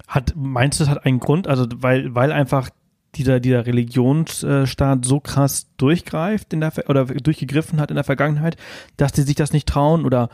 Hat, 0.08 0.34
meinst 0.36 0.80
du, 0.80 0.84
das 0.84 0.92
hat 0.92 1.06
einen 1.06 1.20
Grund? 1.20 1.48
Also, 1.48 1.66
weil, 1.76 2.16
weil 2.16 2.32
einfach 2.32 2.72
dieser, 3.16 3.40
dieser 3.40 3.66
Religionsstaat 3.66 5.06
so 5.06 5.20
krass 5.20 5.68
durchgreift 5.78 6.54
in 6.54 6.62
der, 6.62 6.72
oder 6.88 7.06
durchgegriffen 7.06 7.80
hat 7.80 7.90
in 7.90 7.96
der 7.96 8.04
Vergangenheit, 8.04 8.58
dass 8.98 9.12
die 9.12 9.22
sich 9.24 9.36
das 9.36 9.54
nicht 9.54 9.68
trauen? 9.68 10.06
Oder 10.06 10.30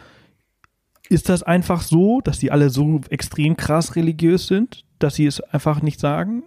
ist 1.10 1.30
das 1.30 1.44
einfach 1.44 1.82
so, 1.82 2.22
dass 2.22 2.40
die 2.40 2.52
alle 2.52 2.70
so 2.70 3.02
extrem 3.10 3.56
krass 3.58 3.96
religiös 3.96 4.48
sind, 4.48 4.86
dass 5.00 5.16
sie 5.16 5.26
es 5.26 5.42
einfach 5.42 5.82
nicht 5.82 6.00
sagen? 6.00 6.44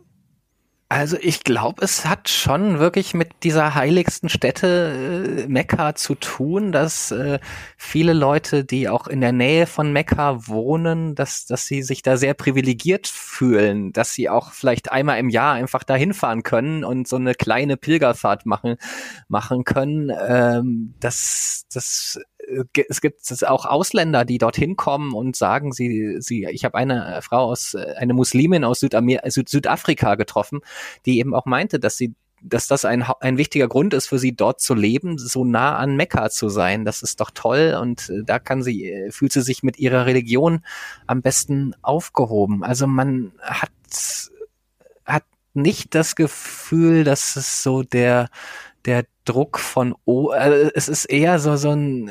Also 0.90 1.18
ich 1.20 1.44
glaube, 1.44 1.84
es 1.84 2.06
hat 2.06 2.30
schon 2.30 2.78
wirklich 2.78 3.12
mit 3.12 3.42
dieser 3.42 3.74
heiligsten 3.74 4.30
Stätte 4.30 5.42
äh, 5.44 5.46
Mekka 5.46 5.94
zu 5.94 6.14
tun, 6.14 6.72
dass 6.72 7.10
äh, 7.10 7.40
viele 7.76 8.14
Leute, 8.14 8.64
die 8.64 8.88
auch 8.88 9.06
in 9.06 9.20
der 9.20 9.32
Nähe 9.32 9.66
von 9.66 9.92
Mekka 9.92 10.46
wohnen, 10.46 11.14
dass, 11.14 11.44
dass 11.44 11.66
sie 11.66 11.82
sich 11.82 12.00
da 12.00 12.16
sehr 12.16 12.32
privilegiert 12.32 13.06
fühlen, 13.06 13.92
dass 13.92 14.14
sie 14.14 14.30
auch 14.30 14.52
vielleicht 14.52 14.90
einmal 14.90 15.18
im 15.18 15.28
Jahr 15.28 15.52
einfach 15.52 15.84
da 15.84 15.94
hinfahren 15.94 16.42
können 16.42 16.84
und 16.84 17.06
so 17.06 17.16
eine 17.16 17.34
kleine 17.34 17.76
Pilgerfahrt 17.76 18.46
machen, 18.46 18.76
machen 19.28 19.64
können. 19.64 20.10
Ähm, 20.26 20.94
das, 21.00 21.66
das 21.70 22.18
es 22.88 23.00
gibt 23.00 23.44
auch 23.44 23.66
Ausländer, 23.66 24.24
die 24.24 24.38
dorthin 24.38 24.76
kommen 24.76 25.12
und 25.12 25.36
sagen, 25.36 25.72
sie, 25.72 26.16
sie, 26.20 26.46
ich 26.50 26.64
habe 26.64 26.76
eine 26.76 27.20
Frau 27.22 27.44
aus, 27.44 27.74
eine 27.74 28.14
Muslimin 28.14 28.64
aus 28.64 28.80
Südamer 28.80 29.20
Süd 29.26 29.48
Südafrika 29.48 30.14
getroffen, 30.14 30.60
die 31.06 31.18
eben 31.18 31.34
auch 31.34 31.46
meinte, 31.46 31.78
dass 31.78 31.96
sie 31.96 32.14
dass 32.42 32.68
das 32.68 32.84
ein, 32.84 33.04
ein 33.20 33.38
wichtiger 33.38 33.68
Grund 33.68 33.94
ist 33.94 34.06
für 34.06 34.18
sie 34.18 34.34
dort 34.34 34.60
zu 34.60 34.74
leben, 34.74 35.18
so 35.18 35.44
nah 35.44 35.76
an 35.76 35.96
Mekka 35.96 36.30
zu 36.30 36.48
sein. 36.48 36.84
Das 36.84 37.02
ist 37.02 37.20
doch 37.20 37.30
toll 37.32 37.76
und 37.80 38.10
äh, 38.10 38.22
da 38.24 38.38
kann 38.38 38.62
sie, 38.62 38.90
äh, 38.90 39.10
fühlt 39.10 39.32
sie 39.32 39.42
sich 39.42 39.62
mit 39.62 39.78
ihrer 39.78 40.06
Religion 40.06 40.64
am 41.06 41.22
besten 41.22 41.74
aufgehoben. 41.82 42.62
Also 42.62 42.86
man 42.86 43.32
hat, 43.42 43.70
hat 45.04 45.24
nicht 45.54 45.94
das 45.94 46.14
Gefühl, 46.14 47.04
dass 47.04 47.36
es 47.36 47.62
so 47.62 47.82
der, 47.82 48.28
der 48.84 49.04
Druck 49.24 49.58
von 49.58 49.94
o 50.04 50.32
äh, 50.32 50.70
es 50.74 50.88
ist 50.88 51.04
eher 51.04 51.38
so 51.38 51.56
so 51.56 51.70
ein 51.70 52.10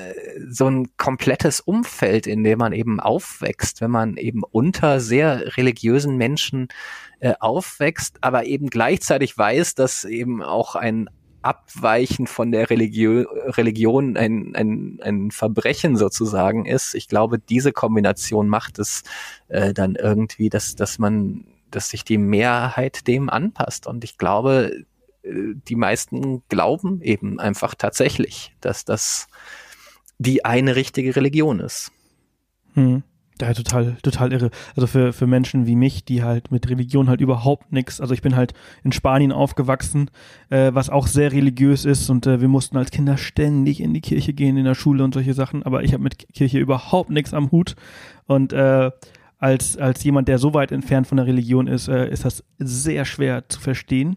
so 0.49 0.67
ein 0.67 0.89
komplettes 0.97 1.59
Umfeld, 1.59 2.27
in 2.27 2.43
dem 2.43 2.59
man 2.59 2.73
eben 2.73 2.99
aufwächst, 2.99 3.81
wenn 3.81 3.91
man 3.91 4.17
eben 4.17 4.43
unter 4.43 4.99
sehr 4.99 5.57
religiösen 5.57 6.17
Menschen 6.17 6.67
äh, 7.19 7.33
aufwächst, 7.39 8.17
aber 8.21 8.45
eben 8.45 8.69
gleichzeitig 8.69 9.37
weiß, 9.37 9.75
dass 9.75 10.05
eben 10.05 10.43
auch 10.43 10.75
ein 10.75 11.09
Abweichen 11.41 12.27
von 12.27 12.51
der 12.51 12.69
Religio 12.69 13.21
Religion 13.45 14.17
ein, 14.17 14.53
ein, 14.55 14.99
ein 15.01 15.31
Verbrechen 15.31 15.95
sozusagen 15.95 16.65
ist. 16.65 16.93
Ich 16.93 17.07
glaube, 17.07 17.39
diese 17.39 17.71
Kombination 17.71 18.49
macht 18.49 18.79
es 18.79 19.03
äh, 19.47 19.73
dann 19.73 19.95
irgendwie, 19.95 20.49
dass, 20.49 20.75
dass 20.75 20.99
man, 20.99 21.45
dass 21.71 21.89
sich 21.89 22.03
die 22.03 22.17
Mehrheit 22.17 23.07
dem 23.07 23.29
anpasst. 23.29 23.87
Und 23.87 24.03
ich 24.03 24.17
glaube, 24.17 24.83
die 25.67 25.75
meisten 25.75 26.43
glauben 26.49 27.01
eben 27.01 27.39
einfach 27.39 27.75
tatsächlich, 27.75 28.53
dass 28.61 28.85
das 28.85 29.27
die 30.19 30.45
eine 30.45 30.75
richtige 30.75 31.15
Religion 31.15 31.59
ist. 31.59 31.91
Hm. 32.73 33.03
Ja, 33.39 33.53
total, 33.53 33.97
total 34.01 34.33
irre. 34.33 34.49
Also 34.75 34.87
für, 34.87 35.13
für 35.13 35.27
Menschen 35.27 35.67
wie 35.67 35.75
mich, 35.75 36.03
die 36.03 36.23
halt 36.23 36.51
mit 36.51 36.67
Religion 36.69 37.07
halt 37.07 37.21
überhaupt 37.21 37.71
nichts, 37.71 38.01
also 38.01 38.13
ich 38.15 38.23
bin 38.23 38.35
halt 38.35 38.53
in 38.83 38.91
Spanien 38.91 39.31
aufgewachsen, 39.31 40.09
äh, 40.49 40.71
was 40.73 40.89
auch 40.89 41.05
sehr 41.05 41.31
religiös 41.31 41.85
ist 41.85 42.09
und 42.09 42.25
äh, 42.25 42.41
wir 42.41 42.47
mussten 42.47 42.77
als 42.77 42.89
Kinder 42.89 43.15
ständig 43.17 43.79
in 43.79 43.93
die 43.93 44.01
Kirche 44.01 44.33
gehen, 44.33 44.57
in 44.57 44.65
der 44.65 44.73
Schule 44.73 45.03
und 45.03 45.13
solche 45.13 45.35
Sachen, 45.35 45.61
aber 45.61 45.83
ich 45.83 45.93
habe 45.93 46.01
mit 46.01 46.17
Kirche 46.33 46.57
überhaupt 46.57 47.11
nichts 47.11 47.35
am 47.35 47.51
Hut 47.51 47.75
und 48.25 48.53
äh, 48.53 48.89
als, 49.37 49.77
als 49.77 50.03
jemand, 50.03 50.27
der 50.27 50.39
so 50.39 50.55
weit 50.55 50.71
entfernt 50.71 51.05
von 51.05 51.17
der 51.17 51.27
Religion 51.27 51.67
ist, 51.67 51.87
äh, 51.87 52.09
ist 52.09 52.25
das 52.25 52.43
sehr 52.57 53.05
schwer 53.05 53.47
zu 53.49 53.59
verstehen. 53.59 54.15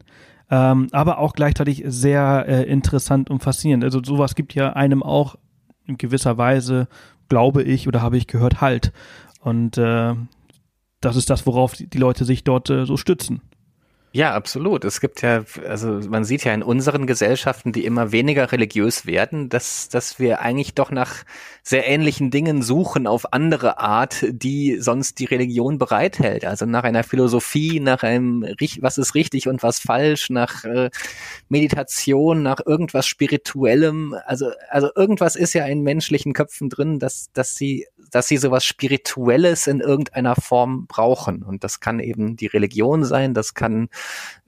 Ähm, 0.51 0.89
aber 0.93 1.19
auch 1.19 1.33
gleichzeitig 1.33 1.85
sehr 1.87 2.45
äh, 2.49 2.63
interessant 2.65 3.31
und 3.31 3.43
faszinierend. 3.43 3.85
Also 3.85 4.03
sowas 4.03 4.35
gibt 4.35 4.55
ja 4.55 4.73
einem 4.73 5.03
auch 5.03 5.37
in 5.87 5.97
gewisser 5.97 6.39
Weise, 6.39 6.89
glaube 7.29 7.63
ich, 7.63 7.89
oder 7.89 8.03
habe 8.03 8.17
ich 8.17 8.27
gehört, 8.27 8.61
Halt. 8.61 8.93
Und 9.43 9.79
äh, 9.79 10.15
das 11.01 11.17
ist 11.17 11.31
das, 11.31 11.47
worauf 11.47 11.75
die 11.75 11.99
Leute 11.99 12.25
sich 12.25 12.45
dort 12.45 12.69
äh, 12.69 12.85
so 12.85 12.97
stützen. 12.97 13.41
Ja, 14.13 14.35
absolut. 14.35 14.85
Es 14.85 15.01
gibt 15.01 15.23
ja, 15.23 15.45
also 15.69 16.01
man 16.09 16.25
sieht 16.25 16.43
ja 16.43 16.53
in 16.53 16.65
unseren 16.65 17.07
Gesellschaften, 17.07 17.71
die 17.71 17.85
immer 17.85 18.11
weniger 18.11 18.51
religiös 18.51 19.07
werden, 19.07 19.49
dass, 19.49 19.89
dass 19.89 20.19
wir 20.19 20.41
eigentlich 20.41 20.75
doch 20.75 20.91
nach 20.91 21.23
sehr 21.63 21.87
ähnlichen 21.87 22.33
Dingen 22.33 22.63
suchen 22.63 23.07
auf 23.07 23.33
andere 23.33 23.79
Art, 23.79 24.27
die 24.29 24.79
sonst 24.81 25.21
die 25.21 25.27
Religion 25.27 25.79
bereithält. 25.79 26.45
Also 26.45 26.67
nach 26.67 26.83
einer 26.83 27.05
Philosophie, 27.05 27.79
nach 27.79 28.03
einem, 28.03 28.45
was 28.81 28.99
ist 28.99 29.15
richtig 29.15 29.47
und 29.47 29.63
was 29.63 29.79
falsch, 29.79 30.29
nach 30.29 30.65
äh, 30.65 30.91
Meditation, 31.49 32.43
nach 32.43 32.59
irgendwas 32.67 33.07
Spirituellem. 33.07 34.17
Also, 34.27 34.51
also 34.71 34.89
irgendwas 34.97 35.37
ist 35.37 35.53
ja 35.53 35.65
in 35.67 35.83
menschlichen 35.83 36.33
Köpfen 36.33 36.69
drin, 36.69 36.99
dass, 36.99 37.31
dass 37.33 37.55
sie 37.55 37.87
dass 38.11 38.29
sie 38.29 38.37
sowas 38.37 38.65
Spirituelles 38.65 39.67
in 39.67 39.81
irgendeiner 39.81 40.35
Form 40.37 40.87
brauchen. 40.87 41.43
Und 41.43 41.65
das 41.65 41.81
kann 41.81 42.01
eben 42.01 42.37
die 42.37 42.47
Religion 42.47 43.05
sein, 43.05 43.35
das 43.35 43.55
kann, 43.55 43.89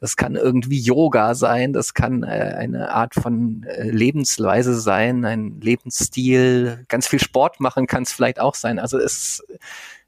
das 0.01 0.17
kann 0.17 0.35
irgendwie 0.35 0.81
Yoga 0.81 1.35
sein, 1.35 1.73
das 1.73 1.95
kann 1.95 2.23
äh, 2.23 2.55
eine 2.59 2.93
Art 2.93 3.15
von 3.15 3.65
äh, 3.65 3.91
Lebensweise 3.91 4.79
sein, 4.79 5.25
ein 5.25 5.61
Lebensstil, 5.61 6.85
ganz 6.89 7.07
viel 7.07 7.21
Sport 7.21 7.61
machen 7.61 7.87
kann 7.87 8.03
es 8.03 8.13
vielleicht 8.13 8.41
auch 8.41 8.55
sein. 8.55 8.79
Also 8.79 8.99
es 8.99 9.45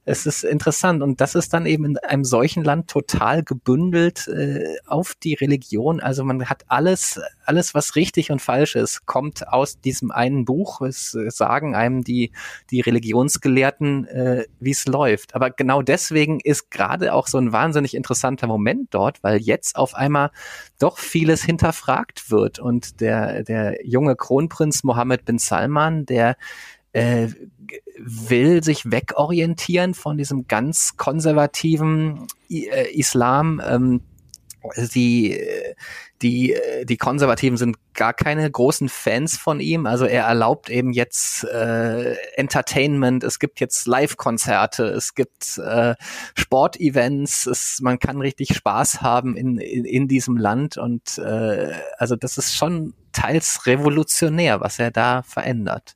es 0.07 0.27
ist 0.27 0.45
interessant 0.45 1.03
und 1.03 1.21
das 1.21 1.35
ist 1.35 1.55
dann 1.55 1.65
eben 1.65 1.87
in 1.87 1.99
einem 1.99 2.25
solchen 2.25 2.63
Land 2.63 2.89
total 2.89 3.43
gebündelt 3.43 4.29
äh, 4.29 4.77
auf 4.87 5.15
die 5.15 5.35
Religion. 5.35 6.01
Also 6.01 6.25
man 6.25 6.45
hat 6.47 6.65
alles, 6.69 7.21
alles, 7.47 7.75
was 7.75 7.97
richtig 7.97 8.31
und 8.31 8.43
falsch 8.43 8.77
ist, 8.77 9.07
kommt 9.07 9.49
aus 9.49 9.81
diesem 9.81 10.11
einen 10.11 10.45
Buch. 10.45 10.83
Es 10.83 11.15
äh, 11.15 11.31
sagen 11.31 11.75
einem 11.75 12.05
die, 12.05 12.33
die 12.71 12.83
Religionsgelehrten, 12.83 14.07
äh, 14.07 14.45
wie 14.61 14.73
es 14.73 14.87
läuft. 14.87 15.35
Aber 15.35 15.51
genau 15.51 15.81
deswegen 15.81 16.39
ist 16.41 16.71
gerade 16.71 17.15
auch 17.15 17.27
so 17.27 17.39
ein 17.39 17.53
wahnsinnig 17.53 17.95
interessanter 17.95 18.47
Moment 18.47 18.89
dort, 18.93 19.23
weil 19.23 19.39
jetzt 19.39 19.77
auf 19.77 19.95
einmal 19.95 20.31
doch 20.79 20.99
vieles 20.99 21.43
hinterfragt 21.43 22.31
wird 22.31 22.59
und 22.59 23.01
der, 23.01 23.43
der 23.43 23.87
junge 23.87 24.17
Kronprinz 24.17 24.85
Mohammed 24.85 25.25
bin 25.25 25.39
Salman, 25.39 26.05
der 26.05 26.37
äh, 26.95 27.29
will 27.99 28.63
sich 28.63 28.91
wegorientieren 28.91 29.95
von 29.95 30.17
diesem 30.17 30.47
ganz 30.49 30.97
konservativen 30.97 32.27
äh, 32.49 32.91
Islam. 32.93 33.61
Ähm, 33.65 34.01
die, 34.95 35.39
die, 36.23 36.57
die 36.85 36.97
Konservativen 36.97 37.59
sind 37.59 37.77
gar 37.93 38.15
keine 38.15 38.51
großen 38.51 38.89
Fans 38.89 39.37
von 39.37 39.61
ihm. 39.61 39.85
Also 39.85 40.07
er 40.07 40.25
erlaubt 40.25 40.71
eben 40.71 40.93
jetzt 40.93 41.45
äh, 41.45 42.15
Entertainment, 42.37 43.25
es 43.25 43.39
gibt 43.39 43.61
jetzt 43.61 43.87
Live-Konzerte, 43.87 44.85
es 44.85 45.15
gibt 45.15 45.59
äh, 45.59 45.95
Sportevents, 46.35 47.81
man 47.83 47.99
kann 47.99 48.23
richtig 48.23 48.57
Spaß 48.57 49.03
haben 49.03 49.37
in, 49.37 49.59
in, 49.59 49.85
in 49.85 50.09
diesem 50.09 50.39
Land 50.39 50.79
und 50.79 51.19
äh, 51.19 51.73
also 51.99 52.17
das 52.17 52.39
ist 52.39 52.57
schon 52.57 52.95
teils 53.13 53.67
revolutionär, 53.67 54.61
was 54.63 54.79
er 54.79 54.91
da 54.91 55.23
verändert. 55.23 55.95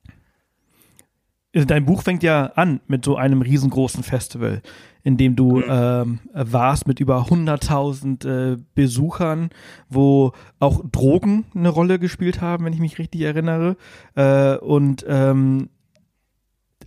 Also 1.53 1.65
dein 1.65 1.85
Buch 1.85 2.03
fängt 2.03 2.21
ja 2.21 2.45
an 2.55 2.79
mit 2.87 3.03
so 3.03 3.15
einem 3.15 3.41
riesengroßen 3.41 4.03
Festival, 4.03 4.61
in 5.03 5.17
dem 5.17 5.35
du 5.35 5.57
mhm. 5.57 5.65
ähm, 5.67 6.19
warst 6.33 6.87
mit 6.87 6.99
über 6.99 7.25
100.000 7.25 8.27
äh, 8.53 8.57
Besuchern, 8.75 9.49
wo 9.89 10.33
auch 10.59 10.83
Drogen 10.91 11.45
eine 11.55 11.69
Rolle 11.69 11.97
gespielt 11.97 12.41
haben, 12.41 12.65
wenn 12.65 12.73
ich 12.73 12.79
mich 12.79 12.99
richtig 12.99 13.21
erinnere. 13.21 13.77
Äh, 14.15 14.57
und 14.57 15.03
ähm, 15.07 15.69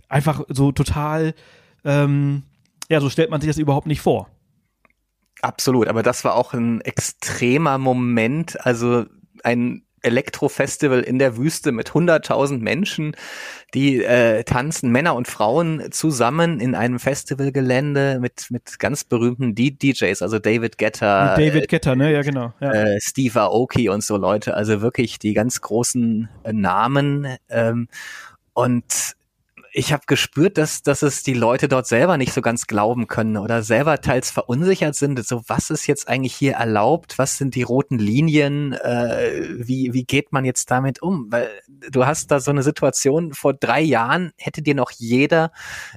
einfach 0.07 0.45
so 0.47 0.71
total, 0.71 1.33
ähm, 1.83 2.43
ja, 2.89 3.01
so 3.01 3.09
stellt 3.09 3.31
man 3.31 3.41
sich 3.41 3.49
das 3.49 3.57
überhaupt 3.57 3.87
nicht 3.87 4.01
vor. 4.01 4.29
Absolut, 5.41 5.89
aber 5.89 6.03
das 6.03 6.23
war 6.23 6.35
auch 6.35 6.53
ein 6.53 6.79
extremer 6.81 7.77
Moment, 7.77 8.65
also 8.65 9.05
ein 9.43 9.83
Elektrofestival 10.03 11.01
in 11.01 11.19
der 11.19 11.37
Wüste 11.37 11.71
mit 11.71 11.91
100.000 11.91 12.59
Menschen, 12.59 13.15
die 13.73 14.03
äh, 14.03 14.43
tanzen, 14.43 14.91
Männer 14.91 15.15
und 15.15 15.27
Frauen 15.27 15.91
zusammen 15.91 16.59
in 16.59 16.75
einem 16.75 16.99
Festivalgelände 16.99 18.19
mit 18.19 18.47
mit 18.49 18.79
ganz 18.79 19.03
berühmten 19.03 19.55
D 19.55 19.71
DJs, 19.71 20.21
also 20.21 20.39
David 20.39 20.77
Guetta, 20.77 21.35
David 21.35 21.69
Guetta, 21.69 21.95
ne, 21.95 22.11
ja 22.11 22.21
genau, 22.21 22.53
ja. 22.59 22.71
Äh, 22.71 23.01
Steve 23.01 23.41
Aoki 23.41 23.89
und 23.89 24.03
so 24.03 24.17
Leute, 24.17 24.53
also 24.53 24.81
wirklich 24.81 25.19
die 25.19 25.33
ganz 25.33 25.61
großen 25.61 26.29
äh, 26.43 26.53
Namen 26.53 27.37
ähm, 27.49 27.87
und 28.53 29.15
ich 29.75 29.91
habe 29.91 30.03
gespürt, 30.05 30.59
dass, 30.59 30.83
dass 30.83 31.01
es 31.01 31.23
die 31.23 31.33
Leute 31.33 31.67
dort 31.67 31.87
selber 31.87 32.17
nicht 32.17 32.31
so 32.31 32.41
ganz 32.41 32.67
glauben 32.67 33.07
können 33.07 33.37
oder 33.37 33.63
selber 33.63 33.99
teils 34.01 34.29
verunsichert 34.29 34.93
sind. 34.93 35.25
So, 35.25 35.41
was 35.47 35.71
ist 35.71 35.87
jetzt 35.87 36.07
eigentlich 36.07 36.35
hier 36.35 36.53
erlaubt? 36.53 37.17
Was 37.17 37.37
sind 37.39 37.55
die 37.55 37.63
roten 37.63 37.97
Linien? 37.97 38.73
Äh, 38.73 39.47
wie, 39.57 39.93
wie 39.93 40.03
geht 40.03 40.31
man 40.31 40.45
jetzt 40.45 40.69
damit 40.69 41.01
um? 41.01 41.31
Weil 41.31 41.49
du 41.89 42.05
hast 42.05 42.29
da 42.29 42.39
so 42.39 42.51
eine 42.51 42.61
Situation, 42.61 43.33
vor 43.33 43.55
drei 43.55 43.81
Jahren 43.81 44.31
hätte 44.37 44.61
dir 44.61 44.75
noch 44.75 44.91
jeder 44.91 45.51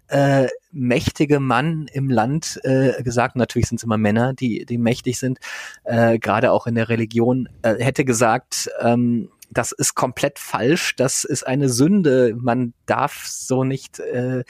äh, 0.08 0.48
mächtige 0.72 1.38
Mann 1.38 1.86
im 1.92 2.08
Land 2.08 2.58
äh, 2.64 3.02
gesagt, 3.02 3.36
natürlich 3.36 3.68
sind 3.68 3.78
es 3.78 3.84
immer 3.84 3.98
Männer, 3.98 4.32
die, 4.32 4.64
die 4.64 4.78
mächtig 4.78 5.18
sind, 5.18 5.38
äh, 5.84 6.18
gerade 6.18 6.50
auch 6.52 6.66
in 6.66 6.74
der 6.74 6.88
Religion, 6.88 7.48
äh, 7.62 7.74
hätte 7.76 8.04
gesagt, 8.04 8.70
ähm, 8.80 9.30
das 9.50 9.72
ist 9.72 9.94
komplett 9.94 10.38
falsch, 10.38 10.96
das 10.96 11.24
ist 11.24 11.46
eine 11.46 11.68
Sünde, 11.68 12.34
man 12.36 12.74
darf 12.86 13.26
so 13.26 13.64
nicht 13.64 13.98
äh, 14.00 14.44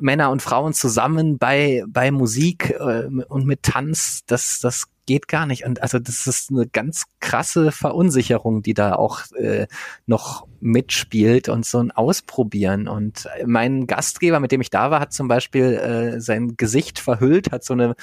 Männer 0.00 0.30
und 0.30 0.42
Frauen 0.42 0.74
zusammen 0.74 1.38
bei, 1.38 1.84
bei 1.88 2.10
Musik 2.10 2.70
äh, 2.70 3.06
und 3.28 3.46
mit 3.46 3.62
Tanz, 3.62 4.24
das, 4.26 4.60
das 4.60 4.86
geht 5.06 5.28
gar 5.28 5.46
nicht. 5.46 5.64
Und 5.64 5.82
also 5.82 5.98
das 5.98 6.26
ist 6.26 6.50
eine 6.50 6.66
ganz 6.66 7.04
krasse 7.20 7.72
Verunsicherung, 7.72 8.62
die 8.62 8.74
da 8.74 8.94
auch 8.94 9.20
äh, 9.32 9.66
noch 10.06 10.46
mitspielt 10.60 11.48
und 11.48 11.66
so 11.66 11.78
ein 11.78 11.90
Ausprobieren. 11.90 12.88
Und 12.88 13.28
mein 13.44 13.86
Gastgeber, 13.86 14.40
mit 14.40 14.52
dem 14.52 14.60
ich 14.60 14.70
da 14.70 14.90
war, 14.90 15.00
hat 15.00 15.12
zum 15.12 15.28
Beispiel 15.28 15.74
äh, 15.74 16.20
sein 16.20 16.56
Gesicht 16.56 16.98
verhüllt, 16.98 17.52
hat 17.52 17.64
so 17.64 17.74
eine 17.74 17.94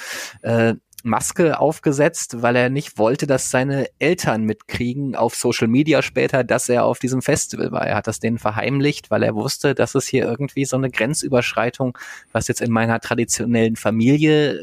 äh, 0.42 0.74
Maske 1.02 1.58
aufgesetzt, 1.58 2.42
weil 2.42 2.56
er 2.56 2.70
nicht 2.70 2.98
wollte, 2.98 3.26
dass 3.26 3.50
seine 3.50 3.86
Eltern 3.98 4.44
mitkriegen 4.44 5.14
auf 5.14 5.34
Social 5.34 5.68
Media 5.68 6.02
später, 6.02 6.44
dass 6.44 6.68
er 6.68 6.84
auf 6.84 6.98
diesem 6.98 7.22
Festival 7.22 7.72
war. 7.72 7.86
Er 7.86 7.96
hat 7.96 8.06
das 8.06 8.20
denen 8.20 8.38
verheimlicht, 8.38 9.10
weil 9.10 9.22
er 9.22 9.34
wusste, 9.34 9.74
dass 9.74 9.94
es 9.94 10.06
hier 10.06 10.24
irgendwie 10.24 10.64
so 10.64 10.76
eine 10.76 10.90
Grenzüberschreitung, 10.90 11.98
was 12.32 12.48
jetzt 12.48 12.60
in 12.60 12.70
meiner 12.70 13.00
traditionellen 13.00 13.76
Familie 13.76 14.54
äh, 14.54 14.60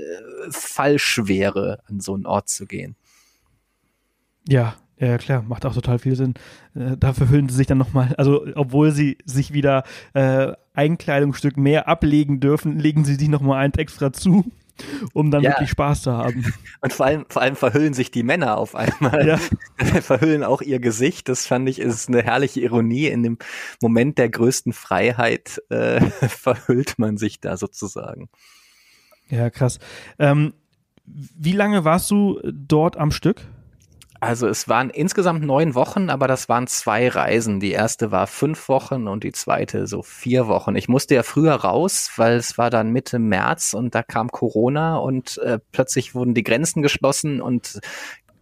falsch 0.50 1.22
wäre, 1.24 1.80
an 1.90 2.00
so 2.00 2.14
einen 2.14 2.26
Ort 2.26 2.50
zu 2.50 2.66
gehen. 2.66 2.96
Ja, 4.48 4.76
ja, 5.00 5.18
klar, 5.18 5.44
macht 5.44 5.66
auch 5.66 5.74
total 5.74 5.98
viel 5.98 6.16
Sinn. 6.16 6.34
Äh, 6.76 6.98
dafür 6.98 7.30
hüllen 7.30 7.48
sie 7.48 7.56
sich 7.56 7.68
dann 7.68 7.78
nochmal, 7.78 8.14
also 8.18 8.46
obwohl 8.56 8.92
sie 8.92 9.18
sich 9.24 9.54
wieder 9.54 9.84
äh, 10.14 10.52
ein 10.74 10.98
Kleidungsstück 10.98 11.56
mehr 11.56 11.88
ablegen 11.88 12.42
dürfen, 12.42 12.80
legen 12.80 13.06
sie 13.06 13.16
sich 13.16 13.30
nochmal 13.30 13.64
eins 13.64 13.78
extra 13.78 14.12
zu 14.12 14.46
um 15.14 15.32
dann 15.32 15.44
ja. 15.44 15.52
wirklich 15.52 15.70
Spaß 15.70 16.04
zu 16.04 16.12
haben. 16.12 16.54
Und 16.82 16.94
vor 16.94 17.06
allem, 17.06 17.26
vor 17.30 17.42
allem 17.42 17.56
verhüllen 17.56 17.94
sich 17.94 18.12
die 18.12 18.24
Männer 18.24 18.58
auf 18.58 18.76
einmal. 18.76 19.28
Ja. 19.28 19.38
verhüllen 20.02 20.44
auch 20.44 20.62
ihr 20.62 20.80
Gesicht. 20.80 21.30
Das 21.30 21.46
fand 21.46 21.68
ich 21.70 21.80
ist 21.80 22.10
eine 22.10 22.24
herrliche 22.24 22.62
Ironie. 22.62 23.08
In 23.08 23.24
dem 23.24 23.38
Moment 23.82 24.18
der 24.18 24.30
größten 24.30 24.74
Freiheit 24.74 25.62
äh, 25.70 26.02
verhüllt 26.28 27.00
man 27.00 27.18
sich 27.18 27.40
da 27.40 27.58
sozusagen. 27.58 28.30
Ja, 29.30 29.50
krass. 29.50 29.80
Ähm, 30.18 30.54
wie 31.06 31.54
lange 31.54 31.86
warst 31.86 32.12
du 32.12 32.40
dort 32.44 32.98
am 32.98 33.12
Stück? 33.12 33.42
Also 34.22 34.48
es 34.48 34.68
waren 34.68 34.90
insgesamt 34.90 35.44
neun 35.46 35.76
Wochen, 35.76 36.10
aber 36.10 36.28
das 36.28 36.50
waren 36.50 36.68
zwei 36.68 37.08
Reisen. 37.08 37.62
Die 37.62 37.72
erste 37.72 38.12
war 38.12 38.28
fünf 38.28 38.68
Wochen 38.68 39.08
und 39.08 39.24
die 39.24 39.32
zweite 39.32 39.88
so 39.88 40.04
vier 40.04 40.48
Wochen. 40.48 40.76
Ich 40.76 40.90
musste 40.90 41.16
ja 41.16 41.24
früher 41.24 41.54
raus, 41.54 42.12
weil 42.18 42.36
es 42.36 42.58
war 42.58 42.70
dann 42.70 42.92
Mitte 42.92 43.18
März 43.18 43.74
und 43.74 43.96
da 43.96 44.04
kam 44.04 44.30
Corona 44.30 44.98
und 44.98 45.38
äh, 45.38 45.60
plötzlich 45.72 46.16
wurden 46.16 46.34
die 46.34 46.44
Grenzen 46.44 46.82
geschlossen 46.82 47.40
und 47.40 47.80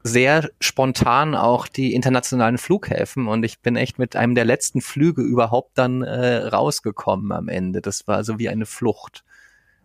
sehr 0.03 0.49
spontan 0.59 1.35
auch 1.35 1.67
die 1.67 1.93
internationalen 1.93 2.57
Flughäfen 2.57 3.27
und 3.27 3.43
ich 3.43 3.59
bin 3.59 3.75
echt 3.75 3.99
mit 3.99 4.15
einem 4.15 4.35
der 4.35 4.45
letzten 4.45 4.81
Flüge 4.81 5.21
überhaupt 5.21 5.77
dann 5.77 6.01
äh, 6.01 6.37
rausgekommen 6.47 7.31
am 7.31 7.49
Ende. 7.49 7.81
Das 7.81 8.07
war 8.07 8.23
so 8.23 8.39
wie 8.39 8.49
eine 8.49 8.65
Flucht. 8.65 9.23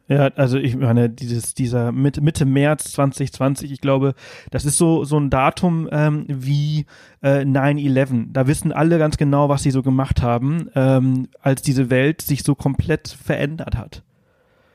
Ja, 0.08 0.28
also 0.36 0.58
ich 0.58 0.76
meine, 0.76 1.08
dieses, 1.08 1.54
dieser 1.54 1.92
Mitte, 1.92 2.20
Mitte 2.20 2.44
März 2.44 2.92
2020, 2.92 3.70
ich 3.70 3.80
glaube, 3.80 4.14
das 4.50 4.64
ist 4.64 4.76
so, 4.76 5.04
so 5.04 5.18
ein 5.18 5.30
Datum 5.30 5.88
ähm, 5.90 6.24
wie 6.28 6.86
äh, 7.22 7.40
9-11. 7.40 8.26
Da 8.32 8.46
wissen 8.46 8.72
alle 8.72 8.98
ganz 8.98 9.16
genau, 9.16 9.48
was 9.48 9.62
sie 9.62 9.70
so 9.70 9.82
gemacht 9.82 10.22
haben, 10.22 10.68
ähm, 10.74 11.28
als 11.40 11.62
diese 11.62 11.88
Welt 11.88 12.20
sich 12.20 12.42
so 12.42 12.54
komplett 12.54 13.08
verändert 13.08 13.76
hat. 13.76 14.02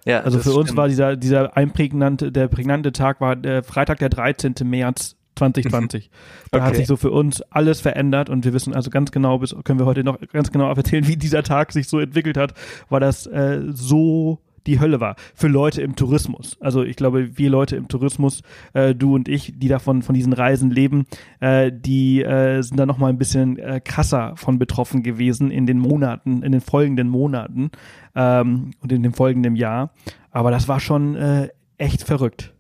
Ja, 0.06 0.22
also 0.22 0.40
für 0.40 0.54
uns 0.54 0.76
war 0.78 0.88
dieser, 0.88 1.18
dieser 1.18 1.58
einprägnante, 1.58 2.32
der 2.32 2.48
prägnante 2.48 2.94
Tag 2.94 3.20
war 3.20 3.36
der 3.36 3.62
Freitag, 3.62 4.00
der 4.00 4.08
13. 4.08 4.56
März 4.64 5.18
2020. 5.36 6.10
Da 6.52 6.60
okay. 6.60 6.68
hat 6.68 6.76
sich 6.78 6.88
so 6.88 6.96
für 6.96 7.12
uns 7.12 7.42
alles 7.42 7.82
verändert 7.82 8.30
und 8.30 8.46
wir 8.46 8.54
wissen 8.54 8.74
also 8.74 8.90
ganz 8.90 9.12
genau, 9.12 9.40
bis 9.40 9.54
können 9.66 9.80
wir 9.80 9.86
heute 9.86 10.06
noch 10.06 10.18
ganz 10.32 10.50
genau 10.50 10.74
erzählen, 10.74 11.06
wie 11.08 11.18
dieser 11.18 11.44
Tag 11.44 11.74
sich 11.74 11.90
so 11.90 12.00
entwickelt 12.00 12.38
hat, 12.38 12.54
weil 12.88 13.02
das 13.02 13.28
äh, 13.28 13.64
so 13.68 14.40
die 14.68 14.80
Hölle 14.80 15.00
war 15.00 15.16
für 15.34 15.48
Leute 15.48 15.82
im 15.82 15.96
Tourismus. 15.96 16.58
Also 16.60 16.84
ich 16.84 16.96
glaube, 16.96 17.38
wir 17.38 17.50
Leute 17.50 17.76
im 17.76 17.88
Tourismus, 17.88 18.42
äh, 18.74 18.94
du 18.94 19.16
und 19.16 19.28
ich, 19.28 19.54
die 19.58 19.68
davon 19.68 20.02
von 20.02 20.14
diesen 20.14 20.34
Reisen 20.34 20.70
leben, 20.70 21.06
äh, 21.40 21.72
die 21.74 22.22
äh, 22.22 22.62
sind 22.62 22.78
da 22.78 22.86
noch 22.86 22.98
mal 22.98 23.08
ein 23.08 23.18
bisschen 23.18 23.58
äh, 23.58 23.82
krasser 23.84 24.34
von 24.36 24.60
betroffen 24.60 25.04
gewesen 25.04 25.50
in 25.50 25.66
den 25.66 25.80
Monaten, 25.80 26.44
in 26.44 26.52
den 26.52 26.62
folgenden 26.62 27.10
Monaten 27.10 27.72
ähm, 28.16 28.72
und 28.82 28.92
in 28.92 29.04
dem 29.04 29.14
folgenden 29.14 29.56
Jahr. 29.56 29.92
Aber 30.32 30.52
das 30.52 30.68
war 30.68 30.80
schon 30.80 31.16
äh, 31.16 31.50
echt 31.78 32.04
verrückt. 32.04 32.54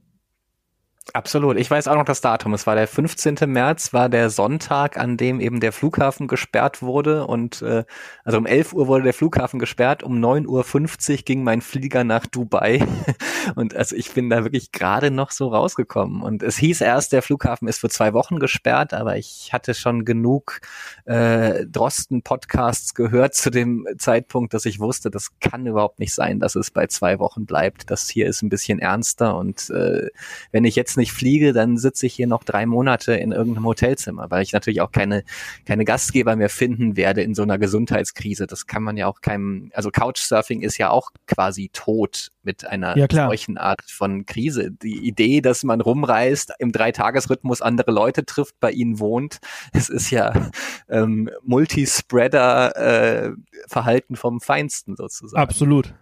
Absolut. 1.13 1.57
Ich 1.57 1.71
weiß 1.71 1.87
auch 1.87 1.95
noch 1.95 2.05
das 2.05 2.21
Datum. 2.21 2.53
Es 2.53 2.67
war 2.67 2.75
der 2.75 2.87
15. 2.87 3.37
März, 3.47 3.93
war 3.93 4.09
der 4.09 4.29
Sonntag, 4.29 4.97
an 4.97 5.15
dem 5.15 5.39
eben 5.39 5.59
der 5.59 5.71
Flughafen 5.71 6.27
gesperrt 6.27 6.81
wurde. 6.81 7.25
Und 7.25 7.61
äh, 7.61 7.85
also 8.25 8.37
um 8.37 8.45
11 8.45 8.73
Uhr 8.73 8.87
wurde 8.87 9.03
der 9.03 9.13
Flughafen 9.13 9.59
gesperrt. 9.59 10.03
Um 10.03 10.19
9.50 10.23 11.11
Uhr 11.11 11.17
ging 11.23 11.43
mein 11.43 11.61
Flieger 11.61 12.03
nach 12.03 12.25
Dubai. 12.25 12.85
Und 13.55 13.75
also 13.75 13.95
ich 13.95 14.11
bin 14.11 14.29
da 14.29 14.43
wirklich 14.43 14.71
gerade 14.71 15.09
noch 15.09 15.31
so 15.31 15.47
rausgekommen. 15.47 16.21
Und 16.21 16.43
es 16.43 16.57
hieß 16.57 16.81
erst, 16.81 17.13
der 17.13 17.21
Flughafen 17.21 17.67
ist 17.67 17.79
für 17.79 17.89
zwei 17.89 18.13
Wochen 18.13 18.39
gesperrt, 18.39 18.93
aber 18.93 19.17
ich 19.17 19.51
hatte 19.53 19.73
schon 19.73 20.03
genug 20.03 20.59
äh, 21.05 21.65
Drosten-Podcasts 21.65 22.93
gehört 22.93 23.33
zu 23.33 23.49
dem 23.49 23.87
Zeitpunkt, 23.97 24.53
dass 24.53 24.65
ich 24.65 24.79
wusste, 24.79 25.09
das 25.09 25.39
kann 25.39 25.65
überhaupt 25.65 25.99
nicht 25.99 26.13
sein, 26.13 26.39
dass 26.39 26.55
es 26.55 26.69
bei 26.71 26.87
zwei 26.87 27.19
Wochen 27.19 27.45
bleibt. 27.45 27.89
Das 27.89 28.09
hier 28.09 28.27
ist 28.27 28.41
ein 28.41 28.49
bisschen 28.49 28.79
ernster. 28.79 29.37
Und 29.37 29.69
äh, 29.69 30.09
wenn 30.51 30.65
ich 30.65 30.75
jetzt 30.75 30.96
nicht 30.97 31.13
fliege, 31.13 31.53
dann 31.53 31.77
sitze 31.77 32.05
ich 32.05 32.13
hier 32.13 32.27
noch 32.27 32.43
drei 32.43 32.65
Monate 32.65 33.13
in 33.13 33.31
irgendeinem 33.31 33.63
Hotelzimmer, 33.65 34.29
weil 34.29 34.43
ich 34.43 34.51
natürlich 34.51 34.81
auch 34.81 34.91
keine, 34.91 35.23
keine 35.65 35.85
Gastgeber 35.85 36.35
mehr 36.35 36.49
finden 36.49 36.97
werde 36.97 37.21
in 37.21 37.35
so 37.35 37.43
einer 37.43 37.57
Gesundheitskrise. 37.57 38.47
Das 38.47 38.67
kann 38.67 38.83
man 38.83 38.97
ja 38.97 39.07
auch 39.07 39.21
keinem, 39.21 39.71
also 39.73 39.91
Couchsurfing 39.91 40.61
ist 40.61 40.77
ja 40.77 40.89
auch 40.89 41.11
quasi 41.27 41.69
tot 41.71 42.33
mit 42.43 42.65
einer 42.65 42.97
ja, 42.97 43.07
solchen 43.09 43.57
Art 43.57 43.89
von 43.89 44.25
Krise. 44.25 44.71
Die 44.71 45.07
Idee, 45.07 45.39
dass 45.41 45.63
man 45.63 45.79
rumreist, 45.81 46.53
im 46.59 46.71
Dreitagesrhythmus 46.71 47.61
andere 47.61 47.91
Leute 47.91 48.25
trifft, 48.25 48.55
bei 48.59 48.71
ihnen 48.71 48.99
wohnt, 48.99 49.37
es 49.73 49.89
ist 49.89 50.09
ja 50.09 50.49
ähm, 50.89 51.29
Multispreader-Verhalten 51.43 54.13
äh, 54.13 54.17
vom 54.17 54.41
Feinsten 54.41 54.95
sozusagen. 54.95 55.41
Absolut. 55.41 55.93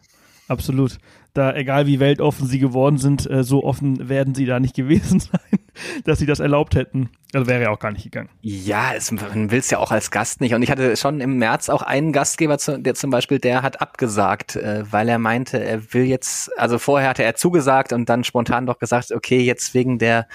Absolut 0.47 0.99
da, 1.35 1.53
egal 1.53 1.85
wie 1.85 1.99
weltoffen 1.99 2.47
sie 2.47 2.59
geworden 2.59 2.97
sind, 2.97 3.29
äh, 3.29 3.43
so 3.43 3.63
offen 3.63 4.09
werden 4.09 4.33
sie 4.33 4.45
da 4.45 4.59
nicht 4.59 4.75
gewesen 4.75 5.19
sein, 5.19 5.59
dass 6.05 6.19
sie 6.19 6.25
das 6.25 6.39
erlaubt 6.39 6.75
hätten. 6.75 7.09
Also 7.33 7.47
wäre 7.47 7.63
ja 7.63 7.69
auch 7.69 7.79
gar 7.79 7.91
nicht 7.91 8.03
gegangen. 8.03 8.29
Ja, 8.41 8.93
es, 8.95 9.11
man 9.11 9.51
will 9.51 9.59
es 9.59 9.69
ja 9.69 9.79
auch 9.79 9.91
als 9.91 10.09
Gast 10.09 10.39
nicht. 10.39 10.53
Und 10.53 10.61
ich 10.61 10.71
hatte 10.71 10.95
schon 10.95 11.19
im 11.19 11.37
März 11.37 11.67
auch 11.67 11.81
einen 11.81 12.13
Gastgeber, 12.13 12.55
der 12.55 12.95
zum 12.95 13.09
Beispiel, 13.09 13.39
der 13.39 13.61
hat 13.61 13.81
abgesagt, 13.81 14.55
äh, 14.55 14.83
weil 14.89 15.09
er 15.09 15.19
meinte, 15.19 15.61
er 15.61 15.93
will 15.93 16.05
jetzt, 16.05 16.57
also 16.57 16.79
vorher 16.79 17.09
hatte 17.09 17.23
er 17.23 17.35
zugesagt 17.35 17.91
und 17.91 18.07
dann 18.07 18.23
spontan 18.23 18.65
doch 18.65 18.79
gesagt, 18.79 19.11
okay, 19.11 19.41
jetzt 19.41 19.73
wegen 19.73 19.99
der 19.99 20.29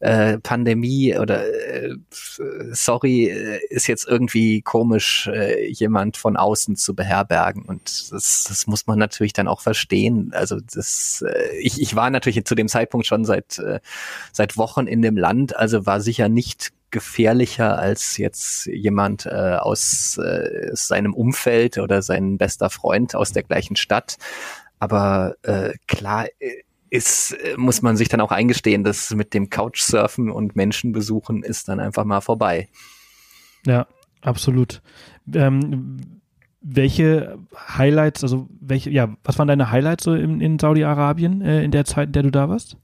äh, 0.00 0.38
Pandemie 0.38 1.18
oder 1.18 1.44
äh, 1.44 1.96
sorry, 2.70 3.26
äh, 3.26 3.60
ist 3.68 3.86
jetzt 3.86 4.08
irgendwie 4.08 4.62
komisch, 4.62 5.28
äh, 5.30 5.70
jemand 5.70 6.16
von 6.16 6.38
außen 6.38 6.76
zu 6.76 6.94
beherbergen. 6.94 7.62
Und 7.66 8.10
das, 8.10 8.44
das 8.48 8.66
muss 8.66 8.86
man 8.86 8.98
natürlich 8.98 9.34
dann 9.34 9.48
auch 9.48 9.60
verstehen 9.60 10.32
also 10.38 10.58
das, 10.60 11.24
äh, 11.26 11.56
ich, 11.58 11.80
ich 11.80 11.94
war 11.94 12.10
natürlich 12.10 12.44
zu 12.44 12.54
dem 12.54 12.68
Zeitpunkt 12.68 13.06
schon 13.06 13.24
seit, 13.24 13.58
äh, 13.58 13.80
seit 14.32 14.56
Wochen 14.56 14.86
in 14.86 15.02
dem 15.02 15.16
Land, 15.16 15.56
also 15.56 15.86
war 15.86 16.00
sicher 16.00 16.28
nicht 16.28 16.72
gefährlicher 16.90 17.78
als 17.78 18.16
jetzt 18.16 18.66
jemand 18.66 19.26
äh, 19.26 19.56
aus 19.56 20.16
äh, 20.18 20.70
seinem 20.72 21.12
Umfeld 21.12 21.78
oder 21.78 22.00
sein 22.00 22.38
bester 22.38 22.70
Freund 22.70 23.14
aus 23.14 23.32
der 23.32 23.42
gleichen 23.42 23.76
Stadt. 23.76 24.16
Aber 24.78 25.34
äh, 25.42 25.72
klar 25.86 26.26
äh, 26.38 26.62
ist, 26.90 27.32
äh, 27.32 27.56
muss 27.56 27.82
man 27.82 27.96
sich 27.96 28.08
dann 28.08 28.20
auch 28.20 28.32
eingestehen, 28.32 28.84
dass 28.84 29.10
mit 29.14 29.34
dem 29.34 29.50
Couchsurfen 29.50 30.30
und 30.30 30.56
Menschen 30.56 30.92
besuchen 30.92 31.42
ist 31.42 31.68
dann 31.68 31.80
einfach 31.80 32.04
mal 32.04 32.20
vorbei. 32.20 32.68
Ja, 33.66 33.86
absolut. 34.22 34.80
Ähm, 35.34 36.17
welche 36.60 37.38
Highlights, 37.54 38.22
also 38.22 38.48
welche, 38.60 38.90
ja, 38.90 39.08
was 39.24 39.38
waren 39.38 39.48
deine 39.48 39.70
Highlights 39.70 40.04
so 40.04 40.14
in, 40.14 40.40
in 40.40 40.58
Saudi-Arabien 40.58 41.40
äh, 41.40 41.62
in 41.62 41.70
der 41.70 41.84
Zeit, 41.84 42.08
in 42.08 42.12
der 42.12 42.22
du 42.24 42.30
da 42.30 42.48
warst? 42.48 42.76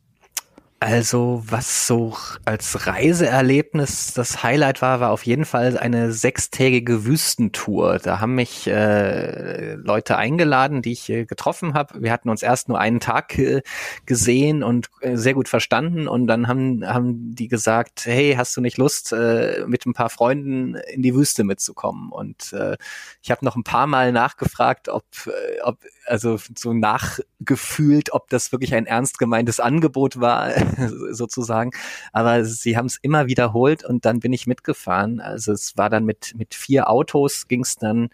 Also, 0.86 1.42
was 1.46 1.86
so 1.86 2.14
als 2.44 2.86
Reiseerlebnis 2.86 4.12
das 4.12 4.42
Highlight 4.42 4.82
war, 4.82 5.00
war 5.00 5.12
auf 5.12 5.24
jeden 5.24 5.46
Fall 5.46 5.78
eine 5.78 6.12
sechstägige 6.12 7.06
Wüstentour. 7.06 8.00
Da 8.00 8.20
haben 8.20 8.34
mich 8.34 8.66
äh, 8.66 9.76
Leute 9.76 10.18
eingeladen, 10.18 10.82
die 10.82 10.92
ich 10.92 11.08
äh, 11.08 11.24
getroffen 11.24 11.72
habe. 11.72 12.02
Wir 12.02 12.12
hatten 12.12 12.28
uns 12.28 12.42
erst 12.42 12.68
nur 12.68 12.78
einen 12.78 13.00
Tag 13.00 13.38
äh, 13.38 13.62
gesehen 14.04 14.62
und 14.62 14.90
äh, 15.00 15.16
sehr 15.16 15.32
gut 15.32 15.48
verstanden. 15.48 16.06
Und 16.06 16.26
dann 16.26 16.48
haben, 16.48 16.86
haben 16.86 17.34
die 17.34 17.48
gesagt, 17.48 18.04
hey, 18.04 18.34
hast 18.36 18.54
du 18.54 18.60
nicht 18.60 18.76
Lust, 18.76 19.10
äh, 19.14 19.64
mit 19.66 19.86
ein 19.86 19.94
paar 19.94 20.10
Freunden 20.10 20.74
in 20.74 21.00
die 21.00 21.14
Wüste 21.14 21.44
mitzukommen? 21.44 22.12
Und 22.12 22.52
äh, 22.52 22.76
ich 23.22 23.30
habe 23.30 23.42
noch 23.42 23.56
ein 23.56 23.64
paar 23.64 23.86
Mal 23.86 24.12
nachgefragt, 24.12 24.90
ob, 24.90 25.06
äh, 25.28 25.62
ob 25.62 25.78
also 26.06 26.38
so 26.56 26.72
nachgefühlt, 26.72 28.12
ob 28.12 28.28
das 28.30 28.52
wirklich 28.52 28.74
ein 28.74 28.86
ernst 28.86 29.18
gemeintes 29.18 29.60
Angebot 29.60 30.20
war 30.20 30.52
sozusagen. 31.10 31.70
Aber 32.12 32.44
sie 32.44 32.76
haben 32.76 32.86
es 32.86 32.98
immer 33.02 33.26
wiederholt 33.26 33.84
und 33.84 34.04
dann 34.04 34.20
bin 34.20 34.32
ich 34.32 34.46
mitgefahren. 34.46 35.20
Also 35.20 35.52
es 35.52 35.76
war 35.76 35.90
dann 35.90 36.04
mit, 36.04 36.34
mit 36.36 36.54
vier 36.54 36.90
Autos, 36.90 37.48
ging 37.48 37.62
es 37.62 37.76
dann 37.76 38.08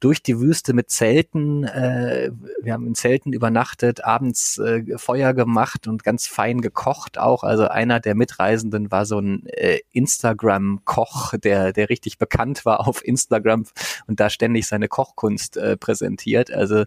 durch 0.00 0.22
die 0.22 0.40
Wüste 0.40 0.74
mit 0.74 0.90
Zelten. 0.90 1.64
Äh, 1.64 2.30
wir 2.62 2.72
haben 2.72 2.86
in 2.86 2.94
Zelten 2.94 3.32
übernachtet, 3.32 4.04
abends 4.04 4.58
äh, 4.58 4.82
Feuer 4.96 5.34
gemacht 5.34 5.86
und 5.86 6.04
ganz 6.04 6.26
fein 6.26 6.60
gekocht 6.60 7.18
auch. 7.18 7.44
Also 7.44 7.68
einer 7.68 8.00
der 8.00 8.14
Mitreisenden 8.14 8.90
war 8.90 9.06
so 9.06 9.18
ein 9.18 9.46
äh, 9.46 9.80
Instagram-Koch, 9.92 11.34
der, 11.38 11.72
der 11.72 11.88
richtig 11.88 12.18
bekannt 12.18 12.64
war 12.64 12.86
auf 12.86 13.04
Instagram 13.04 13.64
und 14.06 14.20
da 14.20 14.30
ständig 14.30 14.66
seine 14.66 14.88
Kochkunst 14.88 15.56
äh, 15.56 15.76
präsentiert. 15.76 16.52
Also 16.52 16.84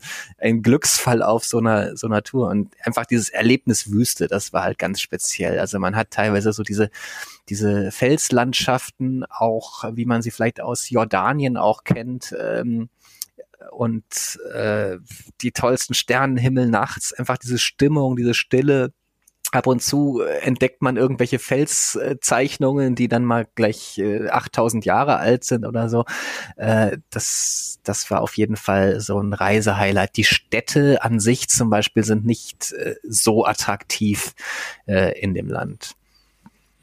ein 0.47 0.61
Glücksfall 0.61 1.21
auf 1.21 1.43
so 1.43 1.59
einer, 1.59 1.95
so 1.97 2.07
einer 2.07 2.23
Tour 2.23 2.49
und 2.49 2.73
einfach 2.83 3.05
dieses 3.05 3.29
Erlebnis 3.29 3.91
Wüste, 3.91 4.27
das 4.27 4.53
war 4.53 4.63
halt 4.63 4.79
ganz 4.79 5.01
speziell. 5.01 5.59
Also 5.59 5.79
man 5.79 5.95
hat 5.95 6.11
teilweise 6.11 6.53
so 6.53 6.63
diese, 6.63 6.89
diese 7.49 7.91
Felslandschaften, 7.91 9.25
auch 9.29 9.83
wie 9.93 10.05
man 10.05 10.21
sie 10.21 10.31
vielleicht 10.31 10.61
aus 10.61 10.89
Jordanien 10.89 11.57
auch 11.57 11.83
kennt, 11.83 12.33
ähm, 12.39 12.89
und 13.71 14.39
äh, 14.53 14.97
die 15.41 15.51
tollsten 15.51 15.93
Sternenhimmel 15.93 16.67
nachts, 16.67 17.13
einfach 17.13 17.37
diese 17.37 17.57
Stimmung, 17.57 18.15
diese 18.15 18.33
Stille, 18.33 18.93
ab 19.51 19.67
und 19.67 19.81
zu 19.81 20.21
äh, 20.21 20.39
entdeckt 20.39 20.81
man 20.81 20.97
irgendwelche 20.97 21.39
Felszeichnungen, 21.39 22.95
die 22.95 23.07
dann 23.07 23.25
mal 23.25 23.47
gleich 23.55 23.97
äh, 23.97 24.29
8000 24.29 24.85
Jahre 24.85 25.17
alt 25.17 25.43
sind 25.43 25.65
oder 25.65 25.89
so. 25.89 26.05
Äh, 26.55 26.97
das, 27.09 27.79
das 27.83 28.09
war 28.11 28.21
auf 28.21 28.37
jeden 28.37 28.55
Fall 28.55 28.99
so 28.99 29.19
ein 29.19 29.33
Reisehighlight. 29.33 30.17
Die 30.17 30.23
Städte 30.23 31.03
an 31.03 31.19
sich 31.19 31.49
zum 31.49 31.69
Beispiel 31.69 32.03
sind 32.03 32.25
nicht 32.25 32.73
äh, 32.73 32.95
so 33.03 33.45
attraktiv 33.45 34.33
äh, 34.85 35.19
in 35.19 35.33
dem 35.33 35.47
Land. 35.47 35.95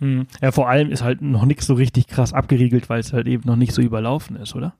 Hm. 0.00 0.26
Ja, 0.40 0.52
vor 0.52 0.68
allem 0.68 0.90
ist 0.90 1.02
halt 1.02 1.22
noch 1.22 1.44
nichts 1.44 1.66
so 1.66 1.74
richtig 1.74 2.08
krass 2.08 2.32
abgeriegelt, 2.32 2.88
weil 2.88 3.00
es 3.00 3.12
halt 3.12 3.26
eben 3.26 3.44
noch 3.46 3.56
nicht 3.56 3.72
so 3.72 3.82
überlaufen 3.82 4.36
ist, 4.36 4.54
oder? 4.54 4.74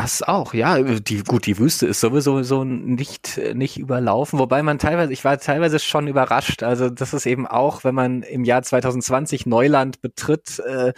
Das 0.00 0.22
auch, 0.22 0.54
ja. 0.54 0.80
Die, 0.80 1.24
gut, 1.24 1.46
die 1.46 1.58
Wüste 1.58 1.88
ist 1.88 1.98
sowieso 1.98 2.44
so 2.44 2.62
nicht, 2.62 3.40
nicht 3.54 3.78
überlaufen, 3.78 4.38
wobei 4.38 4.62
man 4.62 4.78
teilweise, 4.78 5.12
ich 5.12 5.24
war 5.24 5.36
teilweise 5.38 5.80
schon 5.80 6.06
überrascht. 6.06 6.62
Also 6.62 6.88
das 6.88 7.14
ist 7.14 7.26
eben 7.26 7.48
auch, 7.48 7.82
wenn 7.82 7.96
man 7.96 8.22
im 8.22 8.44
Jahr 8.44 8.62
2020 8.62 9.46
Neuland 9.46 10.00
betritt, 10.00 10.60
äh, 10.60 10.92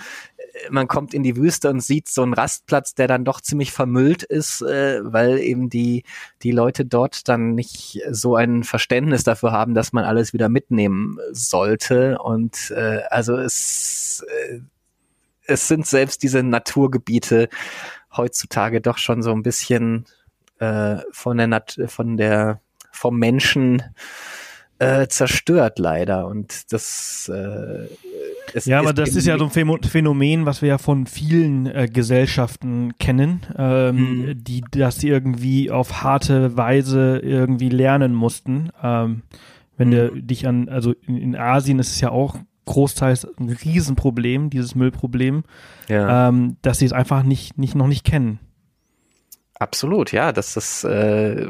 man 0.69 0.87
kommt 0.87 1.15
in 1.15 1.23
die 1.23 1.35
Wüste 1.35 1.71
und 1.71 1.81
sieht 1.81 2.11
so 2.11 2.23
einen 2.23 2.35
Rastplatz, 2.35 2.95
der 2.95 3.09
dann 3.09 3.25
doch 3.25 3.41
ziemlich 3.41 3.73
vermüllt 3.73 4.23
ist, 4.23 4.61
äh, 4.61 5.01
weil 5.03 5.39
eben 5.39 5.71
die, 5.71 6.05
die 6.43 6.53
Leute 6.53 6.85
dort 6.85 7.27
dann 7.27 7.55
nicht 7.55 8.03
so 8.11 8.37
ein 8.37 8.65
Verständnis 8.65 9.25
dafür 9.25 9.53
haben, 9.53 9.73
dass 9.73 9.95
man 9.95 10.05
alles 10.05 10.35
wieder 10.35 10.51
mitnehmen 10.51 11.17
sollte. 11.33 12.19
Und 12.19 12.71
äh, 12.77 13.01
also 13.09 13.39
es, 13.39 14.27
äh, 14.51 14.61
es 15.47 15.69
sind 15.69 15.87
selbst 15.87 16.23
diese 16.23 16.43
Naturgebiete, 16.43 17.49
heutzutage 18.17 18.81
doch 18.81 18.99
schon 18.99 19.23
so 19.23 19.33
ein 19.33 19.43
bisschen 19.43 20.07
äh, 20.59 20.99
von 21.13 21.37
der 21.37 21.47
Nat 21.47 21.79
von 21.87 22.17
der 22.17 22.61
vom 22.93 23.19
Menschen 23.19 23.83
äh, 24.79 25.07
zerstört 25.09 25.79
leider 25.79 26.27
und 26.27 26.73
das 26.73 27.31
äh, 27.33 27.87
es, 28.55 28.65
ja, 28.65 28.81
aber 28.81 28.93
das 28.93 29.15
ist 29.15 29.27
ja 29.27 29.39
so 29.39 29.45
ein 29.45 29.83
Phänomen, 29.83 30.47
was 30.47 30.63
wir 30.63 30.71
ja 30.71 30.79
von 30.79 31.07
vielen 31.07 31.67
äh, 31.67 31.89
Gesellschaften 31.93 32.97
kennen, 32.99 33.43
ähm, 33.57 33.97
mhm. 33.97 34.45
die 34.45 34.65
das 34.71 35.03
irgendwie 35.03 35.71
auf 35.71 36.03
harte 36.03 36.57
Weise 36.57 37.21
irgendwie 37.23 37.69
lernen 37.69 38.13
mussten. 38.15 38.71
Ähm, 38.83 39.23
wenn 39.77 39.89
mhm. 39.89 39.93
du 39.93 40.23
dich 40.23 40.47
an, 40.47 40.69
also 40.69 40.95
in, 41.07 41.17
in 41.17 41.37
Asien 41.37 41.79
ist 41.79 41.93
es 41.93 42.01
ja 42.01 42.11
auch 42.11 42.37
großteils 42.71 43.27
ein 43.39 43.51
Riesenproblem, 43.51 44.51
dieses 44.51 44.75
Müllproblem, 44.75 45.45
Ja. 45.89 46.29
ähm, 46.29 46.57
dass 46.63 46.79
sie 46.79 46.87
es 46.87 46.93
einfach 46.93 47.23
nicht, 47.23 47.59
nicht, 47.59 47.75
noch 47.75 47.87
nicht 47.87 48.05
kennen. 48.05 48.41
Absolut, 49.59 50.13
ja, 50.13 50.33
das 50.33 50.57
ist, 50.57 50.85
äh, 50.85 51.49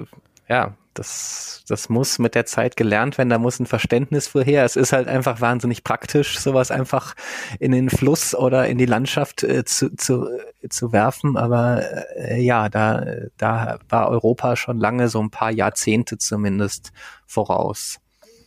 ja, 0.49 0.75
das, 0.95 1.63
das 1.69 1.89
muss 1.89 2.19
mit 2.19 2.35
der 2.35 2.45
Zeit 2.45 2.77
gelernt 2.77 3.17
werden, 3.17 3.29
da 3.29 3.39
muss 3.39 3.61
ein 3.61 3.67
Verständnis 3.67 4.27
für 4.27 4.43
her. 4.43 4.65
Es 4.65 4.75
ist 4.75 4.93
halt 4.93 5.07
einfach 5.07 5.41
wahnsinnig 5.41 5.85
praktisch, 5.85 6.39
sowas 6.41 6.73
einfach 6.73 7.15
in 7.61 7.71
den 7.71 7.89
Fluss 7.89 8.35
oder 8.35 8.67
in 8.67 8.77
die 8.77 8.87
Landschaft 8.87 9.45
äh, 9.45 9.65
zu, 9.65 9.95
zu, 9.95 10.27
äh, 10.27 10.69
zu 10.69 10.93
werfen, 10.93 11.37
aber 11.37 11.83
äh, 12.17 12.43
ja, 12.43 12.69
da, 12.69 13.05
da 13.37 13.79
war 13.89 14.09
Europa 14.09 14.57
schon 14.57 14.79
lange, 14.79 15.09
so 15.09 15.21
ein 15.21 15.31
paar 15.31 15.53
Jahrzehnte 15.53 16.19
zumindest 16.19 16.91
voraus. 17.27 18.01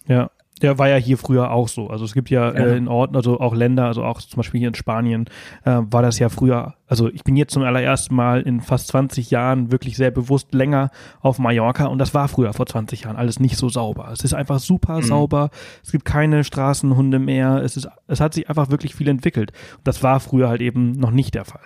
Ja. 0.06 0.30
Der 0.64 0.80
war 0.80 0.90
ja 0.90 0.96
hier 0.96 1.18
früher 1.18 1.52
auch 1.52 1.68
so. 1.68 1.90
Also 1.90 2.06
es 2.06 2.14
gibt 2.14 2.30
ja, 2.32 2.46
Ja. 2.54 2.66
Äh, 2.66 2.78
in 2.78 2.88
Orten, 2.88 3.16
also 3.16 3.40
auch 3.40 3.54
Länder, 3.54 3.86
also 3.86 4.04
auch 4.04 4.20
zum 4.22 4.38
Beispiel 4.38 4.60
hier 4.60 4.70
in 4.70 4.74
Spanien, 4.76 5.26
äh, 5.66 5.80
war 5.92 6.02
das 6.02 6.18
ja 6.18 6.30
früher, 6.30 6.74
also 6.88 7.10
ich 7.10 7.24
bin 7.24 7.36
jetzt 7.36 7.54
zum 7.54 7.64
allerersten 7.64 8.16
Mal 8.16 8.42
in 8.42 8.62
fast 8.62 8.88
20 8.88 9.30
Jahren 9.30 9.72
wirklich 9.72 9.98
sehr 9.98 10.10
bewusst 10.10 10.54
länger 10.54 10.90
auf 11.22 11.38
Mallorca 11.38 11.86
und 11.86 12.00
das 12.00 12.14
war 12.14 12.28
früher 12.30 12.54
vor 12.54 12.66
20 12.66 13.02
Jahren 13.04 13.18
alles 13.18 13.40
nicht 13.40 13.58
so 13.58 13.70
sauber. 13.70 14.10
Es 14.12 14.24
ist 14.24 14.34
einfach 14.34 14.60
super 14.60 14.98
Mhm. 14.98 15.04
sauber, 15.04 15.50
es 15.84 15.92
gibt 15.92 16.06
keine 16.06 16.44
Straßenhunde 16.44 17.20
mehr, 17.20 17.58
es 17.64 17.78
ist, 17.78 17.88
es 18.08 18.20
hat 18.22 18.34
sich 18.34 18.50
einfach 18.50 18.72
wirklich 18.72 18.96
viel 18.96 19.10
entwickelt. 19.10 19.52
Und 19.78 19.88
das 19.88 20.02
war 20.02 20.20
früher 20.20 20.48
halt 20.50 20.62
eben 20.62 20.94
noch 20.94 21.12
nicht 21.12 21.36
der 21.36 21.46
Fall. 21.46 21.62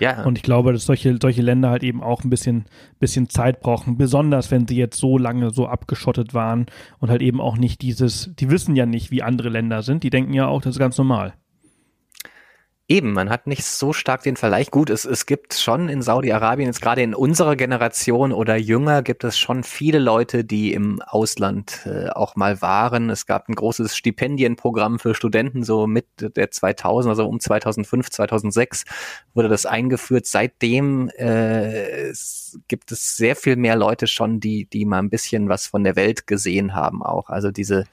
Ja, 0.00 0.24
Und 0.24 0.38
ich 0.38 0.42
glaube, 0.42 0.72
dass 0.72 0.86
solche, 0.86 1.16
solche 1.20 1.42
Länder 1.42 1.70
halt 1.70 1.82
eben 1.84 2.02
auch 2.02 2.24
ein 2.24 2.30
bisschen, 2.30 2.64
bisschen 2.98 3.28
Zeit 3.28 3.60
brauchen, 3.60 3.96
besonders 3.96 4.50
wenn 4.50 4.66
sie 4.66 4.76
jetzt 4.76 4.98
so 4.98 5.18
lange 5.18 5.50
so 5.50 5.66
abgeschottet 5.66 6.34
waren 6.34 6.66
und 6.98 7.10
halt 7.10 7.22
eben 7.22 7.40
auch 7.40 7.56
nicht 7.56 7.82
dieses, 7.82 8.30
die 8.38 8.50
wissen 8.50 8.76
ja 8.76 8.86
nicht, 8.86 9.10
wie 9.10 9.22
andere 9.22 9.48
Länder 9.48 9.82
sind, 9.82 10.02
die 10.02 10.10
denken 10.10 10.32
ja 10.32 10.46
auch, 10.46 10.62
das 10.62 10.74
ist 10.74 10.78
ganz 10.80 10.98
normal. 10.98 11.34
Eben, 12.86 13.14
man 13.14 13.30
hat 13.30 13.46
nicht 13.46 13.64
so 13.64 13.94
stark 13.94 14.24
den 14.24 14.36
Vergleich. 14.36 14.70
Gut, 14.70 14.90
es, 14.90 15.06
es 15.06 15.24
gibt 15.24 15.54
schon 15.54 15.88
in 15.88 16.02
Saudi-Arabien, 16.02 16.66
jetzt 16.66 16.82
gerade 16.82 17.00
in 17.00 17.14
unserer 17.14 17.56
Generation 17.56 18.30
oder 18.30 18.56
jünger, 18.56 19.02
gibt 19.02 19.24
es 19.24 19.38
schon 19.38 19.64
viele 19.64 19.98
Leute, 19.98 20.44
die 20.44 20.74
im 20.74 21.00
Ausland 21.00 21.86
äh, 21.86 22.10
auch 22.10 22.36
mal 22.36 22.60
waren. 22.60 23.08
Es 23.08 23.24
gab 23.24 23.48
ein 23.48 23.54
großes 23.54 23.96
Stipendienprogramm 23.96 24.98
für 24.98 25.14
Studenten, 25.14 25.62
so 25.62 25.86
mit 25.86 26.06
der 26.36 26.50
2000, 26.50 27.08
also 27.08 27.26
um 27.26 27.40
2005, 27.40 28.10
2006 28.10 28.84
wurde 29.32 29.48
das 29.48 29.64
eingeführt. 29.64 30.26
Seitdem 30.26 31.08
äh, 31.16 32.08
es 32.10 32.58
gibt 32.68 32.92
es 32.92 33.16
sehr 33.16 33.34
viel 33.34 33.56
mehr 33.56 33.76
Leute 33.76 34.06
schon, 34.06 34.40
die, 34.40 34.66
die 34.66 34.84
mal 34.84 34.98
ein 34.98 35.08
bisschen 35.08 35.48
was 35.48 35.66
von 35.68 35.84
der 35.84 35.96
Welt 35.96 36.26
gesehen 36.26 36.74
haben 36.74 37.02
auch. 37.02 37.30
Also 37.30 37.50
diese 37.50 37.84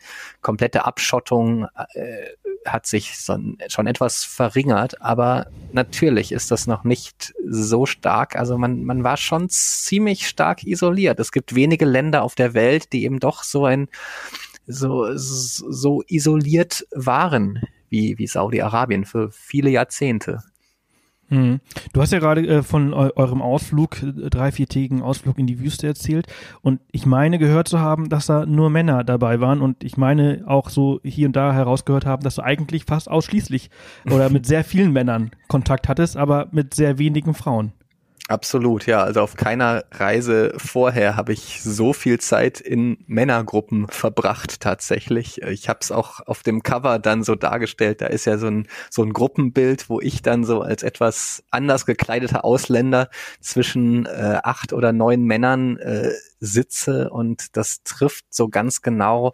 komplette 0.41 0.83
Abschottung 0.83 1.67
äh, 1.93 2.25
hat 2.65 2.85
sich 2.85 3.15
schon 3.15 3.87
etwas 3.87 4.23
verringert, 4.23 5.01
aber 5.01 5.47
natürlich 5.71 6.31
ist 6.31 6.51
das 6.51 6.67
noch 6.67 6.83
nicht 6.83 7.33
so 7.47 7.85
stark. 7.85 8.35
Also 8.35 8.57
man, 8.57 8.83
man 8.83 9.03
war 9.03 9.17
schon 9.17 9.49
ziemlich 9.49 10.27
stark 10.27 10.63
isoliert. 10.63 11.19
Es 11.19 11.31
gibt 11.31 11.55
wenige 11.55 11.85
Länder 11.85 12.23
auf 12.23 12.35
der 12.35 12.53
Welt, 12.53 12.93
die 12.93 13.03
eben 13.03 13.19
doch 13.19 13.43
so 13.43 13.65
ein 13.65 13.87
so, 14.67 15.07
so 15.15 16.03
isoliert 16.07 16.85
waren 16.91 17.61
wie, 17.89 18.17
wie 18.17 18.27
Saudi-Arabien 18.27 19.05
für 19.05 19.31
viele 19.31 19.69
Jahrzehnte. 19.69 20.43
Mhm. 21.31 21.61
Du 21.93 22.01
hast 22.01 22.11
ja 22.11 22.19
gerade 22.19 22.45
äh, 22.45 22.61
von 22.61 22.93
eu 22.93 23.09
eurem 23.15 23.41
Ausflug, 23.41 24.03
äh, 24.03 24.29
drei, 24.29 24.51
viertägigen 24.51 25.01
Ausflug 25.01 25.39
in 25.39 25.47
die 25.47 25.61
Wüste 25.61 25.87
erzählt. 25.87 26.27
Und 26.61 26.81
ich 26.91 27.05
meine 27.05 27.39
gehört 27.39 27.69
zu 27.69 27.79
haben, 27.79 28.09
dass 28.09 28.25
da 28.25 28.45
nur 28.45 28.69
Männer 28.69 29.05
dabei 29.05 29.39
waren. 29.39 29.61
Und 29.61 29.83
ich 29.83 29.95
meine 29.95 30.43
auch 30.45 30.69
so 30.69 30.99
hier 31.03 31.27
und 31.27 31.35
da 31.35 31.53
herausgehört 31.53 32.05
haben, 32.05 32.23
dass 32.23 32.35
du 32.35 32.43
eigentlich 32.43 32.83
fast 32.83 33.09
ausschließlich 33.09 33.69
oder 34.11 34.29
mit 34.29 34.45
sehr 34.45 34.65
vielen 34.65 34.91
Männern 34.91 35.31
Kontakt 35.47 35.87
hattest, 35.87 36.17
aber 36.17 36.49
mit 36.51 36.73
sehr 36.73 36.97
wenigen 36.97 37.33
Frauen. 37.33 37.71
Absolut, 38.31 38.85
ja. 38.85 39.03
Also 39.03 39.19
auf 39.19 39.35
keiner 39.35 39.83
Reise 39.91 40.53
vorher 40.55 41.17
habe 41.17 41.33
ich 41.33 41.61
so 41.63 41.91
viel 41.91 42.17
Zeit 42.21 42.61
in 42.61 43.03
Männergruppen 43.05 43.89
verbracht 43.89 44.61
tatsächlich. 44.61 45.41
Ich 45.41 45.67
habe 45.67 45.79
es 45.81 45.91
auch 45.91 46.21
auf 46.25 46.41
dem 46.41 46.63
Cover 46.63 46.97
dann 46.97 47.23
so 47.25 47.35
dargestellt. 47.35 47.99
Da 47.99 48.05
ist 48.05 48.23
ja 48.23 48.37
so 48.37 48.47
ein 48.47 48.67
so 48.89 49.03
ein 49.03 49.11
Gruppenbild, 49.11 49.89
wo 49.89 49.99
ich 49.99 50.21
dann 50.21 50.45
so 50.45 50.61
als 50.61 50.81
etwas 50.81 51.43
anders 51.51 51.85
gekleideter 51.85 52.45
Ausländer 52.45 53.09
zwischen 53.41 54.05
äh, 54.05 54.39
acht 54.41 54.71
oder 54.71 54.93
neun 54.93 55.25
Männern 55.25 55.75
äh, 55.75 56.11
sitze 56.39 57.09
und 57.09 57.57
das 57.57 57.83
trifft 57.83 58.33
so 58.33 58.47
ganz 58.47 58.81
genau 58.81 59.33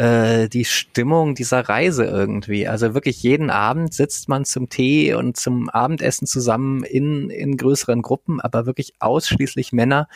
äh, 0.00 0.48
die 0.48 0.64
Stimmung 0.64 1.34
dieser 1.34 1.68
Reise 1.68 2.06
irgendwie. 2.06 2.66
Also 2.66 2.94
wirklich 2.94 3.22
jeden 3.22 3.50
Abend 3.50 3.92
sitzt 3.92 4.30
man 4.30 4.46
zum 4.46 4.70
Tee 4.70 5.12
und 5.12 5.36
zum 5.36 5.68
Abendessen 5.68 6.26
zusammen 6.26 6.84
in, 6.84 7.28
in 7.28 7.58
größeren 7.58 8.00
Gruppen, 8.00 8.40
aber 8.40 8.64
wirklich 8.64 8.94
ausschließlich 8.98 9.72
Männer. 9.72 10.08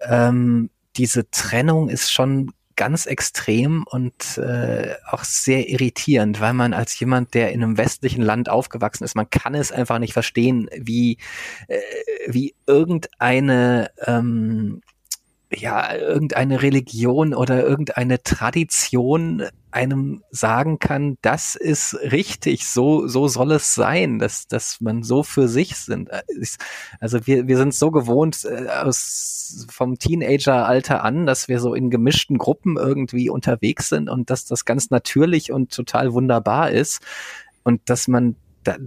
Ähm, 0.00 0.68
diese 0.96 1.30
Trennung 1.30 1.88
ist 1.88 2.12
schon 2.12 2.52
ganz 2.76 3.06
extrem 3.06 3.84
und 3.84 4.36
äh, 4.36 4.94
auch 5.10 5.24
sehr 5.24 5.70
irritierend, 5.70 6.40
weil 6.42 6.52
man 6.52 6.74
als 6.74 6.98
jemand, 7.00 7.32
der 7.32 7.52
in 7.52 7.62
einem 7.62 7.78
westlichen 7.78 8.22
Land 8.22 8.50
aufgewachsen 8.50 9.04
ist, 9.04 9.16
man 9.16 9.30
kann 9.30 9.54
es 9.54 9.72
einfach 9.72 9.98
nicht 9.98 10.12
verstehen, 10.12 10.68
wie, 10.76 11.16
äh, 11.68 11.78
wie 12.26 12.54
irgendeine 12.66 13.90
ähm, 14.04 14.82
ja, 15.52 15.94
irgendeine 15.94 16.62
Religion 16.62 17.34
oder 17.34 17.66
irgendeine 17.66 18.22
Tradition 18.22 19.44
einem 19.72 20.22
sagen 20.30 20.78
kann, 20.78 21.16
das 21.22 21.54
ist 21.54 21.94
richtig, 21.94 22.66
so, 22.66 23.06
so 23.06 23.28
soll 23.28 23.52
es 23.52 23.74
sein, 23.74 24.18
dass, 24.18 24.46
dass 24.46 24.80
man 24.80 25.02
so 25.02 25.22
für 25.22 25.48
sich 25.48 25.76
sind. 25.76 26.10
Also 27.00 27.26
wir, 27.26 27.46
wir 27.46 27.56
sind 27.56 27.74
so 27.74 27.90
gewohnt 27.90 28.44
äh, 28.44 28.68
aus, 28.68 29.66
vom 29.70 29.98
Teenageralter 29.98 31.04
an, 31.04 31.26
dass 31.26 31.48
wir 31.48 31.60
so 31.60 31.74
in 31.74 31.90
gemischten 31.90 32.38
Gruppen 32.38 32.76
irgendwie 32.76 33.30
unterwegs 33.30 33.88
sind 33.88 34.08
und 34.08 34.30
dass 34.30 34.44
das 34.44 34.64
ganz 34.64 34.90
natürlich 34.90 35.52
und 35.52 35.72
total 35.72 36.12
wunderbar 36.12 36.70
ist 36.70 37.00
und 37.62 37.80
dass 37.88 38.08
man 38.08 38.36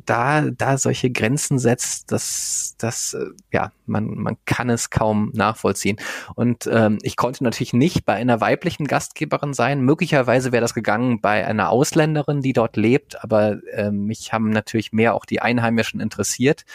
da, 0.05 0.41
da, 0.41 0.49
da 0.51 0.77
solche 0.77 1.11
Grenzen 1.11 1.59
setzt, 1.59 2.11
dass 2.11 2.75
das 2.77 3.17
ja 3.51 3.71
man 3.85 4.15
man 4.15 4.37
kann 4.45 4.69
es 4.69 4.89
kaum 4.89 5.31
nachvollziehen. 5.33 5.97
Und 6.35 6.69
ähm, 6.71 6.99
ich 7.01 7.15
konnte 7.15 7.43
natürlich 7.43 7.73
nicht 7.73 8.05
bei 8.05 8.13
einer 8.13 8.41
weiblichen 8.41 8.87
Gastgeberin 8.87 9.53
sein. 9.53 9.81
Möglicherweise 9.81 10.51
wäre 10.51 10.61
das 10.61 10.73
gegangen 10.73 11.21
bei 11.21 11.45
einer 11.45 11.69
Ausländerin, 11.69 12.41
die 12.41 12.53
dort 12.53 12.77
lebt, 12.77 13.23
aber 13.23 13.57
äh, 13.73 13.91
mich 13.91 14.33
haben 14.33 14.49
natürlich 14.49 14.93
mehr 14.93 15.13
auch 15.13 15.25
die 15.25 15.41
Einheimischen 15.41 15.99
interessiert. 15.99 16.65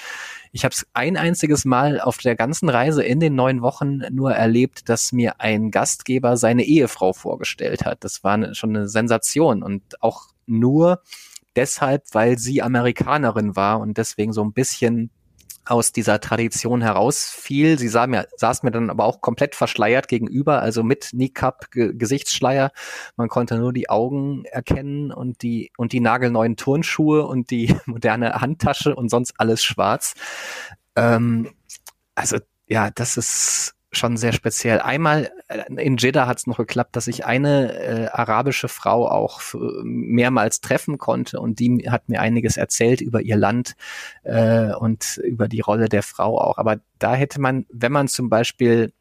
Ich 0.53 0.65
habe 0.65 0.73
es 0.73 0.87
ein 0.95 1.17
einziges 1.17 1.65
Mal 1.65 2.01
auf 2.01 2.19
der 2.19 2.37
ganzen 2.37 2.69
Reise 2.69 3.03
in 3.03 3.21
den 3.21 3.35
neun 3.35 3.63
Wochen 3.63 4.01
nur 4.11 4.33
erlebt, 4.33 4.89
dass 4.89 5.13
mir 5.13 5.41
ein 5.41 5.71
Gastgeber 5.71 6.37
seine 6.37 6.65
Ehefrau 6.65 7.13
vorgestellt 7.13 7.85
hat. 7.85 8.05
Das 8.05 8.25
war 8.25 8.55
schon 8.55 8.77
eine 8.77 8.89
Sensation 8.89 9.63
und 9.63 10.03
auch 10.03 10.29
nur 10.47 11.03
deshalb, 11.59 12.05
weil 12.13 12.39
sie 12.39 12.63
Amerikanerin 12.63 13.57
war 13.57 13.81
und 13.81 13.99
deswegen 13.99 14.33
so 14.33 14.45
ein 14.45 14.53
bisschen 14.53 15.11
aus 15.65 15.93
dieser 15.93 16.21
Tradition 16.21 16.81
herausfiel. 16.81 17.79
Sie 17.79 17.89
sah 17.89 18.07
mir, 18.07 18.27
saß 18.37 18.63
mir 18.63 18.71
dann 18.71 18.91
aber 18.91 19.05
auch 19.05 19.21
komplett 19.21 19.57
verschleiert 19.57 20.09
gegenüber, 20.09 20.63
also 20.63 20.83
mit 20.83 21.11
Niqab, 21.13 21.71
Ge 21.73 21.93
Gesichtsschleier. 21.95 22.71
Man 23.17 23.29
konnte 23.29 23.59
nur 23.59 23.73
die 23.73 23.91
Augen 23.91 24.45
erkennen 24.45 25.13
und 25.13 25.43
die, 25.43 25.73
und 25.77 25.93
die 25.93 26.01
nagelneuen 26.01 26.57
Turnschuhe 26.57 27.27
und 27.27 27.51
die 27.51 27.75
moderne 27.87 28.35
Handtasche 28.35 28.95
und 28.95 29.11
sonst 29.11 29.35
alles 29.39 29.63
schwarz. 29.63 30.15
Ähm, 30.97 31.51
also, 32.15 32.39
ja, 32.69 32.91
das 32.91 33.17
ist, 33.17 33.75
schon 33.91 34.17
sehr 34.17 34.33
speziell. 34.33 34.81
Einmal 34.81 35.31
in 35.77 35.97
Jeddah 35.97 36.27
hat 36.27 36.39
es 36.39 36.47
noch 36.47 36.59
geklappt, 36.59 36.95
dass 36.97 37.07
ich 37.07 37.25
eine 37.25 37.73
äh, 37.73 38.07
arabische 38.09 38.69
Frau 38.69 39.09
auch 39.09 39.41
mehrmals 39.83 40.61
treffen 40.61 40.99
konnte 40.99 41.41
und 41.41 41.59
die 41.59 41.89
hat 41.91 42.09
mir 42.09 42.21
einiges 42.21 42.57
erzählt 42.57 43.01
über 43.01 43.23
ihr 43.23 43.37
Land 43.37 43.77
äh, 44.25 44.73
und 44.75 45.19
über 45.25 45.49
die 45.49 45.61
Rolle 45.61 45.89
der 45.89 46.03
Frau 46.03 46.39
auch. 46.39 46.59
Aber 46.59 46.81
da 46.99 47.15
hätte 47.15 47.41
man, 47.41 47.67
wenn 47.71 47.93
man 47.93 48.09
zum 48.09 48.29
Beispiel 48.29 48.93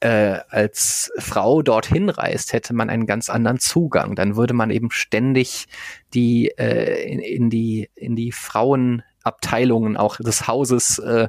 äh, 0.00 0.40
als 0.48 1.10
Frau 1.18 1.62
dorthin 1.62 2.08
reist, 2.08 2.52
hätte 2.52 2.74
man 2.74 2.90
einen 2.90 3.06
ganz 3.06 3.30
anderen 3.30 3.58
Zugang. 3.58 4.14
Dann 4.14 4.36
würde 4.36 4.54
man 4.54 4.70
eben 4.70 4.90
ständig 4.90 5.66
die 6.14 6.48
äh, 6.58 7.10
in, 7.10 7.20
in 7.20 7.50
die 7.50 7.90
in 7.94 8.16
die 8.16 8.32
Frauen 8.32 9.02
Abteilungen 9.26 9.96
auch 9.96 10.16
des 10.16 10.46
Hauses 10.46 10.98
äh, 10.98 11.28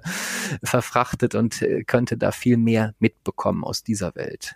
verfrachtet 0.63 1.35
und 1.35 1.61
äh, 1.61 1.83
könnte 1.83 2.17
da 2.17 2.31
viel 2.31 2.57
mehr 2.57 2.93
mitbekommen 2.99 3.63
aus 3.63 3.83
dieser 3.83 4.15
Welt. 4.15 4.55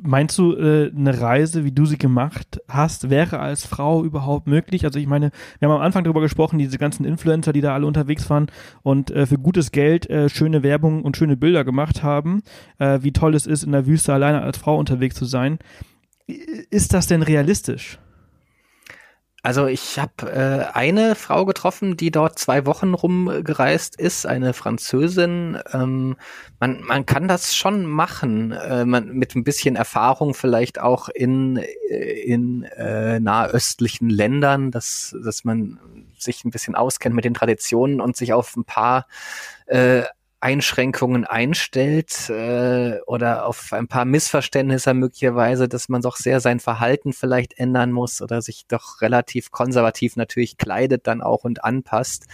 Meinst 0.00 0.38
du, 0.38 0.54
äh, 0.54 0.90
eine 0.96 1.20
Reise, 1.20 1.64
wie 1.64 1.72
du 1.72 1.84
sie 1.84 1.98
gemacht 1.98 2.62
hast, 2.66 3.10
wäre 3.10 3.40
als 3.40 3.66
Frau 3.66 4.02
überhaupt 4.02 4.46
möglich? 4.46 4.86
Also 4.86 4.98
ich 4.98 5.06
meine, 5.06 5.32
wir 5.58 5.68
haben 5.68 5.76
am 5.76 5.82
Anfang 5.82 6.02
darüber 6.02 6.22
gesprochen, 6.22 6.58
diese 6.58 6.78
ganzen 6.78 7.04
Influencer, 7.04 7.52
die 7.52 7.60
da 7.60 7.74
alle 7.74 7.86
unterwegs 7.86 8.30
waren 8.30 8.46
und 8.82 9.10
äh, 9.10 9.26
für 9.26 9.36
gutes 9.36 9.70
Geld 9.70 10.08
äh, 10.08 10.30
schöne 10.30 10.62
Werbung 10.62 11.02
und 11.02 11.18
schöne 11.18 11.36
Bilder 11.36 11.62
gemacht 11.64 12.02
haben, 12.02 12.42
äh, 12.78 13.00
wie 13.02 13.12
toll 13.12 13.34
es 13.34 13.46
ist, 13.46 13.64
in 13.64 13.72
der 13.72 13.86
Wüste 13.86 14.14
alleine 14.14 14.40
als 14.40 14.56
Frau 14.56 14.78
unterwegs 14.78 15.14
zu 15.14 15.26
sein. 15.26 15.58
Ist 16.26 16.94
das 16.94 17.06
denn 17.06 17.20
realistisch? 17.20 17.98
Also 19.44 19.66
ich 19.66 19.98
habe 19.98 20.30
äh, 20.30 20.72
eine 20.72 21.16
Frau 21.16 21.44
getroffen, 21.44 21.96
die 21.96 22.12
dort 22.12 22.38
zwei 22.38 22.64
Wochen 22.64 22.94
rumgereist 22.94 23.96
ist, 23.96 24.24
eine 24.24 24.52
Französin. 24.52 25.58
Ähm, 25.72 26.16
man, 26.60 26.80
man 26.82 27.06
kann 27.06 27.26
das 27.26 27.56
schon 27.56 27.84
machen, 27.84 28.52
äh, 28.52 28.84
man, 28.84 29.08
mit 29.08 29.34
ein 29.34 29.42
bisschen 29.42 29.74
Erfahrung 29.74 30.34
vielleicht 30.34 30.80
auch 30.80 31.08
in, 31.08 31.56
äh, 31.56 32.20
in 32.22 32.62
äh, 32.62 33.18
nahöstlichen 33.18 34.08
Ländern, 34.08 34.70
dass, 34.70 35.16
dass 35.24 35.42
man 35.42 35.80
sich 36.16 36.44
ein 36.44 36.52
bisschen 36.52 36.76
auskennt 36.76 37.16
mit 37.16 37.24
den 37.24 37.34
Traditionen 37.34 38.00
und 38.00 38.16
sich 38.16 38.32
auf 38.32 38.54
ein 38.54 38.64
paar 38.64 39.08
äh, 39.66 40.04
Einschränkungen 40.42 41.24
einstellt 41.24 42.28
äh, 42.28 42.98
oder 43.06 43.46
auf 43.46 43.72
ein 43.72 43.86
paar 43.86 44.04
Missverständnisse 44.04 44.92
möglicherweise, 44.92 45.68
dass 45.68 45.88
man 45.88 46.02
doch 46.02 46.16
sehr 46.16 46.40
sein 46.40 46.58
Verhalten 46.58 47.12
vielleicht 47.12 47.58
ändern 47.58 47.92
muss 47.92 48.20
oder 48.20 48.42
sich 48.42 48.66
doch 48.66 49.00
relativ 49.00 49.52
konservativ 49.52 50.16
natürlich 50.16 50.56
kleidet 50.56 51.06
dann 51.06 51.22
auch 51.22 51.44
und 51.44 51.64
anpasst. 51.64 52.26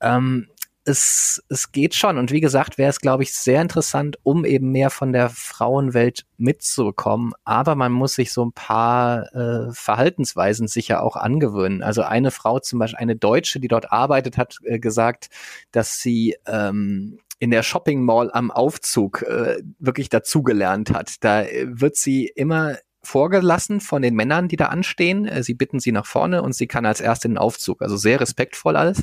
Ähm, 0.00 0.48
es, 0.88 1.42
es 1.48 1.70
geht 1.70 1.94
schon. 1.94 2.18
Und 2.18 2.32
wie 2.32 2.40
gesagt, 2.40 2.78
wäre 2.78 2.90
es, 2.90 3.00
glaube 3.00 3.22
ich, 3.22 3.32
sehr 3.32 3.62
interessant, 3.62 4.18
um 4.22 4.44
eben 4.44 4.72
mehr 4.72 4.90
von 4.90 5.12
der 5.12 5.28
Frauenwelt 5.30 6.24
mitzubekommen. 6.38 7.34
Aber 7.44 7.74
man 7.74 7.92
muss 7.92 8.14
sich 8.14 8.32
so 8.32 8.44
ein 8.44 8.52
paar 8.52 9.32
äh, 9.34 9.72
Verhaltensweisen 9.72 10.66
sicher 10.66 11.02
auch 11.02 11.16
angewöhnen. 11.16 11.82
Also 11.82 12.02
eine 12.02 12.30
Frau, 12.30 12.58
zum 12.58 12.78
Beispiel 12.78 12.98
eine 12.98 13.16
Deutsche, 13.16 13.60
die 13.60 13.68
dort 13.68 13.92
arbeitet, 13.92 14.38
hat 14.38 14.58
äh, 14.64 14.78
gesagt, 14.78 15.28
dass 15.70 16.00
sie 16.00 16.36
ähm, 16.46 17.18
in 17.38 17.50
der 17.50 17.62
Shopping 17.62 18.02
Mall 18.02 18.30
am 18.32 18.50
Aufzug 18.50 19.22
äh, 19.22 19.62
wirklich 19.78 20.08
dazugelernt 20.08 20.92
hat. 20.92 21.16
Da 21.24 21.42
äh, 21.42 21.66
wird 21.68 21.96
sie 21.96 22.26
immer 22.26 22.76
vorgelassen 23.02 23.80
von 23.80 24.02
den 24.02 24.14
Männern, 24.14 24.48
die 24.48 24.56
da 24.56 24.66
anstehen. 24.66 25.26
Äh, 25.26 25.42
sie 25.42 25.54
bitten 25.54 25.80
sie 25.80 25.92
nach 25.92 26.06
vorne 26.06 26.42
und 26.42 26.54
sie 26.54 26.66
kann 26.66 26.86
als 26.86 27.00
erste 27.00 27.28
in 27.28 27.34
den 27.34 27.38
Aufzug. 27.38 27.82
Also 27.82 27.96
sehr 27.96 28.20
respektvoll 28.20 28.76
alles. 28.76 29.02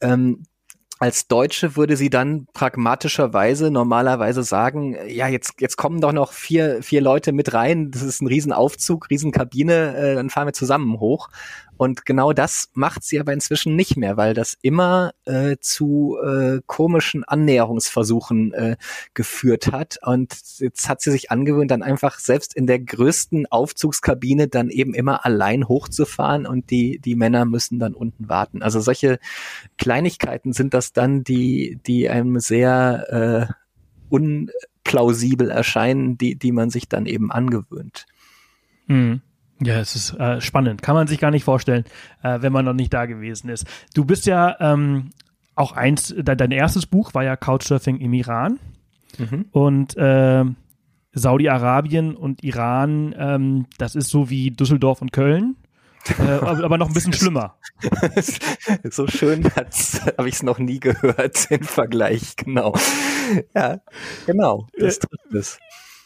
Ähm, 0.00 0.44
als 1.00 1.28
Deutsche 1.28 1.76
würde 1.76 1.96
sie 1.96 2.10
dann 2.10 2.46
pragmatischerweise 2.52 3.70
normalerweise 3.70 4.42
sagen, 4.42 4.96
ja, 5.06 5.28
jetzt, 5.28 5.60
jetzt 5.60 5.76
kommen 5.76 6.00
doch 6.00 6.12
noch 6.12 6.32
vier, 6.32 6.82
vier 6.82 7.00
Leute 7.00 7.32
mit 7.32 7.54
rein, 7.54 7.92
das 7.92 8.02
ist 8.02 8.20
ein 8.20 8.26
Riesenaufzug, 8.26 9.08
Riesenkabine, 9.08 9.96
äh, 9.96 10.14
dann 10.16 10.28
fahren 10.28 10.48
wir 10.48 10.52
zusammen 10.52 10.98
hoch. 10.98 11.28
Und 11.78 12.04
genau 12.04 12.32
das 12.32 12.68
macht 12.74 13.04
sie 13.04 13.20
aber 13.20 13.32
inzwischen 13.32 13.76
nicht 13.76 13.96
mehr, 13.96 14.16
weil 14.16 14.34
das 14.34 14.58
immer 14.62 15.12
äh, 15.24 15.56
zu 15.60 16.18
äh, 16.22 16.60
komischen 16.66 17.22
Annäherungsversuchen 17.22 18.52
äh, 18.52 18.76
geführt 19.14 19.70
hat. 19.70 19.98
Und 20.02 20.36
jetzt 20.58 20.88
hat 20.88 21.00
sie 21.00 21.12
sich 21.12 21.30
angewöhnt, 21.30 21.70
dann 21.70 21.84
einfach 21.84 22.18
selbst 22.18 22.54
in 22.54 22.66
der 22.66 22.80
größten 22.80 23.46
Aufzugskabine 23.46 24.48
dann 24.48 24.70
eben 24.70 24.92
immer 24.92 25.24
allein 25.24 25.68
hochzufahren 25.68 26.46
und 26.46 26.70
die, 26.70 26.98
die 26.98 27.14
Männer 27.14 27.44
müssen 27.44 27.78
dann 27.78 27.94
unten 27.94 28.28
warten. 28.28 28.60
Also 28.60 28.80
solche 28.80 29.20
Kleinigkeiten 29.78 30.52
sind 30.52 30.74
das 30.74 30.92
dann, 30.92 31.22
die, 31.22 31.78
die 31.86 32.08
einem 32.08 32.40
sehr 32.40 33.48
äh, 33.48 33.52
unplausibel 34.08 35.50
erscheinen, 35.50 36.18
die, 36.18 36.34
die 36.34 36.50
man 36.50 36.70
sich 36.70 36.88
dann 36.88 37.06
eben 37.06 37.30
angewöhnt. 37.30 38.06
Mhm. 38.88 39.22
Ja, 39.60 39.80
es 39.80 39.96
ist 39.96 40.14
äh, 40.14 40.40
spannend. 40.40 40.82
Kann 40.82 40.94
man 40.94 41.06
sich 41.06 41.18
gar 41.18 41.30
nicht 41.30 41.44
vorstellen, 41.44 41.84
äh, 42.22 42.40
wenn 42.40 42.52
man 42.52 42.64
noch 42.64 42.74
nicht 42.74 42.94
da 42.94 43.06
gewesen 43.06 43.50
ist. 43.50 43.66
Du 43.94 44.04
bist 44.04 44.26
ja 44.26 44.56
ähm, 44.60 45.10
auch 45.54 45.72
eins, 45.72 46.14
de 46.16 46.36
dein 46.36 46.52
erstes 46.52 46.86
Buch 46.86 47.14
war 47.14 47.24
ja 47.24 47.36
Couchsurfing 47.36 47.98
im 47.98 48.12
Iran. 48.12 48.60
Mhm. 49.18 49.46
Und 49.50 49.96
äh, 49.96 50.44
Saudi-Arabien 51.12 52.14
und 52.14 52.44
Iran, 52.44 53.14
ähm, 53.18 53.66
das 53.78 53.94
ist 53.94 54.10
so 54.10 54.30
wie 54.30 54.50
Düsseldorf 54.50 55.02
und 55.02 55.12
Köln. 55.12 55.56
äh, 56.18 56.22
aber 56.22 56.78
noch 56.78 56.88
ein 56.88 56.94
bisschen 56.94 57.12
schlimmer. 57.14 57.56
so 58.84 59.08
schön 59.08 59.44
habe 59.54 60.28
ich 60.28 60.34
es 60.34 60.42
noch 60.42 60.58
nie 60.58 60.78
gehört 60.78 61.46
im 61.50 61.64
Vergleich, 61.64 62.36
genau. 62.36 62.74
Ja, 63.54 63.80
genau, 64.26 64.68
das 64.78 64.98
äh, 64.98 65.00
trifft 65.00 65.34
es. 65.34 65.58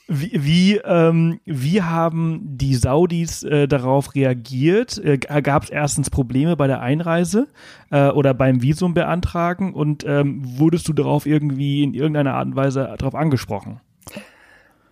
Wie, 0.09 0.77
ähm, 0.85 1.41
wie 1.45 1.83
haben 1.83 2.41
die 2.45 2.75
Saudis 2.75 3.45
äh, 3.45 3.69
darauf 3.69 4.15
reagiert? 4.15 4.99
Äh, 4.99 5.19
Gab 5.19 5.65
es 5.65 5.71
erstens 5.71 6.11
Probleme 6.11 6.57
bei 6.57 6.67
der 6.67 6.81
Einreise 6.81 7.49
äh, 7.91 8.09
oder 8.09 8.35
beim 8.35 8.63
Visum 8.63 8.95
beantragen 8.95 9.73
und 9.73 10.05
ähm, 10.07 10.43
wurdest 10.59 10.89
du 10.89 10.93
darauf 10.93 11.25
irgendwie 11.25 11.83
in 11.83 11.95
irgendeiner 11.95 12.35
Art 12.35 12.47
und 12.47 12.57
Weise 12.57 12.95
darauf 12.99 13.15
angesprochen? 13.15 13.81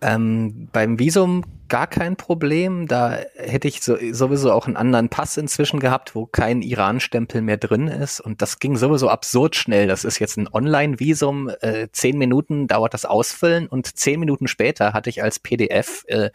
Ähm, 0.01 0.69
beim 0.71 0.99
Visum 0.99 1.43
gar 1.71 1.87
kein 1.87 2.17
Problem. 2.17 2.85
Da 2.85 3.17
hätte 3.37 3.69
ich 3.69 3.81
so, 3.81 3.95
sowieso 4.11 4.51
auch 4.51 4.67
einen 4.67 4.75
anderen 4.75 5.07
Pass 5.07 5.37
inzwischen 5.37 5.79
gehabt, 5.79 6.15
wo 6.15 6.25
kein 6.25 6.61
Iran-Stempel 6.61 7.41
mehr 7.41 7.55
drin 7.55 7.87
ist. 7.87 8.19
Und 8.19 8.41
das 8.41 8.59
ging 8.59 8.75
sowieso 8.75 9.07
absurd 9.07 9.55
schnell. 9.55 9.87
Das 9.87 10.03
ist 10.03 10.19
jetzt 10.19 10.35
ein 10.37 10.49
Online-Visum. 10.51 11.49
Äh, 11.61 11.87
zehn 11.93 12.17
Minuten 12.17 12.67
dauert 12.67 12.93
das 12.93 13.05
Ausfüllen 13.05 13.67
und 13.67 13.97
zehn 13.97 14.19
Minuten 14.19 14.49
später 14.49 14.91
hatte 14.91 15.09
ich 15.09 15.23
als 15.23 15.39
PDF 15.39 16.03
äh, 16.07 16.29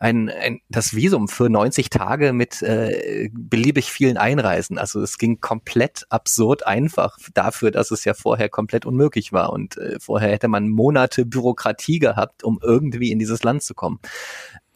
ein, 0.00 0.28
ein, 0.28 0.58
das 0.68 0.92
Visum 0.92 1.28
für 1.28 1.48
90 1.48 1.88
Tage 1.90 2.32
mit 2.32 2.60
äh, 2.60 3.30
beliebig 3.32 3.92
vielen 3.92 4.16
Einreisen. 4.16 4.76
Also 4.76 5.00
es 5.02 5.18
ging 5.18 5.40
komplett 5.40 6.04
absurd 6.08 6.66
einfach 6.66 7.16
dafür, 7.32 7.70
dass 7.70 7.92
es 7.92 8.04
ja 8.04 8.14
vorher 8.14 8.48
komplett 8.48 8.86
unmöglich 8.86 9.32
war. 9.32 9.52
Und 9.52 9.76
äh, 9.76 10.00
vorher 10.00 10.32
hätte 10.32 10.48
man 10.48 10.68
Monate 10.68 11.24
Bürokratie 11.24 12.00
gehabt, 12.00 12.42
um 12.42 12.58
irgendwie 12.60 13.09
in 13.12 13.18
dieses 13.18 13.42
Land 13.42 13.62
zu 13.62 13.74
kommen. 13.74 14.00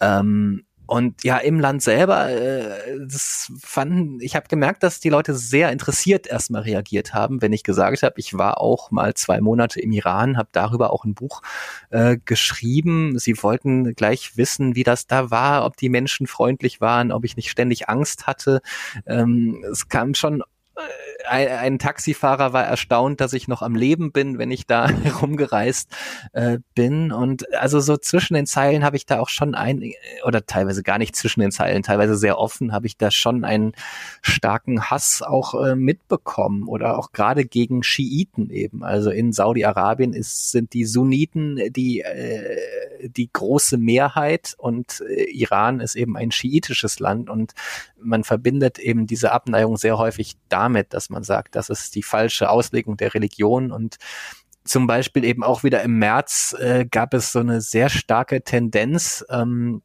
Ähm, 0.00 0.64
und 0.86 1.24
ja, 1.24 1.38
im 1.38 1.60
Land 1.60 1.82
selber, 1.82 2.28
äh, 2.28 2.98
das 3.08 3.50
fanden, 3.62 4.20
ich 4.20 4.36
habe 4.36 4.48
gemerkt, 4.48 4.82
dass 4.82 5.00
die 5.00 5.08
Leute 5.08 5.34
sehr 5.34 5.72
interessiert 5.72 6.26
erstmal 6.26 6.62
reagiert 6.62 7.14
haben, 7.14 7.40
wenn 7.40 7.54
ich 7.54 7.62
gesagt 7.62 8.02
habe, 8.02 8.14
ich 8.18 8.34
war 8.36 8.60
auch 8.60 8.90
mal 8.90 9.14
zwei 9.14 9.40
Monate 9.40 9.80
im 9.80 9.92
Iran, 9.92 10.36
habe 10.36 10.50
darüber 10.52 10.92
auch 10.92 11.04
ein 11.04 11.14
Buch 11.14 11.40
äh, 11.88 12.18
geschrieben. 12.22 13.18
Sie 13.18 13.42
wollten 13.42 13.94
gleich 13.94 14.36
wissen, 14.36 14.76
wie 14.76 14.82
das 14.82 15.06
da 15.06 15.30
war, 15.30 15.64
ob 15.64 15.78
die 15.78 15.88
Menschen 15.88 16.26
freundlich 16.26 16.82
waren, 16.82 17.12
ob 17.12 17.24
ich 17.24 17.36
nicht 17.36 17.50
ständig 17.50 17.88
Angst 17.88 18.26
hatte. 18.26 18.60
Ähm, 19.06 19.64
es 19.70 19.88
kam 19.88 20.14
schon 20.14 20.42
ein, 21.28 21.48
ein, 21.48 21.78
Taxifahrer 21.78 22.52
war 22.52 22.64
erstaunt, 22.64 23.20
dass 23.20 23.32
ich 23.32 23.48
noch 23.48 23.62
am 23.62 23.74
Leben 23.74 24.12
bin, 24.12 24.38
wenn 24.38 24.50
ich 24.50 24.66
da 24.66 24.88
herumgereist 25.02 25.90
äh, 26.32 26.58
bin. 26.74 27.12
Und 27.12 27.52
also 27.54 27.80
so 27.80 27.96
zwischen 27.96 28.34
den 28.34 28.46
Zeilen 28.46 28.84
habe 28.84 28.96
ich 28.96 29.06
da 29.06 29.20
auch 29.20 29.28
schon 29.28 29.54
ein, 29.54 29.92
oder 30.24 30.46
teilweise 30.46 30.82
gar 30.82 30.98
nicht 30.98 31.16
zwischen 31.16 31.40
den 31.40 31.52
Zeilen, 31.52 31.82
teilweise 31.82 32.16
sehr 32.16 32.38
offen, 32.38 32.72
habe 32.72 32.86
ich 32.86 32.96
da 32.96 33.10
schon 33.10 33.44
einen 33.44 33.72
starken 34.22 34.90
Hass 34.90 35.22
auch 35.22 35.54
äh, 35.54 35.76
mitbekommen 35.76 36.68
oder 36.68 36.98
auch 36.98 37.12
gerade 37.12 37.44
gegen 37.44 37.82
Schiiten 37.82 38.50
eben. 38.50 38.82
Also 38.82 39.10
in 39.10 39.32
Saudi-Arabien 39.32 40.12
ist, 40.12 40.50
sind 40.50 40.72
die 40.72 40.84
Sunniten 40.84 41.60
die, 41.70 42.00
äh, 42.00 43.08
die 43.08 43.30
große 43.32 43.78
Mehrheit 43.78 44.54
und 44.58 45.02
äh, 45.08 45.24
Iran 45.30 45.80
ist 45.80 45.94
eben 45.94 46.16
ein 46.16 46.32
schiitisches 46.32 46.98
Land 46.98 47.30
und 47.30 47.52
man 48.04 48.24
verbindet 48.24 48.78
eben 48.78 49.06
diese 49.06 49.32
Abneigung 49.32 49.76
sehr 49.76 49.98
häufig 49.98 50.36
damit, 50.48 50.92
dass 50.92 51.10
man 51.10 51.13
sagt, 51.22 51.54
das 51.54 51.68
ist 51.68 51.94
die 51.94 52.02
falsche 52.02 52.50
Auslegung 52.50 52.96
der 52.96 53.14
Religion 53.14 53.70
und 53.70 53.98
zum 54.64 54.86
Beispiel 54.86 55.24
eben 55.24 55.44
auch 55.44 55.62
wieder 55.62 55.82
im 55.82 55.98
März 55.98 56.56
äh, 56.58 56.86
gab 56.90 57.14
es 57.14 57.32
so 57.32 57.40
eine 57.40 57.60
sehr 57.60 57.90
starke 57.90 58.42
Tendenz, 58.42 59.24
ähm, 59.28 59.82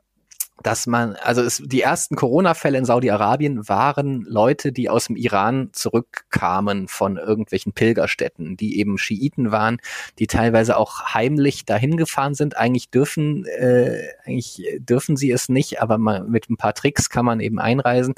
dass 0.63 0.88
man, 0.88 1.15
also 1.15 1.41
es, 1.41 1.61
die 1.65 1.82
ersten 1.82 2.15
Corona-Fälle 2.15 2.77
in 2.77 2.86
Saudi-Arabien 2.86 3.67
waren 3.69 4.23
Leute, 4.23 4.71
die 4.71 4.89
aus 4.89 5.05
dem 5.05 5.15
Iran 5.15 5.69
zurückkamen 5.71 6.88
von 6.88 7.17
irgendwelchen 7.17 7.73
Pilgerstätten, 7.73 8.57
die 8.57 8.80
eben 8.80 8.97
Schiiten 8.97 9.51
waren, 9.51 9.77
die 10.17 10.27
teilweise 10.27 10.77
auch 10.77 11.13
heimlich 11.13 11.65
dahin 11.65 11.97
gefahren 11.97 12.34
sind. 12.34 12.57
Eigentlich 12.57 12.89
dürfen, 12.89 13.45
äh, 13.45 14.01
eigentlich 14.25 14.65
dürfen 14.80 15.15
sie 15.15 15.32
es 15.32 15.49
nicht, 15.49 15.82
aber 15.82 15.97
man, 15.97 16.30
mit 16.30 16.49
ein 16.49 16.57
paar 16.57 16.73
Tricks 16.73 17.09
kann 17.09 17.25
man 17.25 17.39
eben 17.39 17.59
einreisen. 17.59 18.13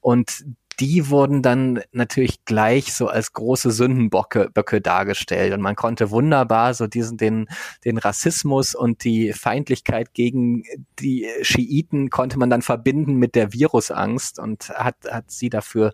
Und 0.00 0.44
die 0.80 1.08
wurden 1.08 1.42
dann 1.42 1.80
natürlich 1.92 2.44
gleich 2.44 2.94
so 2.94 3.08
als 3.08 3.32
große 3.32 3.70
Sündenböcke 3.70 4.50
Böcke 4.52 4.80
dargestellt 4.80 5.52
und 5.52 5.60
man 5.60 5.76
konnte 5.76 6.10
wunderbar 6.10 6.74
so 6.74 6.86
diesen 6.86 7.16
den 7.16 7.48
den 7.84 7.98
Rassismus 7.98 8.74
und 8.74 9.04
die 9.04 9.32
Feindlichkeit 9.32 10.14
gegen 10.14 10.64
die 10.98 11.28
Schiiten 11.42 12.10
konnte 12.10 12.38
man 12.38 12.50
dann 12.50 12.62
verbinden 12.62 13.14
mit 13.14 13.34
der 13.34 13.52
Virusangst 13.52 14.38
und 14.38 14.70
hat 14.70 14.96
hat 15.10 15.30
sie 15.30 15.50
dafür 15.50 15.92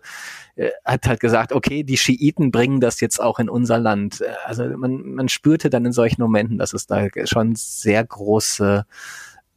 äh, 0.55 0.69
hat 0.85 1.07
halt 1.07 1.19
gesagt, 1.19 1.53
okay, 1.53 1.83
die 1.83 1.97
Schiiten 1.97 2.51
bringen 2.51 2.79
das 2.79 3.01
jetzt 3.01 3.19
auch 3.19 3.39
in 3.39 3.49
unser 3.49 3.79
Land. 3.79 4.23
Also 4.45 4.65
man 4.77 5.01
man 5.13 5.29
spürte 5.29 5.69
dann 5.69 5.85
in 5.85 5.93
solchen 5.93 6.21
Momenten, 6.21 6.57
dass 6.57 6.73
es 6.73 6.87
da 6.87 7.07
schon 7.25 7.55
sehr 7.55 8.03
große 8.03 8.85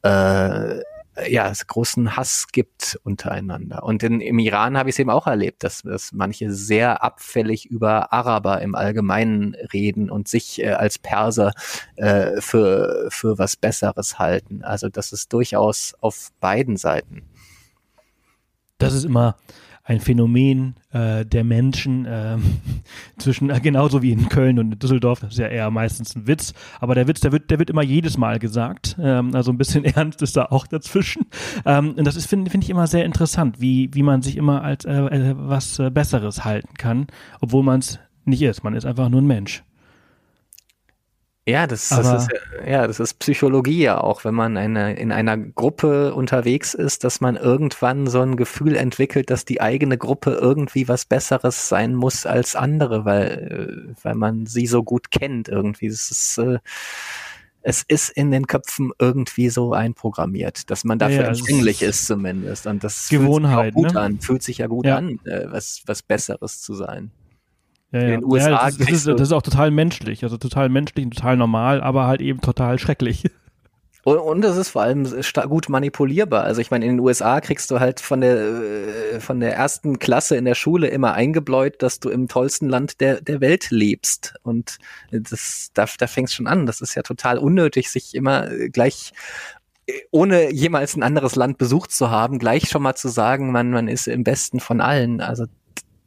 äh, 0.02 0.80
ja, 1.28 1.50
es 1.50 1.66
großen 1.66 2.16
Hass 2.16 2.46
gibt 2.52 2.98
untereinander. 3.04 3.82
Und 3.82 4.02
in, 4.02 4.20
im 4.20 4.38
Iran 4.38 4.78
habe 4.78 4.88
ich 4.88 4.94
es 4.94 4.98
eben 4.98 5.10
auch 5.10 5.26
erlebt, 5.26 5.62
dass, 5.62 5.82
dass 5.82 6.12
manche 6.12 6.52
sehr 6.52 7.02
abfällig 7.02 7.66
über 7.66 8.12
Araber 8.12 8.62
im 8.62 8.74
Allgemeinen 8.74 9.54
reden 9.72 10.10
und 10.10 10.26
sich 10.28 10.62
äh, 10.62 10.70
als 10.70 10.98
Perser 10.98 11.52
äh, 11.96 12.40
für, 12.40 13.08
für 13.10 13.38
was 13.38 13.56
Besseres 13.56 14.18
halten. 14.18 14.62
Also 14.62 14.88
das 14.88 15.12
ist 15.12 15.32
durchaus 15.32 15.94
auf 16.00 16.30
beiden 16.40 16.76
Seiten. 16.76 17.22
Das 18.78 18.94
ist 18.94 19.04
immer 19.04 19.36
ein 19.84 20.00
Phänomen 20.00 20.76
äh, 20.92 21.26
der 21.26 21.42
Menschen 21.42 22.06
äh, 22.06 22.38
zwischen, 23.18 23.50
äh, 23.50 23.60
genauso 23.60 24.00
wie 24.02 24.12
in 24.12 24.28
Köln 24.28 24.58
und 24.58 24.72
in 24.72 24.78
Düsseldorf, 24.78 25.20
das 25.20 25.32
ist 25.32 25.38
ja 25.38 25.48
eher 25.48 25.70
meistens 25.70 26.14
ein 26.14 26.26
Witz, 26.26 26.54
aber 26.80 26.94
der 26.94 27.08
Witz, 27.08 27.20
der 27.20 27.32
wird, 27.32 27.50
der 27.50 27.58
wird 27.58 27.70
immer 27.70 27.82
jedes 27.82 28.16
Mal 28.16 28.38
gesagt, 28.38 28.96
ähm, 29.00 29.34
also 29.34 29.50
ein 29.50 29.58
bisschen 29.58 29.84
ernst 29.84 30.22
ist 30.22 30.36
da 30.36 30.46
auch 30.46 30.66
dazwischen. 30.66 31.26
Ähm, 31.64 31.94
und 31.96 32.04
das 32.04 32.16
ist, 32.16 32.26
finde 32.26 32.50
find 32.50 32.62
ich, 32.64 32.70
immer 32.70 32.86
sehr 32.86 33.04
interessant, 33.04 33.60
wie, 33.60 33.90
wie 33.92 34.02
man 34.02 34.22
sich 34.22 34.36
immer 34.36 34.62
als 34.62 34.84
äh, 34.84 34.92
äh 34.92 35.34
was 35.36 35.78
äh, 35.78 35.90
Besseres 35.90 36.44
halten 36.44 36.74
kann, 36.74 37.08
obwohl 37.40 37.64
man 37.64 37.80
es 37.80 37.98
nicht 38.24 38.42
ist, 38.42 38.62
man 38.62 38.74
ist 38.74 38.84
einfach 38.84 39.08
nur 39.08 39.20
ein 39.20 39.26
Mensch. 39.26 39.64
Ja, 41.44 41.66
das, 41.66 41.88
das 41.88 42.22
ist 42.22 42.28
ja, 42.64 42.86
das 42.86 43.00
ist 43.00 43.14
Psychologie 43.14 43.82
ja 43.82 44.00
auch, 44.00 44.24
wenn 44.24 44.34
man 44.34 44.56
eine, 44.56 44.94
in 44.94 45.10
einer 45.10 45.36
Gruppe 45.36 46.14
unterwegs 46.14 46.72
ist, 46.72 47.02
dass 47.02 47.20
man 47.20 47.34
irgendwann 47.34 48.06
so 48.06 48.20
ein 48.20 48.36
Gefühl 48.36 48.76
entwickelt, 48.76 49.28
dass 49.28 49.44
die 49.44 49.60
eigene 49.60 49.98
Gruppe 49.98 50.38
irgendwie 50.40 50.86
was 50.86 51.04
Besseres 51.04 51.68
sein 51.68 51.96
muss 51.96 52.26
als 52.26 52.54
andere, 52.54 53.04
weil, 53.04 53.94
äh, 53.96 54.04
weil 54.04 54.14
man 54.14 54.46
sie 54.46 54.68
so 54.68 54.84
gut 54.84 55.10
kennt 55.10 55.48
irgendwie. 55.48 55.86
Es 55.86 56.12
ist, 56.12 56.38
äh, 56.38 56.60
es 57.62 57.82
ist 57.82 58.10
in 58.10 58.30
den 58.30 58.46
Köpfen 58.46 58.92
irgendwie 59.00 59.48
so 59.48 59.72
einprogrammiert, 59.72 60.70
dass 60.70 60.84
man 60.84 61.00
dafür 61.00 61.22
ja, 61.22 61.28
empfänglich 61.28 61.82
ist 61.82 62.06
zumindest. 62.06 62.68
Und 62.68 62.84
das 62.84 63.08
Gewohnheit, 63.08 63.72
fühlt 63.72 63.74
sich 63.74 63.82
gut 63.84 63.94
ne? 63.94 64.00
an, 64.00 64.20
fühlt 64.20 64.42
sich 64.44 64.58
ja 64.58 64.66
gut 64.68 64.86
ja. 64.86 64.96
an, 64.96 65.18
äh, 65.24 65.46
was, 65.46 65.82
was 65.86 66.02
Besseres 66.02 66.60
zu 66.60 66.74
sein. 66.74 67.10
Ja, 67.92 68.00
in 68.00 68.06
den 68.08 68.24
USA. 68.24 68.50
Ja, 68.50 68.64
das, 68.64 68.78
das, 68.78 68.90
ist, 68.90 69.06
das 69.06 69.20
ist 69.20 69.32
auch 69.32 69.42
total 69.42 69.70
menschlich, 69.70 70.24
also 70.24 70.38
total 70.38 70.68
menschlich 70.70 71.04
und 71.04 71.14
total 71.14 71.36
normal, 71.36 71.82
aber 71.82 72.06
halt 72.06 72.22
eben 72.22 72.40
total 72.40 72.78
schrecklich. 72.78 73.24
Und, 74.04 74.18
und 74.18 74.44
es 74.44 74.56
ist 74.56 74.70
vor 74.70 74.82
allem 74.82 75.06
gut 75.48 75.68
manipulierbar. 75.68 76.42
Also 76.42 76.60
ich 76.60 76.72
meine, 76.72 76.84
in 76.86 76.96
den 76.96 77.00
USA 77.00 77.40
kriegst 77.40 77.70
du 77.70 77.78
halt 77.78 78.00
von 78.00 78.20
der 78.20 78.36
äh, 78.36 79.20
von 79.20 79.38
der 79.38 79.54
ersten 79.54 80.00
Klasse 80.00 80.36
in 80.36 80.44
der 80.44 80.56
Schule 80.56 80.88
immer 80.88 81.14
eingebläut, 81.14 81.80
dass 81.82 82.00
du 82.00 82.08
im 82.10 82.26
tollsten 82.26 82.68
Land 82.68 83.00
der 83.00 83.20
der 83.20 83.40
Welt 83.40 83.70
lebst. 83.70 84.34
Und 84.42 84.78
das 85.12 85.70
da, 85.74 85.86
da 85.98 86.06
fängst 86.08 86.34
schon 86.34 86.48
an. 86.48 86.66
Das 86.66 86.80
ist 86.80 86.96
ja 86.96 87.02
total 87.02 87.38
unnötig, 87.38 87.92
sich 87.92 88.16
immer 88.16 88.48
gleich 88.72 89.12
äh, 89.86 89.92
ohne 90.10 90.52
jemals 90.52 90.96
ein 90.96 91.04
anderes 91.04 91.36
Land 91.36 91.58
besucht 91.58 91.92
zu 91.92 92.10
haben, 92.10 92.40
gleich 92.40 92.68
schon 92.70 92.82
mal 92.82 92.96
zu 92.96 93.08
sagen, 93.08 93.52
man 93.52 93.70
man 93.70 93.86
ist 93.86 94.08
im 94.08 94.24
besten 94.24 94.58
von 94.58 94.80
allen. 94.80 95.20
Also 95.20 95.46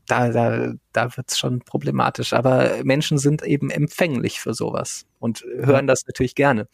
da, 0.07 0.29
da, 0.29 0.73
da 0.93 1.17
wird's 1.17 1.37
schon 1.37 1.59
problematisch. 1.59 2.33
Aber 2.33 2.71
Menschen 2.83 3.17
sind 3.17 3.43
eben 3.43 3.69
empfänglich 3.69 4.39
für 4.39 4.53
sowas 4.53 5.05
und 5.19 5.43
hören 5.57 5.87
das 5.87 6.05
natürlich 6.07 6.35
gerne. 6.35 6.67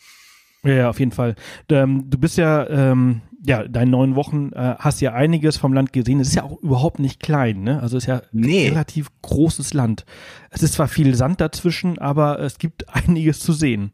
Ja, 0.63 0.89
auf 0.89 0.99
jeden 0.99 1.11
Fall. 1.11 1.35
Ähm, 1.69 2.09
du 2.09 2.17
bist 2.19 2.37
ja, 2.37 2.69
ähm, 2.69 3.21
ja, 3.43 3.67
deine 3.67 3.89
neun 3.89 4.15
Wochen 4.15 4.51
äh, 4.53 4.75
hast 4.77 5.01
ja 5.01 5.13
einiges 5.13 5.57
vom 5.57 5.73
Land 5.73 5.91
gesehen. 5.91 6.19
Es 6.19 6.29
ist 6.29 6.35
ja 6.35 6.43
auch 6.43 6.61
überhaupt 6.61 6.99
nicht 6.99 7.19
klein, 7.19 7.63
ne? 7.63 7.81
Also 7.81 7.97
es 7.97 8.03
ist 8.03 8.07
ja 8.07 8.21
nee. 8.31 8.67
ein 8.67 8.73
relativ 8.73 9.07
großes 9.23 9.73
Land. 9.73 10.05
Es 10.51 10.61
ist 10.61 10.73
zwar 10.73 10.87
viel 10.87 11.15
Sand 11.15 11.41
dazwischen, 11.41 11.97
aber 11.97 12.39
es 12.39 12.59
gibt 12.59 12.87
einiges 12.95 13.39
zu 13.39 13.53
sehen. 13.53 13.91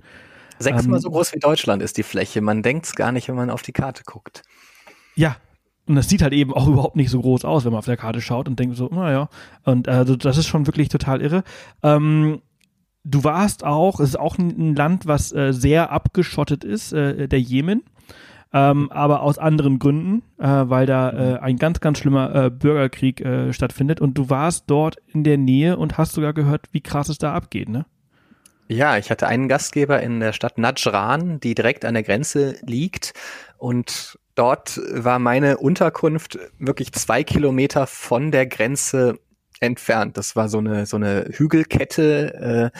Sechsmal 0.59 0.97
ähm, 0.97 1.01
so 1.01 1.11
groß 1.11 1.33
wie 1.33 1.39
Deutschland 1.39 1.81
ist 1.81 1.97
die 1.97 2.03
Fläche. 2.03 2.41
Man 2.41 2.63
denkt's 2.63 2.95
gar 2.95 3.13
nicht, 3.13 3.29
wenn 3.29 3.35
man 3.35 3.49
auf 3.49 3.61
die 3.61 3.73
Karte 3.73 4.03
guckt. 4.05 4.41
Ja, 5.15 5.37
und 5.87 5.95
das 5.95 6.09
sieht 6.09 6.21
halt 6.21 6.33
eben 6.33 6.53
auch 6.53 6.67
überhaupt 6.67 6.95
nicht 6.95 7.09
so 7.09 7.21
groß 7.21 7.45
aus, 7.45 7.65
wenn 7.65 7.71
man 7.71 7.79
auf 7.79 7.85
der 7.85 7.97
Karte 7.97 8.21
schaut 8.21 8.47
und 8.47 8.59
denkt 8.59 8.75
so, 8.75 8.89
naja. 8.91 9.29
Und 9.63 9.87
also 9.87 10.15
das 10.15 10.37
ist 10.37 10.47
schon 10.47 10.67
wirklich 10.67 10.89
total 10.89 11.21
irre. 11.21 11.43
Ähm, 11.83 12.41
du 13.03 13.23
warst 13.23 13.63
auch, 13.63 13.99
es 13.99 14.09
ist 14.09 14.19
auch 14.19 14.37
ein 14.37 14.75
Land, 14.75 15.07
was 15.07 15.31
äh, 15.31 15.53
sehr 15.53 15.91
abgeschottet 15.91 16.63
ist, 16.63 16.93
äh, 16.93 17.27
der 17.27 17.39
Jemen. 17.39 17.83
Ähm, 18.53 18.89
aber 18.91 19.23
aus 19.23 19.37
anderen 19.37 19.77
Gründen, 19.77 20.23
äh, 20.39 20.47
weil 20.47 20.85
da 20.85 21.11
äh, 21.11 21.39
ein 21.39 21.57
ganz, 21.57 21.81
ganz 21.81 21.99
schlimmer 21.99 22.33
äh, 22.33 22.49
Bürgerkrieg 22.49 23.19
äh, 23.21 23.51
stattfindet. 23.51 23.99
Und 23.99 24.17
du 24.17 24.29
warst 24.29 24.65
dort 24.67 24.97
in 25.07 25.23
der 25.25 25.37
Nähe 25.37 25.77
und 25.77 25.97
hast 25.97 26.13
sogar 26.13 26.33
gehört, 26.33 26.67
wie 26.71 26.81
krass 26.81 27.09
es 27.09 27.17
da 27.17 27.33
abgeht, 27.33 27.67
ne? 27.67 27.85
Ja, 28.69 28.97
ich 28.97 29.09
hatte 29.11 29.27
einen 29.27 29.47
Gastgeber 29.47 30.01
in 30.01 30.19
der 30.19 30.33
Stadt 30.33 30.57
Najran, 30.57 31.39
die 31.39 31.55
direkt 31.55 31.85
an 31.85 31.93
der 31.93 32.03
Grenze 32.03 32.57
liegt. 32.65 33.13
Und 33.57 34.19
dort 34.37 34.79
war 34.91 35.19
meine 35.19 35.57
Unterkunft 35.57 36.39
wirklich 36.59 36.93
zwei 36.93 37.23
Kilometer 37.23 37.87
von 37.87 38.31
der 38.31 38.45
Grenze 38.45 39.19
entfernt. 39.59 40.17
Das 40.17 40.35
war 40.35 40.47
so 40.47 40.59
eine 40.59 40.85
so 40.85 40.97
eine 40.97 41.29
Hügelkette, 41.33 42.71
äh, 42.73 42.77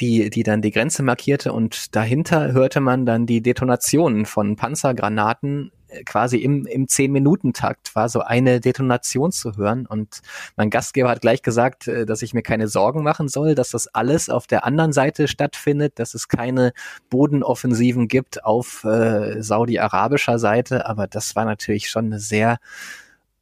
die 0.00 0.30
die 0.30 0.42
dann 0.42 0.62
die 0.62 0.70
Grenze 0.70 1.02
markierte 1.02 1.52
und 1.52 1.94
dahinter 1.94 2.52
hörte 2.52 2.80
man 2.80 3.06
dann 3.06 3.26
die 3.26 3.42
Detonationen 3.42 4.26
von 4.26 4.56
Panzergranaten 4.56 5.70
quasi 6.04 6.38
im, 6.38 6.66
im 6.66 6.88
Zehn-Minuten-Takt 6.88 7.94
war 7.94 8.08
so 8.08 8.20
eine 8.20 8.60
Detonation 8.60 9.32
zu 9.32 9.56
hören. 9.56 9.86
Und 9.86 10.20
mein 10.56 10.70
Gastgeber 10.70 11.08
hat 11.10 11.20
gleich 11.20 11.42
gesagt, 11.42 11.88
äh, 11.88 12.06
dass 12.06 12.22
ich 12.22 12.34
mir 12.34 12.42
keine 12.42 12.68
Sorgen 12.68 13.02
machen 13.02 13.28
soll, 13.28 13.54
dass 13.54 13.70
das 13.70 13.86
alles 13.88 14.28
auf 14.28 14.46
der 14.46 14.64
anderen 14.64 14.92
Seite 14.92 15.28
stattfindet, 15.28 15.98
dass 15.98 16.14
es 16.14 16.28
keine 16.28 16.72
Bodenoffensiven 17.10 18.08
gibt 18.08 18.44
auf 18.44 18.84
äh, 18.84 19.42
saudi-arabischer 19.42 20.38
Seite. 20.38 20.86
Aber 20.86 21.06
das 21.06 21.36
war 21.36 21.44
natürlich 21.44 21.88
schon 21.90 22.06
eine 22.06 22.18
sehr 22.18 22.58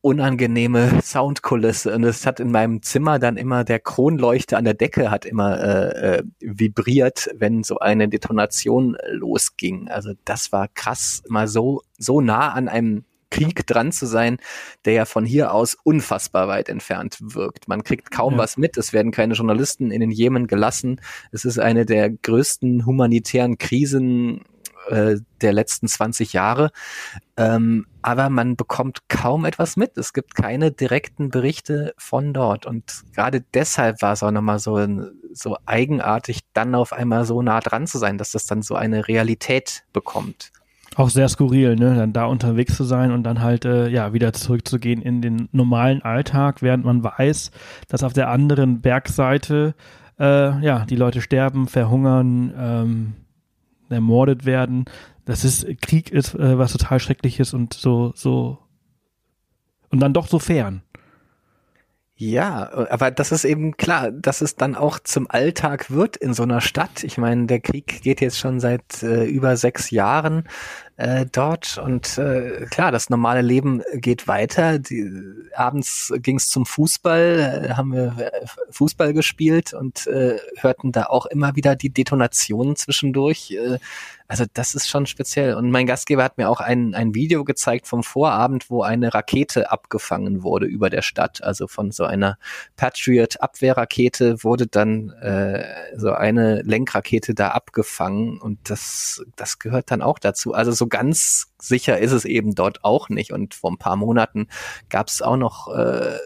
unangenehme 0.03 1.01
Soundkulisse 1.03 1.95
und 1.95 2.05
es 2.05 2.27
hat 2.27 2.41
in 2.41 2.51
meinem 2.51 2.83
Zimmer 2.83 3.19
dann 3.19 3.37
immer 3.37 3.65
der 3.65 3.79
Kronleuchter 3.79 4.59
an 4.59 4.65
der 4.65 4.75
Decke 4.75 5.11
hat 5.11 5.25
immer 5.25 5.59
äh, 5.61 6.17
äh, 6.17 6.23
vibriert, 6.41 7.31
wenn 7.37 7.63
so 7.63 7.79
eine 7.79 8.09
Detonation 8.09 8.97
losging. 9.09 9.89
Also 9.89 10.13
das 10.25 10.53
war 10.53 10.69
krass, 10.69 11.23
mal 11.29 11.49
so 11.49 11.83
so 11.99 12.21
nah 12.21 12.53
an 12.53 12.69
einem 12.69 13.05
Krieg 13.33 13.67
dran 13.67 13.93
zu 13.93 14.07
sein, 14.07 14.37
der 14.85 14.93
ja 14.93 15.05
von 15.05 15.25
hier 15.25 15.55
aus 15.55 15.77
unfassbar 15.83 16.49
weit 16.49 16.69
entfernt 16.69 17.19
wirkt. 17.21 17.67
Man 17.67 17.83
kriegt 17.83 18.11
kaum 18.11 18.35
ja. 18.35 18.39
was 18.41 18.57
mit, 18.57 18.77
es 18.77 18.93
werden 18.93 19.11
keine 19.11 19.35
Journalisten 19.35 19.91
in 19.91 20.01
den 20.01 20.11
Jemen 20.11 20.47
gelassen. 20.47 21.01
Es 21.31 21.45
ist 21.45 21.59
eine 21.59 21.87
der 21.87 22.11
größten 22.11 22.85
humanitären 22.85 23.57
Krisen 23.57 24.43
äh, 24.89 25.17
der 25.41 25.53
letzten 25.53 25.89
20 25.89 26.33
Jahre. 26.33 26.71
Ähm, 27.37 27.87
aber 28.03 28.29
man 28.31 28.57
bekommt 28.57 29.09
kaum 29.09 29.45
etwas 29.45 29.77
mit. 29.77 29.97
Es 29.97 30.13
gibt 30.13 30.35
keine 30.35 30.73
direkten 30.73 31.31
Berichte 31.31 31.95
von 31.97 32.33
dort. 32.33 32.67
Und 32.67 33.05
gerade 33.15 33.45
deshalb 33.55 34.03
war 34.03 34.13
es 34.13 34.23
auch 34.23 34.31
nochmal 34.31 34.59
so, 34.59 34.79
so 35.33 35.57
eigenartig, 35.67 36.41
dann 36.53 36.75
auf 36.75 36.93
einmal 36.93 37.25
so 37.25 37.43
nah 37.43 37.61
dran 37.61 37.87
zu 37.87 37.99
sein, 37.99 38.19
dass 38.19 38.33
das 38.33 38.47
dann 38.47 38.63
so 38.63 38.75
eine 38.75 39.09
Realität 39.09 39.85
bekommt. 39.93 40.53
Auch 40.95 41.09
sehr 41.09 41.29
skurril, 41.29 41.77
ne? 41.77 41.95
Dann 41.95 42.13
da 42.13 42.27
unterwegs 42.27 42.77
zu 42.77 42.85
sein 42.85 43.13
und 43.13 43.23
dann 43.23 43.41
halt 43.41 43.65
äh, 43.65 43.89
ja 43.89 44.13
wieder 44.13 44.35
zurückzugehen 44.35 45.01
in 45.01 45.23
den 45.23 45.49
normalen 45.53 46.03
Alltag, 46.03 46.61
während 46.61 46.85
man 46.85 47.03
weiß, 47.03 47.51
dass 47.89 48.03
auf 48.03 48.13
der 48.13 48.29
anderen 48.29 48.83
Bergseite 48.83 49.75
äh, 50.19 50.63
ja 50.63 50.85
die 50.85 50.97
Leute 50.97 51.23
sterben, 51.23 51.67
verhungern, 51.67 52.53
ähm, 52.59 53.15
ermordet 53.93 54.45
werden. 54.45 54.85
Das 55.25 55.45
ist 55.45 55.67
Krieg 55.81 56.11
ist 56.11 56.35
äh, 56.35 56.59
was 56.59 56.73
total 56.73 57.01
schreckliches 57.01 57.55
und 57.55 57.75
so 57.75 58.13
so 58.15 58.59
und 59.91 60.01
dann 60.01 60.15
doch 60.15 60.27
so 60.27 60.39
fern. 60.39 60.83
Ja, 62.25 62.71
aber 62.91 63.11
das 63.11 63.33
ist 63.33 63.45
eben 63.45 63.77
klar, 63.77 64.13
dass 64.13 64.43
es 64.43 64.55
dann 64.55 64.77
auch 64.77 65.01
zum 65.01 65.29
Alltag 65.29 65.91
wird 65.91 66.17
in 66.17 66.35
so 66.35 66.45
einer 66.45 66.61
Stadt. 66.61 67.03
Ich 67.03 67.19
meine, 67.19 67.47
der 67.47 67.59
Krieg 67.59 68.01
geht 68.03 68.21
jetzt 68.21 68.39
schon 68.39 68.61
seit 68.61 69.03
äh, 69.03 69.25
über 69.25 69.57
sechs 69.57 69.91
Jahren 69.91 70.45
äh, 70.97 71.27
dort 71.31 71.79
und 71.79 72.19
äh, 72.19 72.67
klar, 72.71 72.93
das 72.93 73.11
normale 73.11 73.43
Leben 73.43 73.83
geht 73.95 74.29
weiter. 74.29 74.79
Die, 74.79 75.11
abends 75.55 76.13
ging 76.19 76.37
es 76.37 76.49
zum 76.49 76.67
Fußball, 76.67 77.69
äh, 77.71 77.75
haben 77.75 77.93
wir 77.93 78.15
äh, 78.19 78.47
Fußball 78.71 79.13
gespielt 79.13 79.73
und 79.73 80.07
äh, 80.07 80.39
hörten 80.59 80.93
da 80.93 81.05
auch 81.05 81.27
immer 81.27 81.57
wieder 81.57 81.77
die 81.77 81.91
Detonationen 81.91 82.77
zwischendurch. 82.77 83.53
Äh, 83.53 83.79
also 84.33 84.47
das 84.55 84.75
ist 84.75 84.89
schon 84.89 85.05
speziell. 85.05 85.57
Und 85.57 85.71
mein 85.71 85.87
Gastgeber 85.87 86.25
hat 86.25 86.39
mir 86.39 86.49
auch 86.49 86.61
ein, 86.61 86.95
ein 86.95 87.15
Video 87.15 87.45
gezeigt 87.45 87.87
vom 87.87 88.03
Vorabend, 88.03 88.71
wo 88.71 88.83
eine 88.83 89.13
Rakete 89.13 89.71
abgefangen 89.71 90.43
wurde 90.43 90.65
über 90.65 90.89
der 90.89 91.03
Stadt. 91.03 91.43
Also 91.43 91.67
von 91.69 91.91
so 91.91 92.05
einer 92.05 92.39
Patriot-Abwehrrakete 92.77 94.43
wurde 94.43 94.67
dann 94.69 95.11
äh, 95.21 95.65
so 95.99 96.13
eine 96.13 96.63
Lenkrakete 96.63 97.35
da 97.35 97.49
abgefangen. 97.49 98.41
Und 98.41 98.59
das, 98.71 99.23
das 99.37 99.59
gehört 99.59 99.91
dann 99.91 100.01
auch 100.01 100.19
dazu. 100.19 100.55
Also 100.55 100.73
so 100.73 100.82
ganz 100.87 101.53
sicher 101.59 101.99
ist 101.99 102.13
es 102.13 102.25
eben 102.25 102.55
dort 102.55 102.85
auch 102.85 103.09
nicht. 103.09 103.33
Und 103.33 103.55
vor 103.55 103.71
ein 103.71 103.79
paar 103.79 103.97
Monaten 103.97 104.49
gab 104.89 105.09
es 105.09 105.23
auch 105.23 105.37
noch, 105.37 105.69
äh, 105.75 106.19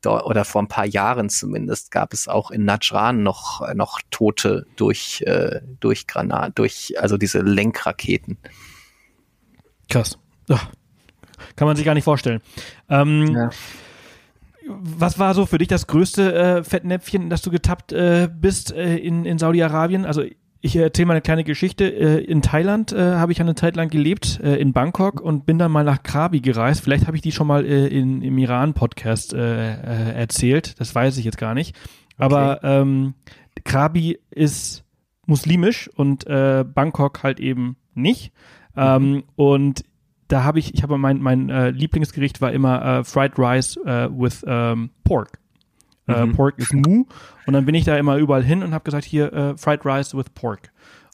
dort, 0.00 0.24
oder 0.26 0.44
vor 0.44 0.62
ein 0.62 0.68
paar 0.68 0.86
Jahren 0.86 1.28
zumindest, 1.28 1.90
gab 1.90 2.12
es 2.12 2.28
auch 2.28 2.50
in 2.50 2.64
Najran 2.64 3.22
noch, 3.22 3.74
noch 3.74 4.00
Tote 4.10 4.66
durch, 4.76 5.22
äh, 5.26 5.60
durch 5.80 6.06
Granat, 6.06 6.58
durch, 6.58 6.94
also 6.98 7.16
diese 7.16 7.40
Lenkraketen. 7.40 8.38
Krass. 9.88 10.18
Ach, 10.50 10.68
kann 11.56 11.66
man 11.66 11.76
sich 11.76 11.84
gar 11.84 11.94
nicht 11.94 12.04
vorstellen. 12.04 12.40
Ähm, 12.88 13.34
ja. 13.34 13.50
Was 14.66 15.18
war 15.18 15.34
so 15.34 15.44
für 15.44 15.58
dich 15.58 15.68
das 15.68 15.86
größte 15.86 16.34
äh, 16.34 16.64
Fettnäpfchen, 16.64 17.28
dass 17.28 17.42
du 17.42 17.50
getappt 17.50 17.92
äh, 17.92 18.28
bist 18.32 18.72
äh, 18.72 18.96
in, 18.96 19.26
in 19.26 19.38
Saudi-Arabien? 19.38 20.06
Also 20.06 20.24
ich 20.64 20.76
erzähle 20.76 21.06
mal 21.06 21.12
eine 21.12 21.20
kleine 21.20 21.44
Geschichte. 21.44 21.84
Äh, 21.84 22.24
in 22.24 22.40
Thailand 22.40 22.90
äh, 22.90 23.16
habe 23.16 23.32
ich 23.32 23.40
eine 23.40 23.54
Zeit 23.54 23.76
lang 23.76 23.90
gelebt, 23.90 24.40
äh, 24.42 24.56
in 24.56 24.72
Bangkok 24.72 25.20
und 25.20 25.44
bin 25.44 25.58
dann 25.58 25.70
mal 25.70 25.84
nach 25.84 26.02
Krabi 26.02 26.40
gereist. 26.40 26.82
Vielleicht 26.82 27.06
habe 27.06 27.18
ich 27.18 27.22
die 27.22 27.32
schon 27.32 27.46
mal 27.46 27.66
in, 27.66 28.22
im 28.22 28.38
Iran-Podcast 28.38 29.34
äh, 29.34 29.74
äh, 29.74 30.14
erzählt. 30.14 30.80
Das 30.80 30.94
weiß 30.94 31.18
ich 31.18 31.26
jetzt 31.26 31.36
gar 31.36 31.52
nicht. 31.52 31.76
Aber 32.16 32.56
okay. 32.56 32.80
ähm, 32.80 33.14
Krabi 33.64 34.18
ist 34.30 34.84
muslimisch 35.26 35.90
und 35.96 36.26
äh, 36.26 36.64
Bangkok 36.66 37.22
halt 37.22 37.40
eben 37.40 37.76
nicht. 37.92 38.32
Mhm. 38.74 38.82
Ähm, 38.82 39.24
und 39.36 39.84
da 40.28 40.44
habe 40.44 40.60
ich, 40.60 40.72
ich 40.72 40.82
habe 40.82 40.96
mein, 40.96 41.20
mein 41.20 41.50
äh, 41.50 41.70
Lieblingsgericht 41.72 42.40
war 42.40 42.52
immer 42.52 43.00
äh, 43.00 43.04
Fried 43.04 43.38
Rice 43.38 43.76
with 43.76 44.42
ähm, 44.48 44.88
Pork. 45.04 45.38
Äh, 46.06 46.26
mhm. 46.26 46.32
Pork 46.32 46.58
is 46.58 46.72
Mu. 46.72 47.04
Und 47.46 47.54
dann 47.54 47.64
bin 47.64 47.74
ich 47.74 47.84
da 47.84 47.96
immer 47.96 48.16
überall 48.16 48.42
hin 48.42 48.62
und 48.62 48.74
habe 48.74 48.84
gesagt, 48.84 49.04
hier, 49.04 49.32
äh, 49.32 49.56
Fried 49.56 49.84
Rice 49.84 50.14
with 50.14 50.30
Pork. 50.34 50.70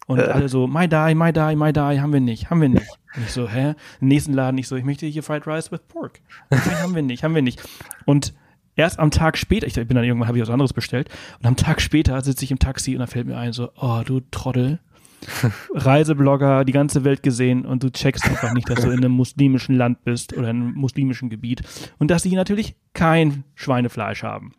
Und 0.07 0.19
äh. 0.19 0.23
alle 0.23 0.49
so, 0.49 0.67
my 0.67 0.89
die, 0.89 1.15
my 1.15 1.33
die, 1.33 1.55
my 1.55 1.73
die, 1.73 2.01
haben 2.01 2.13
wir 2.13 2.21
nicht, 2.21 2.51
haben 2.51 2.61
wir 2.61 2.69
nicht. 2.69 2.89
Und 3.17 3.23
ich 3.25 3.33
so, 3.33 3.49
hä? 3.49 3.75
Im 4.01 4.09
nächsten 4.09 4.33
Laden, 4.33 4.59
ich 4.59 4.67
so, 4.67 4.77
ich 4.77 4.85
möchte 4.85 5.07
hier 5.07 5.23
Fried 5.23 5.47
Rice 5.47 5.71
with 5.71 5.81
Pork. 5.89 6.21
Okay, 6.51 6.75
haben 6.83 6.95
wir 6.95 7.03
nicht, 7.03 7.23
haben 7.23 7.35
wir 7.35 7.43
nicht. 7.43 7.63
Und 8.07 8.35
erst 8.75 8.99
am 8.99 9.11
Tag 9.11 9.39
später, 9.39 9.67
ich 9.67 9.75
bin 9.75 9.95
dann 9.95 10.05
irgendwann, 10.05 10.27
habe 10.29 10.39
ich 10.39 10.43
was 10.43 10.51
anderes 10.51 10.73
bestellt, 10.73 11.09
und 11.39 11.47
am 11.47 11.57
Tag 11.57 11.81
später 11.81 12.21
sitze 12.23 12.45
ich 12.45 12.51
im 12.51 12.59
Taxi 12.59 12.95
und 12.95 13.01
da 13.01 13.07
fällt 13.07 13.27
mir 13.27 13.37
ein, 13.37 13.53
so, 13.53 13.71
oh, 13.77 14.03
du 14.05 14.21
Trottel. 14.31 14.81
Reiseblogger, 15.75 16.65
die 16.65 16.73
ganze 16.73 17.05
Welt 17.05 17.23
gesehen 17.23 17.67
und 17.67 17.83
du 17.83 17.91
checkst 17.91 18.25
einfach 18.25 18.55
nicht, 18.55 18.71
dass 18.71 18.81
du 18.81 18.89
in 18.89 18.99
einem 18.99 19.13
muslimischen 19.13 19.77
Land 19.77 20.03
bist 20.03 20.33
oder 20.33 20.49
in 20.49 20.63
einem 20.63 20.73
muslimischen 20.73 21.29
Gebiet 21.29 21.63
und 21.99 22.11
dass 22.11 22.23
sie 22.23 22.35
natürlich 22.35 22.75
kein 22.95 23.45
Schweinefleisch 23.55 24.23
haben. 24.23 24.55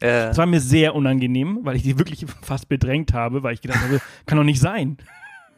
Äh. 0.00 0.28
Das 0.28 0.38
war 0.38 0.46
mir 0.46 0.60
sehr 0.60 0.94
unangenehm, 0.94 1.60
weil 1.62 1.76
ich 1.76 1.82
die 1.82 1.98
wirklich 1.98 2.26
fast 2.42 2.68
bedrängt 2.68 3.12
habe, 3.12 3.42
weil 3.42 3.54
ich 3.54 3.60
gedacht 3.60 3.80
habe, 3.80 4.00
kann 4.26 4.38
doch 4.38 4.44
nicht 4.44 4.60
sein. 4.60 4.98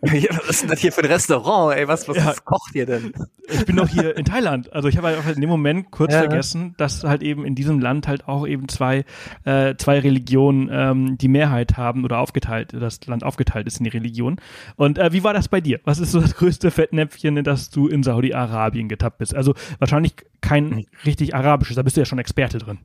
Ja, 0.13 0.37
was 0.37 0.51
ist 0.51 0.63
denn 0.63 0.71
das 0.71 0.81
hier 0.81 0.93
für 0.93 1.03
ein 1.03 1.11
Restaurant? 1.11 1.77
Ey, 1.77 1.89
was, 1.89 2.09
was 2.09 2.17
ja. 2.17 2.35
kocht 2.45 2.75
ihr 2.75 2.87
denn? 2.87 3.13
Ich 3.49 3.65
bin 3.65 3.77
doch 3.77 3.89
hier 3.89 4.17
in 4.17 4.25
Thailand. 4.25 4.73
Also 4.73 4.89
ich 4.89 4.97
habe 4.97 5.25
halt 5.25 5.37
in 5.37 5.41
dem 5.41 5.51
Moment 5.51 5.91
kurz 5.91 6.13
ja. 6.13 6.21
vergessen, 6.21 6.75
dass 6.77 7.05
halt 7.05 7.23
eben 7.23 7.45
in 7.45 7.55
diesem 7.55 7.81
Land 7.81 8.09
halt 8.09 8.29
auch 8.29 8.47
eben 8.47 8.69
zwei, 8.69 9.05
äh, 9.45 9.75
zwei 9.77 9.99
Religionen 10.01 10.69
ähm, 10.71 11.19
die 11.19 11.29
Mehrheit 11.29 11.77
haben 11.77 12.05
oder 12.05 12.19
aufgeteilt, 12.19 12.73
das 12.73 13.05
Land 13.07 13.25
aufgeteilt 13.25 13.67
ist 13.67 13.79
in 13.79 13.85
die 13.85 13.91
Religion. 13.91 14.41
Und 14.77 14.99
äh, 14.99 15.13
wie 15.13 15.25
war 15.25 15.33
das 15.33 15.49
bei 15.49 15.61
dir? 15.61 15.81
Was 15.85 15.99
ist 15.99 16.13
so 16.13 16.21
das 16.21 16.35
größte 16.35 16.71
Fettnäpfchen, 16.71 17.37
in 17.37 17.45
das 17.45 17.71
du 17.71 17.89
in 17.89 18.03
Saudi-Arabien 18.03 18.89
getappt 18.89 19.19
bist? 19.19 19.35
Also 19.35 19.55
wahrscheinlich 19.79 20.15
kein 20.41 20.71
hm. 20.71 20.87
richtig 21.05 21.35
arabisches, 21.35 21.77
da 21.77 21.83
bist 21.83 21.97
du 21.97 22.01
ja 22.01 22.07
schon 22.07 22.19
Experte 22.19 22.59
drin. 22.59 22.79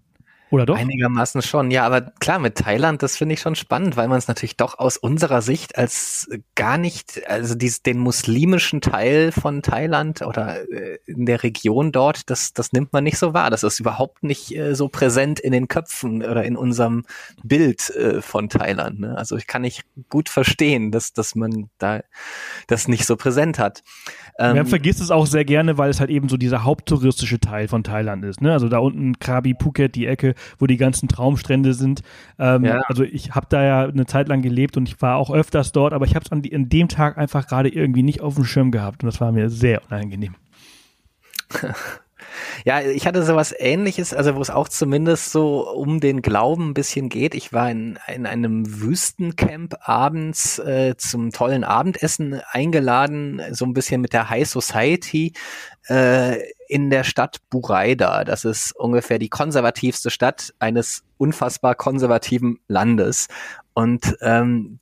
Oder 0.51 0.65
doch? 0.65 0.77
Einigermaßen 0.77 1.41
schon, 1.41 1.71
ja, 1.71 1.85
aber 1.85 2.01
klar, 2.19 2.37
mit 2.37 2.55
Thailand, 2.55 3.01
das 3.01 3.15
finde 3.15 3.33
ich 3.33 3.39
schon 3.39 3.55
spannend, 3.55 3.95
weil 3.95 4.09
man 4.09 4.17
es 4.17 4.27
natürlich 4.27 4.57
doch 4.57 4.77
aus 4.77 4.97
unserer 4.97 5.41
Sicht 5.41 5.77
als 5.77 6.29
gar 6.55 6.77
nicht, 6.77 7.25
also 7.27 7.55
dies, 7.55 7.83
den 7.83 7.97
muslimischen 7.97 8.81
Teil 8.81 9.31
von 9.31 9.61
Thailand 9.61 10.21
oder 10.21 10.69
äh, 10.69 10.99
in 11.05 11.25
der 11.25 11.43
Region 11.43 11.93
dort, 11.93 12.29
das, 12.29 12.51
das 12.51 12.73
nimmt 12.73 12.91
man 12.91 13.05
nicht 13.05 13.17
so 13.17 13.33
wahr. 13.33 13.49
Das 13.49 13.63
ist 13.63 13.79
überhaupt 13.79 14.23
nicht 14.23 14.53
äh, 14.53 14.75
so 14.75 14.89
präsent 14.89 15.39
in 15.39 15.53
den 15.53 15.69
Köpfen 15.69 16.21
oder 16.21 16.43
in 16.43 16.57
unserem 16.57 17.05
Bild 17.43 17.89
äh, 17.91 18.21
von 18.21 18.49
Thailand. 18.49 18.99
Ne? 18.99 19.17
Also 19.17 19.37
ich 19.37 19.47
kann 19.47 19.61
nicht 19.61 19.85
gut 20.09 20.27
verstehen, 20.27 20.91
dass, 20.91 21.13
dass 21.13 21.33
man 21.33 21.69
da 21.77 22.01
das 22.67 22.89
nicht 22.89 23.05
so 23.05 23.15
präsent 23.15 23.57
hat. 23.57 23.83
Ähm, 24.39 24.55
Man 24.55 24.65
vergisst 24.65 25.01
es 25.01 25.11
auch 25.11 25.25
sehr 25.25 25.45
gerne, 25.45 25.77
weil 25.77 25.89
es 25.89 25.99
halt 25.99 26.09
eben 26.09 26.29
so 26.29 26.37
dieser 26.37 26.63
haupttouristische 26.63 27.39
Teil 27.39 27.67
von 27.67 27.83
Thailand 27.83 28.23
ist. 28.23 28.41
Ne? 28.41 28.51
Also 28.51 28.69
da 28.69 28.79
unten 28.79 29.19
Krabi, 29.19 29.55
Phuket, 29.59 29.95
die 29.95 30.05
Ecke, 30.05 30.35
wo 30.59 30.67
die 30.67 30.77
ganzen 30.77 31.07
Traumstrände 31.07 31.73
sind. 31.73 32.01
Ähm, 32.39 32.65
ja. 32.65 32.81
Also 32.87 33.03
ich 33.03 33.31
habe 33.31 33.47
da 33.49 33.63
ja 33.63 33.85
eine 33.85 34.05
Zeit 34.05 34.27
lang 34.27 34.41
gelebt 34.41 34.77
und 34.77 34.87
ich 34.87 35.01
war 35.01 35.17
auch 35.17 35.31
öfters 35.31 35.71
dort, 35.71 35.93
aber 35.93 36.05
ich 36.05 36.15
habe 36.15 36.25
es 36.25 36.31
an, 36.31 36.41
an 36.53 36.69
dem 36.69 36.87
Tag 36.87 37.17
einfach 37.17 37.47
gerade 37.47 37.69
irgendwie 37.69 38.03
nicht 38.03 38.21
auf 38.21 38.35
dem 38.35 38.45
Schirm 38.45 38.71
gehabt 38.71 39.03
und 39.03 39.07
das 39.07 39.21
war 39.21 39.31
mir 39.31 39.49
sehr 39.49 39.81
unangenehm. 39.89 40.35
Ja, 42.65 42.81
ich 42.81 43.07
hatte 43.07 43.23
sowas 43.23 43.53
ähnliches, 43.57 44.13
also 44.13 44.35
wo 44.35 44.41
es 44.41 44.49
auch 44.49 44.69
zumindest 44.69 45.31
so 45.31 45.69
um 45.69 45.99
den 45.99 46.21
Glauben 46.21 46.69
ein 46.69 46.73
bisschen 46.73 47.09
geht. 47.09 47.35
Ich 47.35 47.53
war 47.53 47.69
in, 47.71 47.97
in 48.13 48.25
einem 48.25 48.81
Wüstencamp 48.81 49.75
abends 49.81 50.59
äh, 50.59 50.95
zum 50.97 51.31
tollen 51.31 51.63
Abendessen 51.63 52.41
eingeladen, 52.51 53.41
so 53.51 53.65
ein 53.65 53.73
bisschen 53.73 54.01
mit 54.01 54.13
der 54.13 54.29
High 54.29 54.47
Society 54.47 55.33
äh, 55.87 56.37
in 56.67 56.89
der 56.89 57.03
Stadt 57.03 57.37
Buraida. 57.49 58.23
Das 58.23 58.45
ist 58.45 58.75
ungefähr 58.75 59.19
die 59.19 59.29
konservativste 59.29 60.09
Stadt 60.09 60.53
eines 60.59 61.03
unfassbar 61.17 61.75
konservativen 61.75 62.59
Landes. 62.67 63.27
Und 63.73 64.17
ähm, 64.21 64.80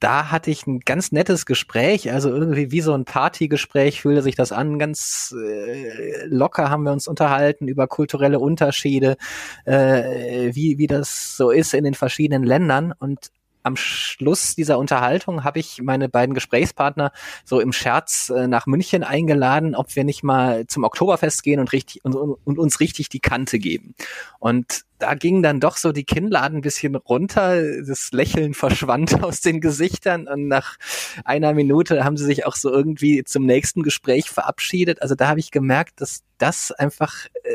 da 0.00 0.30
hatte 0.30 0.50
ich 0.50 0.66
ein 0.66 0.80
ganz 0.80 1.12
nettes 1.12 1.46
Gespräch, 1.46 2.12
also 2.12 2.30
irgendwie 2.30 2.70
wie 2.72 2.80
so 2.80 2.92
ein 2.92 3.04
Partygespräch 3.04 4.02
fühlte 4.02 4.22
sich 4.22 4.34
das 4.34 4.52
an. 4.52 4.78
Ganz 4.78 5.34
äh, 5.36 6.26
locker 6.26 6.70
haben 6.70 6.84
wir 6.84 6.92
uns 6.92 7.08
unterhalten 7.08 7.68
über 7.68 7.86
kulturelle 7.86 8.38
Unterschiede, 8.38 9.16
äh, 9.64 10.54
wie, 10.54 10.78
wie 10.78 10.86
das 10.86 11.36
so 11.36 11.50
ist 11.50 11.74
in 11.74 11.84
den 11.84 11.94
verschiedenen 11.94 12.44
Ländern. 12.44 12.92
Und 12.98 13.30
am 13.66 13.76
Schluss 13.76 14.54
dieser 14.54 14.78
Unterhaltung 14.78 15.42
habe 15.42 15.58
ich 15.58 15.82
meine 15.82 16.08
beiden 16.08 16.34
Gesprächspartner 16.34 17.10
so 17.44 17.60
im 17.60 17.72
Scherz 17.72 18.30
äh, 18.30 18.46
nach 18.46 18.66
München 18.66 19.02
eingeladen, 19.02 19.74
ob 19.74 19.94
wir 19.96 20.04
nicht 20.04 20.22
mal 20.22 20.66
zum 20.68 20.84
Oktoberfest 20.84 21.42
gehen 21.42 21.58
und 21.58 21.72
richtig 21.72 22.04
und, 22.04 22.14
und 22.14 22.58
uns 22.58 22.78
richtig 22.78 23.08
die 23.08 23.18
Kante 23.18 23.58
geben. 23.58 23.94
Und 24.38 24.84
da 24.98 25.14
ging 25.14 25.42
dann 25.42 25.58
doch 25.60 25.76
so 25.76 25.90
die 25.92 26.04
Kinnladen 26.04 26.58
ein 26.58 26.62
bisschen 26.62 26.94
runter, 26.94 27.60
das 27.82 28.12
Lächeln 28.12 28.54
verschwand 28.54 29.20
aus 29.24 29.40
den 29.40 29.60
Gesichtern 29.60 30.28
und 30.28 30.46
nach 30.46 30.76
einer 31.24 31.52
Minute 31.52 32.04
haben 32.04 32.16
sie 32.16 32.24
sich 32.24 32.46
auch 32.46 32.54
so 32.54 32.72
irgendwie 32.72 33.24
zum 33.24 33.44
nächsten 33.44 33.82
Gespräch 33.82 34.30
verabschiedet. 34.30 35.02
Also 35.02 35.16
da 35.16 35.28
habe 35.28 35.40
ich 35.40 35.50
gemerkt, 35.50 36.00
dass 36.00 36.22
das 36.38 36.70
einfach 36.70 37.26
äh, 37.42 37.50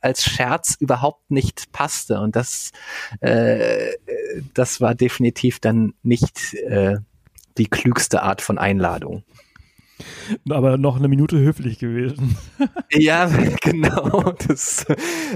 als 0.00 0.24
Scherz 0.24 0.76
überhaupt 0.78 1.30
nicht 1.30 1.72
passte. 1.72 2.20
Und 2.20 2.36
das, 2.36 2.72
äh, 3.20 3.92
das 4.54 4.80
war 4.80 4.94
definitiv 4.94 5.60
dann 5.60 5.94
nicht 6.02 6.54
äh, 6.54 6.96
die 7.58 7.66
klügste 7.66 8.22
Art 8.22 8.40
von 8.40 8.58
Einladung. 8.58 9.24
Aber 10.48 10.78
noch 10.78 10.96
eine 10.96 11.08
Minute 11.08 11.38
höflich 11.38 11.78
gewesen. 11.78 12.36
ja, 12.90 13.26
genau. 13.60 14.32
Das, 14.46 14.86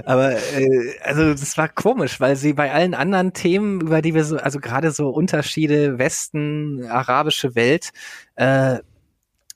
aber 0.05 0.37
äh, 0.37 0.93
also 1.03 1.31
das 1.33 1.57
war 1.59 1.69
komisch, 1.69 2.21
weil 2.21 2.37
sie 2.37 2.53
bei 2.53 2.73
allen 2.73 2.95
anderen 2.95 3.33
Themen, 3.33 3.81
über 3.81 4.03
die 4.03 4.15
wir 4.15 4.25
so, 4.25 4.37
also 4.37 4.61
gerade 4.61 4.91
so 4.91 5.11
Unterschiede 5.11 5.99
Westen, 5.99 6.87
arabische 6.87 7.55
Welt, 7.55 7.91
äh, 8.37 8.79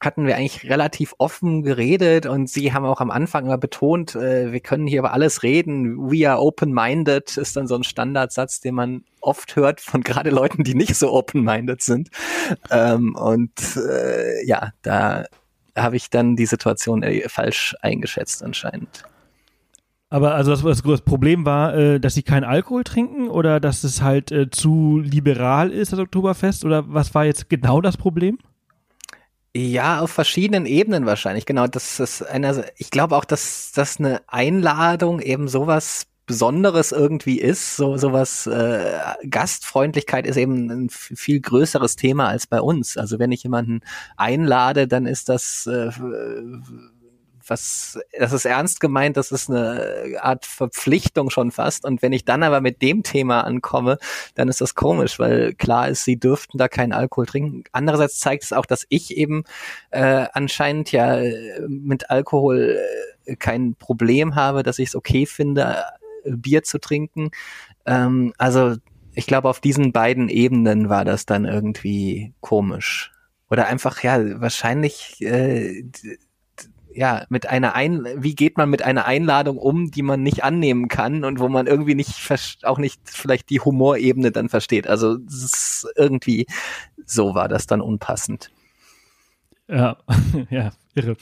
hatten 0.00 0.26
wir 0.26 0.36
eigentlich 0.36 0.70
relativ 0.70 1.14
offen 1.18 1.62
geredet 1.62 2.26
und 2.26 2.48
sie 2.48 2.72
haben 2.72 2.84
auch 2.84 3.00
am 3.00 3.10
Anfang 3.10 3.46
immer 3.46 3.58
betont, 3.58 4.14
äh, 4.14 4.52
wir 4.52 4.60
können 4.60 4.86
hier 4.86 5.00
über 5.00 5.12
alles 5.12 5.42
reden. 5.42 6.10
We 6.10 6.28
are 6.30 6.40
open-minded 6.40 7.36
ist 7.36 7.56
dann 7.56 7.66
so 7.66 7.74
ein 7.74 7.82
Standardsatz, 7.82 8.60
den 8.60 8.74
man 8.76 9.04
oft 9.20 9.56
hört 9.56 9.80
von 9.80 10.02
gerade 10.02 10.30
Leuten, 10.30 10.62
die 10.62 10.74
nicht 10.74 10.94
so 10.94 11.12
open-minded 11.12 11.82
sind. 11.82 12.10
Ähm, 12.70 13.16
und 13.16 13.76
äh, 13.76 14.46
ja, 14.46 14.70
da 14.82 15.24
habe 15.76 15.96
ich 15.96 16.10
dann 16.10 16.36
die 16.36 16.46
Situation 16.46 17.02
äh, 17.02 17.28
falsch 17.28 17.74
eingeschätzt 17.82 18.42
anscheinend. 18.42 19.04
Aber 20.10 20.34
also 20.34 20.52
das, 20.52 20.82
das 20.82 21.02
Problem 21.02 21.44
war, 21.44 21.74
äh, 21.74 22.00
dass 22.00 22.14
sie 22.14 22.22
keinen 22.22 22.44
Alkohol 22.44 22.84
trinken 22.84 23.28
oder 23.28 23.60
dass 23.60 23.84
es 23.84 24.00
halt 24.00 24.32
äh, 24.32 24.48
zu 24.48 25.00
liberal 25.00 25.70
ist, 25.70 25.92
das 25.92 25.98
Oktoberfest? 25.98 26.64
Oder 26.64 26.84
was 26.86 27.14
war 27.14 27.26
jetzt 27.26 27.50
genau 27.50 27.80
das 27.80 27.96
Problem? 27.96 28.38
Ja, 29.56 30.00
auf 30.00 30.10
verschiedenen 30.10 30.66
Ebenen 30.66 31.06
wahrscheinlich. 31.06 31.46
Genau, 31.46 31.66
das 31.66 32.00
ist 32.00 32.22
einer. 32.22 32.64
Ich 32.76 32.90
glaube 32.90 33.16
auch, 33.16 33.24
dass 33.24 33.72
das 33.74 33.98
eine 33.98 34.20
Einladung 34.28 35.20
eben 35.20 35.48
sowas 35.48 36.06
Besonderes 36.26 36.92
irgendwie 36.92 37.40
ist. 37.40 37.76
So 37.76 37.96
sowas 37.96 38.46
äh, 38.46 38.98
Gastfreundlichkeit 39.28 40.26
ist 40.26 40.36
eben 40.36 40.70
ein 40.70 40.90
viel 40.90 41.40
größeres 41.40 41.96
Thema 41.96 42.28
als 42.28 42.46
bei 42.46 42.60
uns. 42.60 42.96
Also 42.98 43.18
wenn 43.18 43.32
ich 43.32 43.42
jemanden 43.42 43.80
einlade, 44.16 44.86
dann 44.86 45.06
ist 45.06 45.30
das 45.30 45.66
äh, 45.66 45.90
was, 47.50 47.98
das 48.18 48.32
ist 48.32 48.44
ernst 48.44 48.80
gemeint, 48.80 49.16
das 49.16 49.32
ist 49.32 49.50
eine 49.50 50.18
Art 50.20 50.46
Verpflichtung 50.46 51.30
schon 51.30 51.50
fast. 51.50 51.84
Und 51.84 52.02
wenn 52.02 52.12
ich 52.12 52.24
dann 52.24 52.42
aber 52.42 52.60
mit 52.60 52.82
dem 52.82 53.02
Thema 53.02 53.42
ankomme, 53.42 53.98
dann 54.34 54.48
ist 54.48 54.60
das 54.60 54.74
komisch, 54.74 55.18
weil 55.18 55.54
klar 55.54 55.88
ist, 55.88 56.04
sie 56.04 56.18
dürften 56.18 56.58
da 56.58 56.68
keinen 56.68 56.92
Alkohol 56.92 57.26
trinken. 57.26 57.64
Andererseits 57.72 58.18
zeigt 58.20 58.44
es 58.44 58.52
auch, 58.52 58.66
dass 58.66 58.86
ich 58.88 59.16
eben 59.16 59.44
äh, 59.90 60.26
anscheinend 60.32 60.92
ja 60.92 61.20
mit 61.66 62.10
Alkohol 62.10 62.78
äh, 63.24 63.36
kein 63.36 63.74
Problem 63.74 64.34
habe, 64.34 64.62
dass 64.62 64.78
ich 64.78 64.88
es 64.88 64.96
okay 64.96 65.26
finde, 65.26 65.84
äh, 66.24 66.30
Bier 66.32 66.62
zu 66.62 66.78
trinken. 66.78 67.30
Ähm, 67.86 68.32
also 68.38 68.76
ich 69.14 69.26
glaube, 69.26 69.48
auf 69.48 69.60
diesen 69.60 69.92
beiden 69.92 70.28
Ebenen 70.28 70.88
war 70.88 71.04
das 71.04 71.26
dann 71.26 71.44
irgendwie 71.44 72.32
komisch. 72.40 73.10
Oder 73.50 73.66
einfach, 73.66 74.02
ja, 74.02 74.40
wahrscheinlich 74.40 75.20
äh, 75.22 75.84
ja, 76.98 77.26
mit 77.28 77.46
einer 77.48 77.76
Ein 77.76 78.08
wie 78.16 78.34
geht 78.34 78.56
man 78.56 78.68
mit 78.68 78.82
einer 78.82 79.04
Einladung 79.04 79.56
um, 79.56 79.92
die 79.92 80.02
man 80.02 80.24
nicht 80.24 80.42
annehmen 80.42 80.88
kann 80.88 81.24
und 81.24 81.38
wo 81.38 81.48
man 81.48 81.68
irgendwie 81.68 81.94
nicht 81.94 82.18
auch 82.64 82.78
nicht 82.78 83.00
vielleicht 83.04 83.50
die 83.50 83.60
Humorebene 83.60 84.32
dann 84.32 84.48
versteht. 84.48 84.88
Also 84.88 85.16
irgendwie 85.94 86.46
so 87.06 87.36
war 87.36 87.46
das 87.46 87.68
dann 87.68 87.80
unpassend. 87.80 88.50
Ja, 89.68 89.98
ja, 90.50 90.72
irre. 90.96 91.16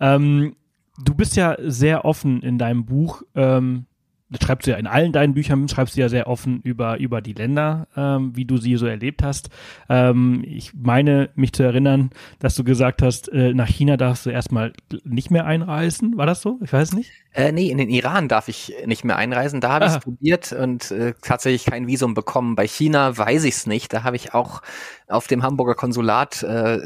Ähm, 0.00 0.56
du 1.04 1.14
bist 1.14 1.36
ja 1.36 1.58
sehr 1.58 2.06
offen 2.06 2.40
in 2.40 2.56
deinem 2.56 2.86
Buch. 2.86 3.22
Ähm, 3.34 3.84
das 4.30 4.46
schreibst 4.46 4.66
du 4.66 4.72
ja 4.72 4.76
in 4.76 4.86
allen 4.86 5.12
deinen 5.12 5.34
Büchern, 5.34 5.68
schreibst 5.68 5.96
du 5.96 6.00
ja 6.00 6.08
sehr 6.08 6.26
offen 6.26 6.60
über, 6.62 6.98
über 6.98 7.22
die 7.22 7.32
Länder, 7.32 7.88
ähm, 7.96 8.32
wie 8.34 8.44
du 8.44 8.58
sie 8.58 8.76
so 8.76 8.86
erlebt 8.86 9.22
hast. 9.22 9.48
Ähm, 9.88 10.44
ich 10.46 10.72
meine, 10.74 11.30
mich 11.34 11.52
zu 11.52 11.62
erinnern, 11.62 12.10
dass 12.38 12.54
du 12.54 12.64
gesagt 12.64 13.00
hast, 13.00 13.28
äh, 13.32 13.54
nach 13.54 13.68
China 13.68 13.96
darfst 13.96 14.26
du 14.26 14.30
erstmal 14.30 14.72
nicht 15.04 15.30
mehr 15.30 15.46
einreisen. 15.46 16.18
War 16.18 16.26
das 16.26 16.42
so? 16.42 16.58
Ich 16.62 16.72
weiß 16.72 16.92
nicht. 16.92 17.10
Äh, 17.32 17.52
nee, 17.52 17.70
in 17.70 17.78
den 17.78 17.88
Iran 17.88 18.28
darf 18.28 18.48
ich 18.48 18.74
nicht 18.84 19.04
mehr 19.04 19.16
einreisen. 19.16 19.60
Da 19.60 19.70
habe 19.70 19.86
ich 19.86 19.92
es 19.92 20.00
probiert 20.00 20.52
und 20.52 20.90
äh, 20.90 21.14
tatsächlich 21.22 21.64
kein 21.64 21.86
Visum 21.86 22.14
bekommen. 22.14 22.54
Bei 22.54 22.66
China 22.66 23.16
weiß 23.16 23.44
ich 23.44 23.54
es 23.54 23.66
nicht. 23.66 23.92
Da 23.92 24.02
habe 24.02 24.16
ich 24.16 24.34
auch 24.34 24.60
auf 25.08 25.26
dem 25.26 25.42
Hamburger 25.42 25.74
Konsulat 25.74 26.42
äh, 26.42 26.78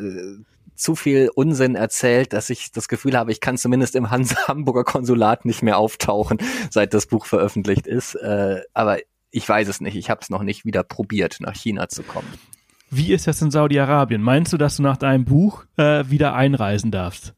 zu 0.83 0.97
viel 0.97 1.31
Unsinn 1.35 1.75
erzählt, 1.75 2.33
dass 2.33 2.51
ich 2.51 2.73
das 2.73 2.89
Gefühl 2.89 3.17
habe, 3.17 3.33
ich 3.33 3.41
kann 3.41 3.57
zumindest 3.57 3.95
im 3.95 4.11
Hans 4.11 4.35
Hamburger 4.49 4.85
Konsulat 4.85 5.45
nicht 5.45 5.63
mehr 5.63 5.79
auftauchen, 5.79 6.39
seit 6.71 6.93
das 6.93 7.07
Buch 7.07 7.27
veröffentlicht 7.27 7.87
ist. 7.87 8.15
Äh, 8.17 8.63
aber 8.75 8.99
ich 9.31 9.49
weiß 9.49 9.69
es 9.69 9.81
nicht. 9.81 9.97
Ich 9.97 10.11
habe 10.11 10.21
es 10.21 10.31
noch 10.31 10.43
nicht 10.43 10.65
wieder 10.65 10.83
probiert, 10.83 11.39
nach 11.41 11.55
China 11.55 11.89
zu 11.89 12.03
kommen. 12.03 12.29
Wie 12.91 13.13
ist 13.13 13.27
das 13.27 13.41
in 13.41 13.51
Saudi-Arabien? 13.51 14.21
Meinst 14.21 14.53
du, 14.53 14.59
dass 14.59 14.77
du 14.77 14.83
nach 14.83 14.99
deinem 14.99 15.25
Buch 15.25 15.65
äh, 15.79 16.05
wieder 16.11 16.35
einreisen 16.35 16.91
darfst? 16.91 17.33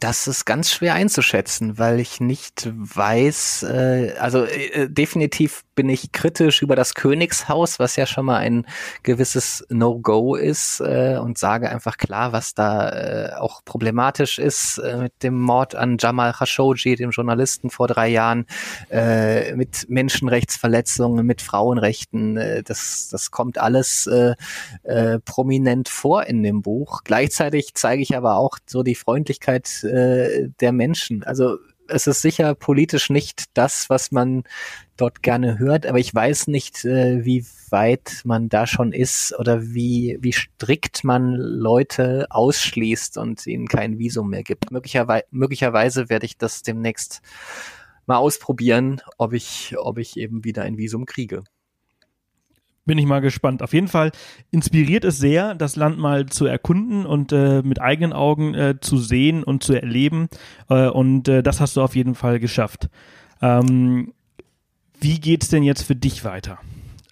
Das 0.00 0.26
ist 0.26 0.44
ganz 0.44 0.72
schwer 0.72 0.94
einzuschätzen, 0.94 1.78
weil 1.78 2.00
ich 2.00 2.20
nicht 2.20 2.68
weiß, 2.74 3.62
äh, 3.62 4.14
also 4.18 4.44
äh, 4.44 4.88
definitiv 4.90 5.64
bin 5.76 5.88
ich 5.88 6.10
kritisch 6.10 6.62
über 6.62 6.74
das 6.74 6.94
Königshaus, 6.94 7.78
was 7.78 7.94
ja 7.94 8.04
schon 8.06 8.26
mal 8.26 8.38
ein 8.38 8.66
gewisses 9.04 9.64
No-Go 9.68 10.34
ist 10.34 10.80
äh, 10.80 11.18
und 11.20 11.38
sage 11.38 11.70
einfach 11.70 11.96
klar, 11.96 12.32
was 12.32 12.54
da 12.54 12.88
äh, 12.90 13.32
auch 13.34 13.64
problematisch 13.64 14.40
ist 14.40 14.78
äh, 14.78 14.96
mit 14.96 15.22
dem 15.22 15.40
Mord 15.40 15.76
an 15.76 15.96
Jamal 15.98 16.32
Khashoggi, 16.32 16.96
dem 16.96 17.10
Journalisten 17.10 17.70
vor 17.70 17.86
drei 17.86 18.08
Jahren, 18.08 18.46
äh, 18.90 19.54
mit 19.54 19.88
Menschenrechtsverletzungen, 19.88 21.24
mit 21.24 21.40
Frauenrechten. 21.40 22.36
Äh, 22.36 22.62
das, 22.64 23.08
das 23.10 23.30
kommt 23.30 23.58
alles 23.58 24.08
äh, 24.08 24.34
äh, 24.82 25.20
prominent 25.20 25.88
vor 25.88 26.24
in 26.24 26.42
dem 26.42 26.62
Buch. 26.62 27.02
Gleichzeitig 27.04 27.74
zeige 27.74 28.02
ich 28.02 28.16
aber 28.16 28.36
auch 28.36 28.58
so 28.66 28.82
die 28.82 28.96
Freundlichkeit 28.96 29.83
äh, 29.84 30.48
der 30.60 30.72
Menschen. 30.72 31.22
Also 31.22 31.58
es 31.88 32.06
ist 32.06 32.22
sicher 32.22 32.54
politisch 32.54 33.10
nicht 33.10 33.44
das, 33.54 33.90
was 33.90 34.10
man 34.10 34.44
dort 34.96 35.22
gerne 35.22 35.58
hört, 35.58 35.86
aber 35.86 35.98
ich 35.98 36.14
weiß 36.14 36.46
nicht, 36.48 36.84
äh, 36.84 37.24
wie 37.24 37.44
weit 37.70 38.22
man 38.24 38.48
da 38.48 38.66
schon 38.66 38.92
ist 38.92 39.38
oder 39.38 39.62
wie, 39.62 40.18
wie 40.20 40.32
strikt 40.32 41.04
man 41.04 41.34
Leute 41.34 42.26
ausschließt 42.30 43.18
und 43.18 43.46
ihnen 43.46 43.66
kein 43.68 43.98
Visum 43.98 44.30
mehr 44.30 44.42
gibt. 44.42 44.70
Möglicherweise, 44.70 45.24
möglicherweise 45.30 46.08
werde 46.08 46.26
ich 46.26 46.38
das 46.38 46.62
demnächst 46.62 47.20
mal 48.06 48.18
ausprobieren, 48.18 49.00
ob 49.18 49.32
ich, 49.32 49.74
ob 49.78 49.98
ich 49.98 50.16
eben 50.16 50.44
wieder 50.44 50.62
ein 50.62 50.76
Visum 50.78 51.06
kriege. 51.06 51.44
Bin 52.86 52.98
ich 52.98 53.06
mal 53.06 53.20
gespannt. 53.20 53.62
Auf 53.62 53.72
jeden 53.72 53.88
Fall 53.88 54.12
inspiriert 54.50 55.04
es 55.04 55.16
sehr, 55.16 55.54
das 55.54 55.74
Land 55.74 55.98
mal 55.98 56.26
zu 56.26 56.44
erkunden 56.44 57.06
und 57.06 57.32
äh, 57.32 57.62
mit 57.62 57.80
eigenen 57.80 58.12
Augen 58.12 58.54
äh, 58.54 58.74
zu 58.78 58.98
sehen 58.98 59.42
und 59.42 59.62
zu 59.62 59.72
erleben. 59.72 60.28
Äh, 60.68 60.88
und 60.88 61.26
äh, 61.28 61.42
das 61.42 61.60
hast 61.60 61.76
du 61.76 61.82
auf 61.82 61.96
jeden 61.96 62.14
Fall 62.14 62.38
geschafft. 62.40 62.90
Ähm, 63.40 64.12
wie 65.00 65.18
geht's 65.18 65.48
denn 65.48 65.62
jetzt 65.62 65.82
für 65.82 65.96
dich 65.96 66.24
weiter? 66.24 66.58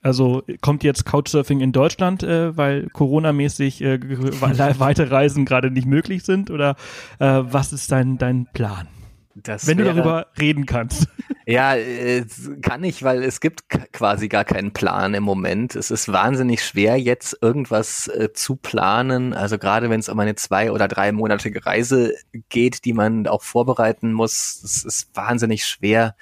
Also 0.02 0.42
kommt 0.60 0.84
jetzt 0.84 1.06
Couchsurfing 1.06 1.60
in 1.60 1.72
Deutschland, 1.72 2.22
äh, 2.22 2.54
weil 2.54 2.88
Corona-mäßig 2.90 3.82
äh, 3.82 4.00
weite 4.40 5.10
Reisen 5.10 5.46
gerade 5.46 5.70
nicht 5.70 5.86
möglich 5.86 6.24
sind? 6.24 6.50
Oder 6.50 6.76
was 7.18 7.72
ist 7.72 7.90
dein, 7.92 8.18
dein 8.18 8.46
Plan? 8.52 8.88
Das 9.34 9.66
Wenn 9.66 9.78
wäre, 9.78 9.90
du 9.90 9.94
darüber 9.96 10.26
reden 10.38 10.66
kannst. 10.66 11.08
Ja, 11.44 11.74
äh, 11.74 12.24
kann 12.60 12.84
ich, 12.84 13.02
weil 13.02 13.24
es 13.24 13.40
gibt 13.40 13.68
quasi 13.92 14.28
gar 14.28 14.44
keinen 14.44 14.72
Plan 14.72 15.12
im 15.12 15.24
Moment. 15.24 15.74
Es 15.74 15.90
ist 15.90 16.12
wahnsinnig 16.12 16.64
schwer, 16.64 16.96
jetzt 16.96 17.36
irgendwas 17.40 18.06
äh, 18.06 18.32
zu 18.32 18.54
planen. 18.54 19.34
Also 19.34 19.58
gerade 19.58 19.90
wenn 19.90 19.98
es 19.98 20.08
um 20.08 20.20
eine 20.20 20.36
zwei- 20.36 20.70
oder 20.70 20.86
dreimonatige 20.86 21.66
Reise 21.66 22.14
geht, 22.48 22.84
die 22.84 22.92
man 22.92 23.26
auch 23.26 23.42
vorbereiten 23.42 24.12
muss, 24.12 24.62
es 24.62 24.84
ist 24.84 25.16
wahnsinnig 25.16 25.66
schwer 25.66 26.14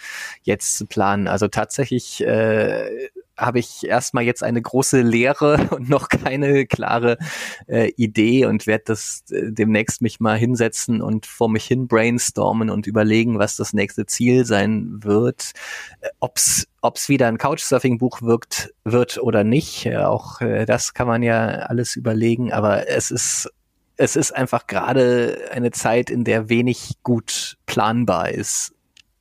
jetzt 0.43 0.79
zu 0.79 0.87
planen. 0.87 1.29
Also 1.29 1.49
tatsächlich 1.49 2.25
äh, 2.27 3.11
habe 3.41 3.59
ich 3.59 3.87
erstmal 3.87 4.25
jetzt 4.25 4.43
eine 4.43 4.61
große 4.63 5.01
Lehre 5.01 5.69
und 5.75 5.89
noch 5.89 6.09
keine 6.09 6.67
klare 6.67 7.19
äh, 7.67 7.91
Idee 7.97 8.47
und 8.47 8.67
werde 8.67 8.85
das 8.87 9.25
äh, 9.31 9.51
demnächst 9.51 10.03
mich 10.03 10.21
mal 10.21 10.37
hinsetzen 10.37 11.03
und 11.03 11.27
vor 11.27 11.49
mich 11.49 11.65
hin 11.65 11.89
brainstormen 11.89 12.71
und 12.71 12.87
überlegen, 12.87 13.39
was 13.39 13.57
das 13.57 13.73
nächste 13.73 14.07
Ziel 14.07 14.45
sein 14.45 15.03
wird. 15.03 15.53
Äh, 16.01 16.09
ob's 16.21 16.67
ob's 16.83 17.09
wieder 17.09 17.29
ein 17.29 17.37
Couchsurfing-Buch 17.39 18.23
wirkt, 18.23 18.73
wird 18.85 19.19
oder 19.19 19.45
nicht, 19.45 19.87
äh, 19.87 19.99
auch 19.99 20.41
äh, 20.41 20.65
das 20.65 20.95
kann 20.95 21.07
man 21.07 21.23
ja 21.23 21.47
alles 21.47 21.97
überlegen, 21.97 22.53
aber 22.53 22.89
es 22.89 23.11
ist 23.11 23.51
es 23.97 24.17
ist 24.17 24.35
einfach 24.35 24.67
gerade 24.67 25.51
eine 25.53 25.73
Zeit, 25.73 26.09
in 26.09 26.25
der 26.25 26.49
wenig 26.49 26.95
gut 27.03 27.59
planbar 27.67 28.31
ist 28.31 28.73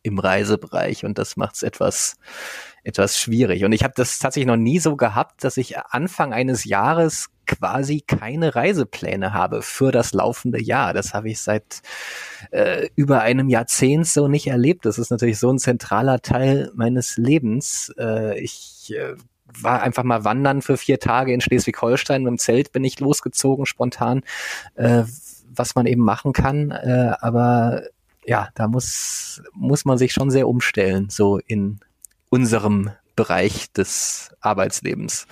im 0.04 0.20
Reisebereich 0.20 1.04
und 1.04 1.18
das 1.18 1.36
macht 1.36 1.56
es 1.56 1.64
etwas 1.64 2.16
etwas 2.90 3.20
schwierig. 3.20 3.64
Und 3.64 3.72
ich 3.72 3.84
habe 3.84 3.94
das 3.96 4.20
tatsächlich 4.20 4.48
noch 4.48 4.58
nie 4.58 4.80
so 4.80 4.96
gehabt, 4.96 5.44
dass 5.44 5.58
ich 5.58 5.78
Anfang 5.78 6.34
eines 6.34 6.66
Jahres 6.66 7.30
quasi 7.46 8.02
keine 8.06 8.56
Reisepläne 8.56 9.34
habe 9.34 9.62
für 9.62 9.92
das 9.92 10.14
laufende 10.14 10.62
Jahr. 10.62 10.94
Das 10.94 11.14
habe 11.14 11.30
ich 11.30 11.42
seit 11.42 11.82
äh, 12.52 12.90
über 12.96 13.22
einem 13.22 13.50
Jahrzehnt 13.50 14.08
so 14.08 14.28
nicht 14.28 14.48
erlebt. 14.48 14.86
Das 14.86 15.00
ist 15.00 15.10
natürlich 15.10 15.40
so 15.40 15.52
ein 15.52 15.58
zentraler 15.58 16.22
Teil 16.22 16.72
meines 16.76 17.18
Lebens. 17.18 17.92
Äh, 17.98 18.40
ich 18.40 18.94
äh, 18.96 19.16
war 19.46 19.82
einfach 19.82 20.04
mal 20.04 20.24
wandern 20.24 20.62
für 20.62 20.78
vier 20.78 21.00
Tage 21.00 21.34
in 21.34 21.42
Schleswig-Holstein. 21.42 22.24
Mit 22.24 22.32
dem 22.32 22.38
Zelt 22.38 22.72
bin 22.72 22.84
ich 22.84 23.00
losgezogen, 23.00 23.66
spontan, 23.66 24.22
äh, 24.76 25.04
was 25.50 25.76
man 25.76 25.88
eben 25.88 26.04
machen 26.04 26.34
kann. 26.34 26.72
Äh, 26.72 27.14
aber 27.20 27.84
ja, 28.26 28.50
da 28.54 28.68
muss, 28.68 29.42
muss 29.54 29.86
man 29.86 29.98
sich 29.98 30.14
schon 30.14 30.30
sehr 30.30 30.48
umstellen, 30.48 31.10
so 31.10 31.40
in 31.40 31.80
unserem 32.30 32.92
Bereich 33.16 33.72
des 33.74 34.32
Arbeitslebens. 34.42 35.28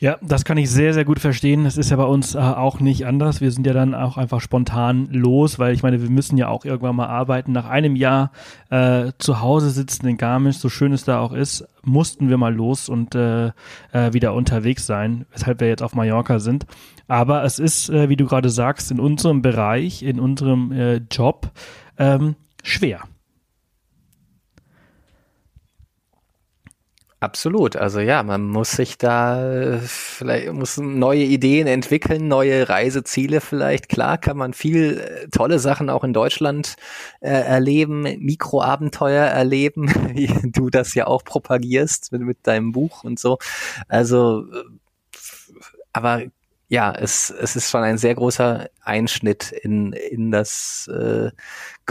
Ja, 0.00 0.16
das 0.22 0.46
kann 0.46 0.56
ich 0.56 0.70
sehr, 0.70 0.94
sehr 0.94 1.04
gut 1.04 1.18
verstehen. 1.18 1.64
Das 1.64 1.76
ist 1.76 1.90
ja 1.90 1.96
bei 1.98 2.04
uns 2.04 2.34
äh, 2.34 2.38
auch 2.38 2.80
nicht 2.80 3.06
anders. 3.06 3.42
Wir 3.42 3.50
sind 3.50 3.66
ja 3.66 3.74
dann 3.74 3.94
auch 3.94 4.16
einfach 4.16 4.40
spontan 4.40 5.08
los, 5.12 5.58
weil 5.58 5.74
ich 5.74 5.82
meine, 5.82 6.00
wir 6.00 6.08
müssen 6.08 6.38
ja 6.38 6.48
auch 6.48 6.64
irgendwann 6.64 6.96
mal 6.96 7.08
arbeiten. 7.08 7.52
Nach 7.52 7.68
einem 7.68 7.96
Jahr 7.96 8.32
äh, 8.70 9.12
zu 9.18 9.42
Hause 9.42 9.68
sitzen 9.68 10.06
in 10.06 10.16
Garmisch, 10.16 10.56
so 10.56 10.70
schön 10.70 10.94
es 10.94 11.04
da 11.04 11.20
auch 11.20 11.34
ist, 11.34 11.68
mussten 11.82 12.30
wir 12.30 12.38
mal 12.38 12.54
los 12.54 12.88
und 12.88 13.14
äh, 13.14 13.48
äh, 13.92 14.14
wieder 14.14 14.32
unterwegs 14.32 14.86
sein, 14.86 15.26
weshalb 15.32 15.60
wir 15.60 15.68
jetzt 15.68 15.82
auf 15.82 15.94
Mallorca 15.94 16.38
sind. 16.38 16.64
Aber 17.06 17.44
es 17.44 17.58
ist, 17.58 17.90
äh, 17.90 18.08
wie 18.08 18.16
du 18.16 18.24
gerade 18.24 18.48
sagst, 18.48 18.90
in 18.90 19.00
unserem 19.00 19.42
Bereich, 19.42 20.02
in 20.02 20.18
unserem 20.18 20.72
äh, 20.72 21.02
Job 21.10 21.50
ähm, 21.98 22.36
schwer. 22.62 23.02
Absolut. 27.22 27.76
Also 27.76 28.00
ja, 28.00 28.22
man 28.22 28.48
muss 28.48 28.70
sich 28.70 28.96
da 28.96 29.78
vielleicht 29.84 30.50
muss 30.54 30.78
neue 30.78 31.22
Ideen 31.22 31.66
entwickeln, 31.66 32.28
neue 32.28 32.70
Reiseziele 32.70 33.42
vielleicht. 33.42 33.90
Klar 33.90 34.16
kann 34.16 34.38
man 34.38 34.54
viel 34.54 34.98
äh, 35.00 35.28
tolle 35.28 35.58
Sachen 35.58 35.90
auch 35.90 36.02
in 36.02 36.14
Deutschland 36.14 36.76
äh, 37.20 37.28
erleben, 37.28 38.04
Mikroabenteuer 38.20 39.26
erleben, 39.26 39.88
wie 40.14 40.28
du 40.50 40.70
das 40.70 40.94
ja 40.94 41.06
auch 41.06 41.22
propagierst 41.22 42.10
mit, 42.10 42.22
mit 42.22 42.38
deinem 42.46 42.72
Buch 42.72 43.04
und 43.04 43.18
so. 43.18 43.36
Also 43.86 44.46
äh, 44.50 44.64
aber 45.92 46.22
ja, 46.68 46.92
es, 46.92 47.30
es 47.30 47.56
ist 47.56 47.70
schon 47.70 47.82
ein 47.82 47.98
sehr 47.98 48.14
großer 48.14 48.70
Einschnitt 48.80 49.50
in, 49.52 49.92
in 49.92 50.30
das 50.30 50.88
äh, 50.88 51.32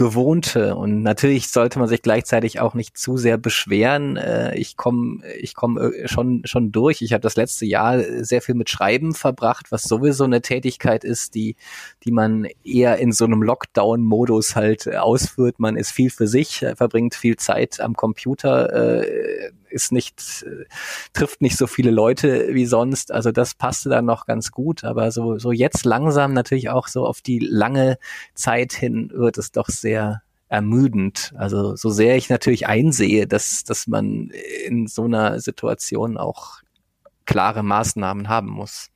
Gewohnte. 0.00 0.76
Und 0.76 1.02
natürlich 1.02 1.50
sollte 1.50 1.78
man 1.78 1.86
sich 1.86 2.00
gleichzeitig 2.00 2.58
auch 2.58 2.72
nicht 2.72 2.96
zu 2.96 3.18
sehr 3.18 3.36
beschweren. 3.36 4.16
Äh, 4.16 4.56
ich 4.56 4.78
komme 4.78 5.20
ich 5.38 5.54
komm 5.54 5.76
äh, 5.76 6.08
schon, 6.08 6.40
schon 6.46 6.72
durch. 6.72 7.02
Ich 7.02 7.12
habe 7.12 7.20
das 7.20 7.36
letzte 7.36 7.66
Jahr 7.66 8.02
sehr 8.24 8.40
viel 8.40 8.54
mit 8.54 8.70
Schreiben 8.70 9.12
verbracht, 9.14 9.70
was 9.70 9.82
sowieso 9.82 10.24
eine 10.24 10.40
Tätigkeit 10.40 11.04
ist, 11.04 11.34
die, 11.34 11.54
die 12.02 12.12
man 12.12 12.48
eher 12.64 12.96
in 12.96 13.12
so 13.12 13.26
einem 13.26 13.42
Lockdown-Modus 13.42 14.56
halt 14.56 14.88
ausführt. 14.88 15.56
Man 15.60 15.76
ist 15.76 15.90
viel 15.92 16.08
für 16.08 16.26
sich, 16.26 16.64
verbringt 16.76 17.14
viel 17.14 17.36
Zeit 17.36 17.78
am 17.78 17.94
Computer, 17.94 19.02
äh, 19.02 19.50
ist 19.70 19.92
nicht, 19.92 20.44
äh, 20.46 20.64
trifft 21.12 21.40
nicht 21.40 21.56
so 21.56 21.66
viele 21.66 21.90
Leute 21.90 22.48
wie 22.52 22.66
sonst. 22.66 23.12
Also 23.12 23.32
das 23.32 23.54
passte 23.54 23.88
dann 23.88 24.04
noch 24.04 24.26
ganz 24.26 24.50
gut. 24.50 24.84
Aber 24.84 25.10
so, 25.12 25.38
so 25.38 25.52
jetzt 25.52 25.84
langsam 25.84 26.32
natürlich 26.32 26.70
auch 26.70 26.88
so 26.88 27.06
auf 27.06 27.20
die 27.20 27.38
lange 27.38 27.98
Zeit 28.34 28.72
hin 28.72 29.10
wird 29.14 29.38
es 29.38 29.52
doch 29.52 29.68
sehr 29.68 29.89
ermüdend. 30.48 31.32
Also 31.36 31.76
so 31.76 31.90
sehr 31.90 32.16
ich 32.16 32.28
natürlich 32.28 32.66
einsehe, 32.66 33.26
dass, 33.26 33.64
dass 33.64 33.86
man 33.86 34.30
in 34.66 34.86
so 34.88 35.04
einer 35.04 35.40
Situation 35.40 36.16
auch 36.16 36.60
klare 37.24 37.62
Maßnahmen 37.62 38.28
haben 38.28 38.48
muss. 38.48 38.90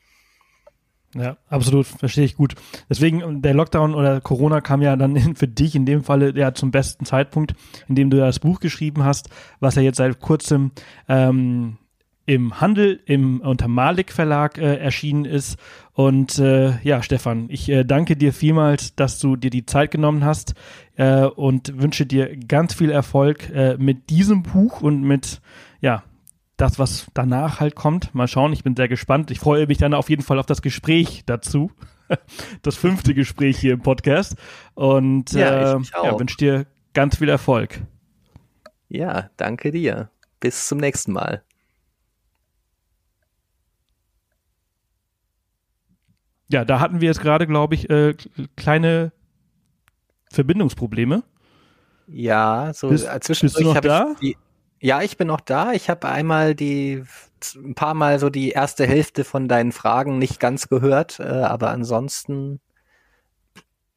Ja, 1.15 1.37
absolut, 1.49 1.87
verstehe 1.87 2.25
ich 2.25 2.35
gut. 2.35 2.57
Deswegen, 2.91 3.41
der 3.41 3.55
Lockdown 3.55 3.95
oder 3.95 4.21
Corona 4.21 4.61
kam 4.61 4.83
ja 4.83 4.97
dann 4.97 5.37
für 5.37 5.47
dich 5.47 5.77
in 5.77 5.87
dem 5.87 6.03
Falle 6.03 6.37
ja 6.37 6.55
zum 6.55 6.73
besten 6.73 7.05
Zeitpunkt, 7.05 7.55
in 7.89 7.95
dem 7.95 8.11
du 8.11 8.17
das 8.17 8.41
Buch 8.41 8.59
geschrieben 8.59 9.05
hast, 9.05 9.29
was 9.61 9.77
ja 9.77 9.83
jetzt 9.83 9.99
seit 9.99 10.19
kurzem 10.19 10.73
ähm, 11.09 11.79
im 12.27 12.61
Handel, 12.61 13.01
im 13.07 13.41
unter 13.41 13.69
Malik 13.69 14.13
Verlag 14.13 14.59
äh, 14.59 14.77
erschienen 14.77 15.25
ist. 15.25 15.57
Und 15.95 16.41
äh, 16.41 16.77
ja, 16.83 17.03
Stefan, 17.03 17.47
ich 17.49 17.69
äh, 17.69 17.85
danke 17.85 18.17
dir 18.17 18.33
vielmals, 18.33 18.97
dass 18.97 19.21
du 19.21 19.37
dir 19.37 19.51
die 19.51 19.65
Zeit 19.65 19.93
genommen 19.93 20.25
hast 20.25 20.55
äh, 20.97 21.25
und 21.25 21.81
wünsche 21.81 22.05
dir 22.05 22.37
ganz 22.37 22.75
viel 22.75 22.91
Erfolg 22.91 23.49
äh, 23.51 23.77
mit 23.79 24.11
diesem 24.11 24.43
Buch 24.43 24.81
und 24.81 25.03
mit 25.03 25.41
ja 25.81 26.03
das, 26.57 26.81
was 26.81 27.07
danach 27.15 27.61
halt 27.61 27.77
kommt. 27.77 28.13
Mal 28.13 28.27
schauen, 28.27 28.53
ich 28.53 28.65
bin 28.65 28.75
sehr 28.75 28.89
gespannt. 28.89 29.31
Ich 29.31 29.39
freue 29.39 29.67
mich 29.69 29.79
dann 29.79 29.95
auf 29.95 30.11
jeden 30.11 30.23
Fall 30.23 30.39
auf 30.39 30.47
das 30.47 30.63
Gespräch 30.63 31.23
dazu. 31.27 31.71
Das 32.61 32.77
fünfte 32.77 33.15
Gespräch 33.15 33.59
hier 33.59 33.73
im 33.73 33.81
Podcast. 33.81 34.37
Und 34.75 35.33
ja, 35.33 35.79
äh, 35.79 35.81
ja, 36.03 36.19
wünsche 36.19 36.37
dir 36.37 36.67
ganz 36.93 37.17
viel 37.17 37.31
Erfolg. 37.31 37.81
Ja, 38.91 39.31
danke 39.39 39.71
dir. 39.71 40.11
Bis 40.39 40.69
zum 40.69 40.79
nächsten 40.79 41.13
Mal. 41.13 41.43
Ja, 46.49 46.65
da 46.65 46.81
hatten 46.81 47.01
wir 47.01 47.09
jetzt 47.09 47.21
gerade, 47.21 47.47
glaube 47.47 47.75
ich, 47.75 47.89
äh, 47.91 48.15
kleine 48.57 49.13
Verbindungsprobleme. 50.31 51.23
Ja, 52.07 52.73
so 52.75 52.89
bist, 52.89 53.09
zwischendurch 53.21 53.41
bist 53.41 53.61
du 53.61 53.73
noch 53.73 53.81
da? 53.81 54.15
Die, 54.21 54.37
ja, 54.81 55.01
ich 55.03 55.17
bin 55.17 55.29
noch 55.29 55.41
da. 55.41 55.73
Ich 55.73 55.89
habe 55.89 56.09
einmal 56.09 56.55
die 56.55 57.05
ein 57.57 57.75
paar 57.75 57.95
Mal 57.95 58.19
so 58.19 58.31
die 58.31 58.51
erste 58.51 58.87
Hälfte 58.87 59.25
von 59.25 59.49
deinen 59.49 59.73
Fragen 59.73 60.19
nicht 60.19 60.41
ganz 60.41 60.69
gehört, 60.69 61.21
äh, 61.21 61.25
aber 61.25 61.71
ansonsten 61.71 62.61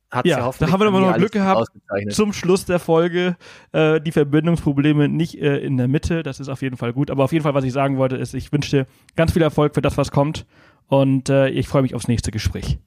hat 0.09 0.25
ja, 0.25 0.39
ja 0.39 0.51
da 0.57 0.71
haben 0.71 0.79
wir 0.79 0.87
aber 0.87 1.01
noch 1.01 1.17
Glück 1.17 1.33
gehabt. 1.33 1.67
Zum 2.11 2.31
Schluss 2.31 2.63
der 2.65 2.79
Folge 2.79 3.35
äh, 3.73 3.99
die 3.99 4.13
Verbindungsprobleme 4.13 5.09
nicht 5.09 5.41
äh, 5.41 5.57
in 5.57 5.75
der 5.75 5.89
Mitte. 5.89 6.23
Das 6.23 6.39
ist 6.39 6.47
auf 6.47 6.61
jeden 6.61 6.77
Fall 6.77 6.93
gut. 6.93 7.11
Aber 7.11 7.25
auf 7.25 7.33
jeden 7.33 7.43
Fall, 7.43 7.53
was 7.53 7.65
ich 7.65 7.73
sagen 7.73 7.97
wollte, 7.97 8.15
ist, 8.15 8.33
ich 8.33 8.51
wünsche 8.53 8.71
dir 8.71 8.87
ganz 9.17 9.33
viel 9.33 9.41
Erfolg 9.41 9.75
für 9.75 9.81
das, 9.81 9.97
was 9.97 10.11
kommt. 10.11 10.45
Und 10.87 11.29
äh, 11.29 11.49
ich 11.49 11.67
freue 11.67 11.81
mich 11.81 11.95
aufs 11.95 12.07
nächste 12.07 12.31
Gespräch. 12.31 12.79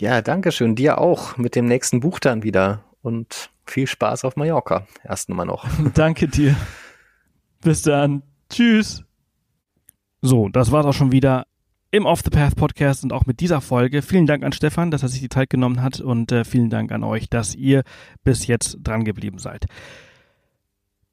Ja, 0.00 0.22
danke 0.22 0.52
schön. 0.52 0.76
Dir 0.76 0.98
auch 0.98 1.36
mit 1.36 1.54
dem 1.54 1.66
nächsten 1.66 2.00
Buch 2.00 2.20
dann 2.20 2.42
wieder. 2.42 2.84
Und 3.02 3.50
viel 3.66 3.86
Spaß 3.86 4.24
auf 4.24 4.36
Mallorca. 4.36 4.86
Erst 5.04 5.28
mal 5.28 5.44
noch. 5.44 5.66
danke 5.94 6.28
dir. 6.28 6.56
Bis 7.62 7.82
dann. 7.82 8.22
Tschüss. 8.48 9.04
So, 10.22 10.48
das 10.48 10.70
war's 10.72 10.86
auch 10.86 10.94
schon 10.94 11.12
wieder 11.12 11.46
im 11.92 12.06
Off 12.06 12.20
the 12.22 12.30
Path 12.30 12.56
Podcast 12.56 13.02
und 13.04 13.12
auch 13.12 13.26
mit 13.26 13.40
dieser 13.40 13.60
Folge. 13.60 14.02
Vielen 14.02 14.26
Dank 14.26 14.44
an 14.44 14.52
Stefan, 14.52 14.90
dass 14.90 15.02
er 15.02 15.08
sich 15.08 15.20
die 15.20 15.28
Zeit 15.28 15.50
genommen 15.50 15.82
hat 15.82 16.00
und 16.00 16.30
äh, 16.30 16.44
vielen 16.44 16.70
Dank 16.70 16.92
an 16.92 17.02
euch, 17.02 17.28
dass 17.28 17.54
ihr 17.54 17.82
bis 18.22 18.46
jetzt 18.46 18.78
dran 18.82 19.04
geblieben 19.04 19.38
seid. 19.38 19.66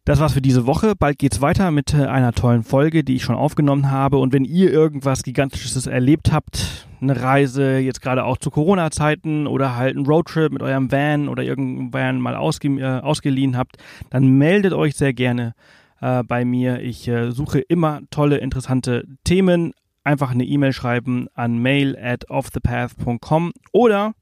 Das 0.07 0.21
war's 0.21 0.31
für 0.31 0.41
diese 0.41 0.65
Woche. 0.65 0.95
Bald 0.95 1.19
geht's 1.19 1.41
weiter 1.41 1.69
mit 1.69 1.93
äh, 1.93 2.05
einer 2.05 2.31
tollen 2.31 2.63
Folge, 2.63 3.03
die 3.03 3.17
ich 3.17 3.23
schon 3.23 3.35
aufgenommen 3.35 3.91
habe. 3.91 4.19
Und 4.19 4.31
wenn 4.31 4.45
ihr 4.45 4.71
irgendwas 4.71 5.21
Gigantisches 5.21 5.85
erlebt 5.85 6.31
habt, 6.31 6.87
eine 7.01 7.21
Reise, 7.21 7.79
jetzt 7.79 8.01
gerade 8.01 8.23
auch 8.23 8.37
zu 8.37 8.49
Corona-Zeiten 8.49 9.47
oder 9.47 9.75
halt 9.75 9.97
ein 9.97 10.05
Roadtrip 10.05 10.53
mit 10.53 10.63
eurem 10.63 10.89
Van 10.93 11.27
oder 11.27 11.43
irgendwann 11.43 12.21
mal 12.21 12.37
ausge 12.37 12.69
äh, 12.69 13.01
ausgeliehen 13.01 13.57
habt, 13.57 13.79
dann 14.09 14.37
meldet 14.37 14.71
euch 14.71 14.95
sehr 14.95 15.11
gerne 15.11 15.55
äh, 15.99 16.23
bei 16.23 16.45
mir. 16.45 16.79
Ich 16.79 17.05
äh, 17.09 17.31
suche 17.31 17.59
immer 17.59 17.99
tolle, 18.09 18.37
interessante 18.37 19.03
Themen. 19.25 19.73
Einfach 20.05 20.31
eine 20.31 20.45
E-Mail 20.45 20.71
schreiben 20.71 21.27
an 21.33 21.57
mail 21.57 21.97
at 22.01 22.29
offthepath.com 22.29 23.51
oder 23.73 24.13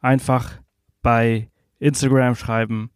einfach 0.00 0.58
bei 1.00 1.48
Instagram 1.78 2.34
schreiben 2.34 2.90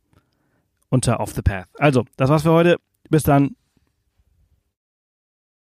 unter 0.93 1.21
Off 1.21 1.33
the 1.33 1.43
Path. 1.43 1.69
Also, 1.79 2.05
das 2.17 2.29
war's 2.29 2.43
für 2.43 2.53
heute. 2.53 2.77
Bis 3.09 3.23
dann. 3.23 3.57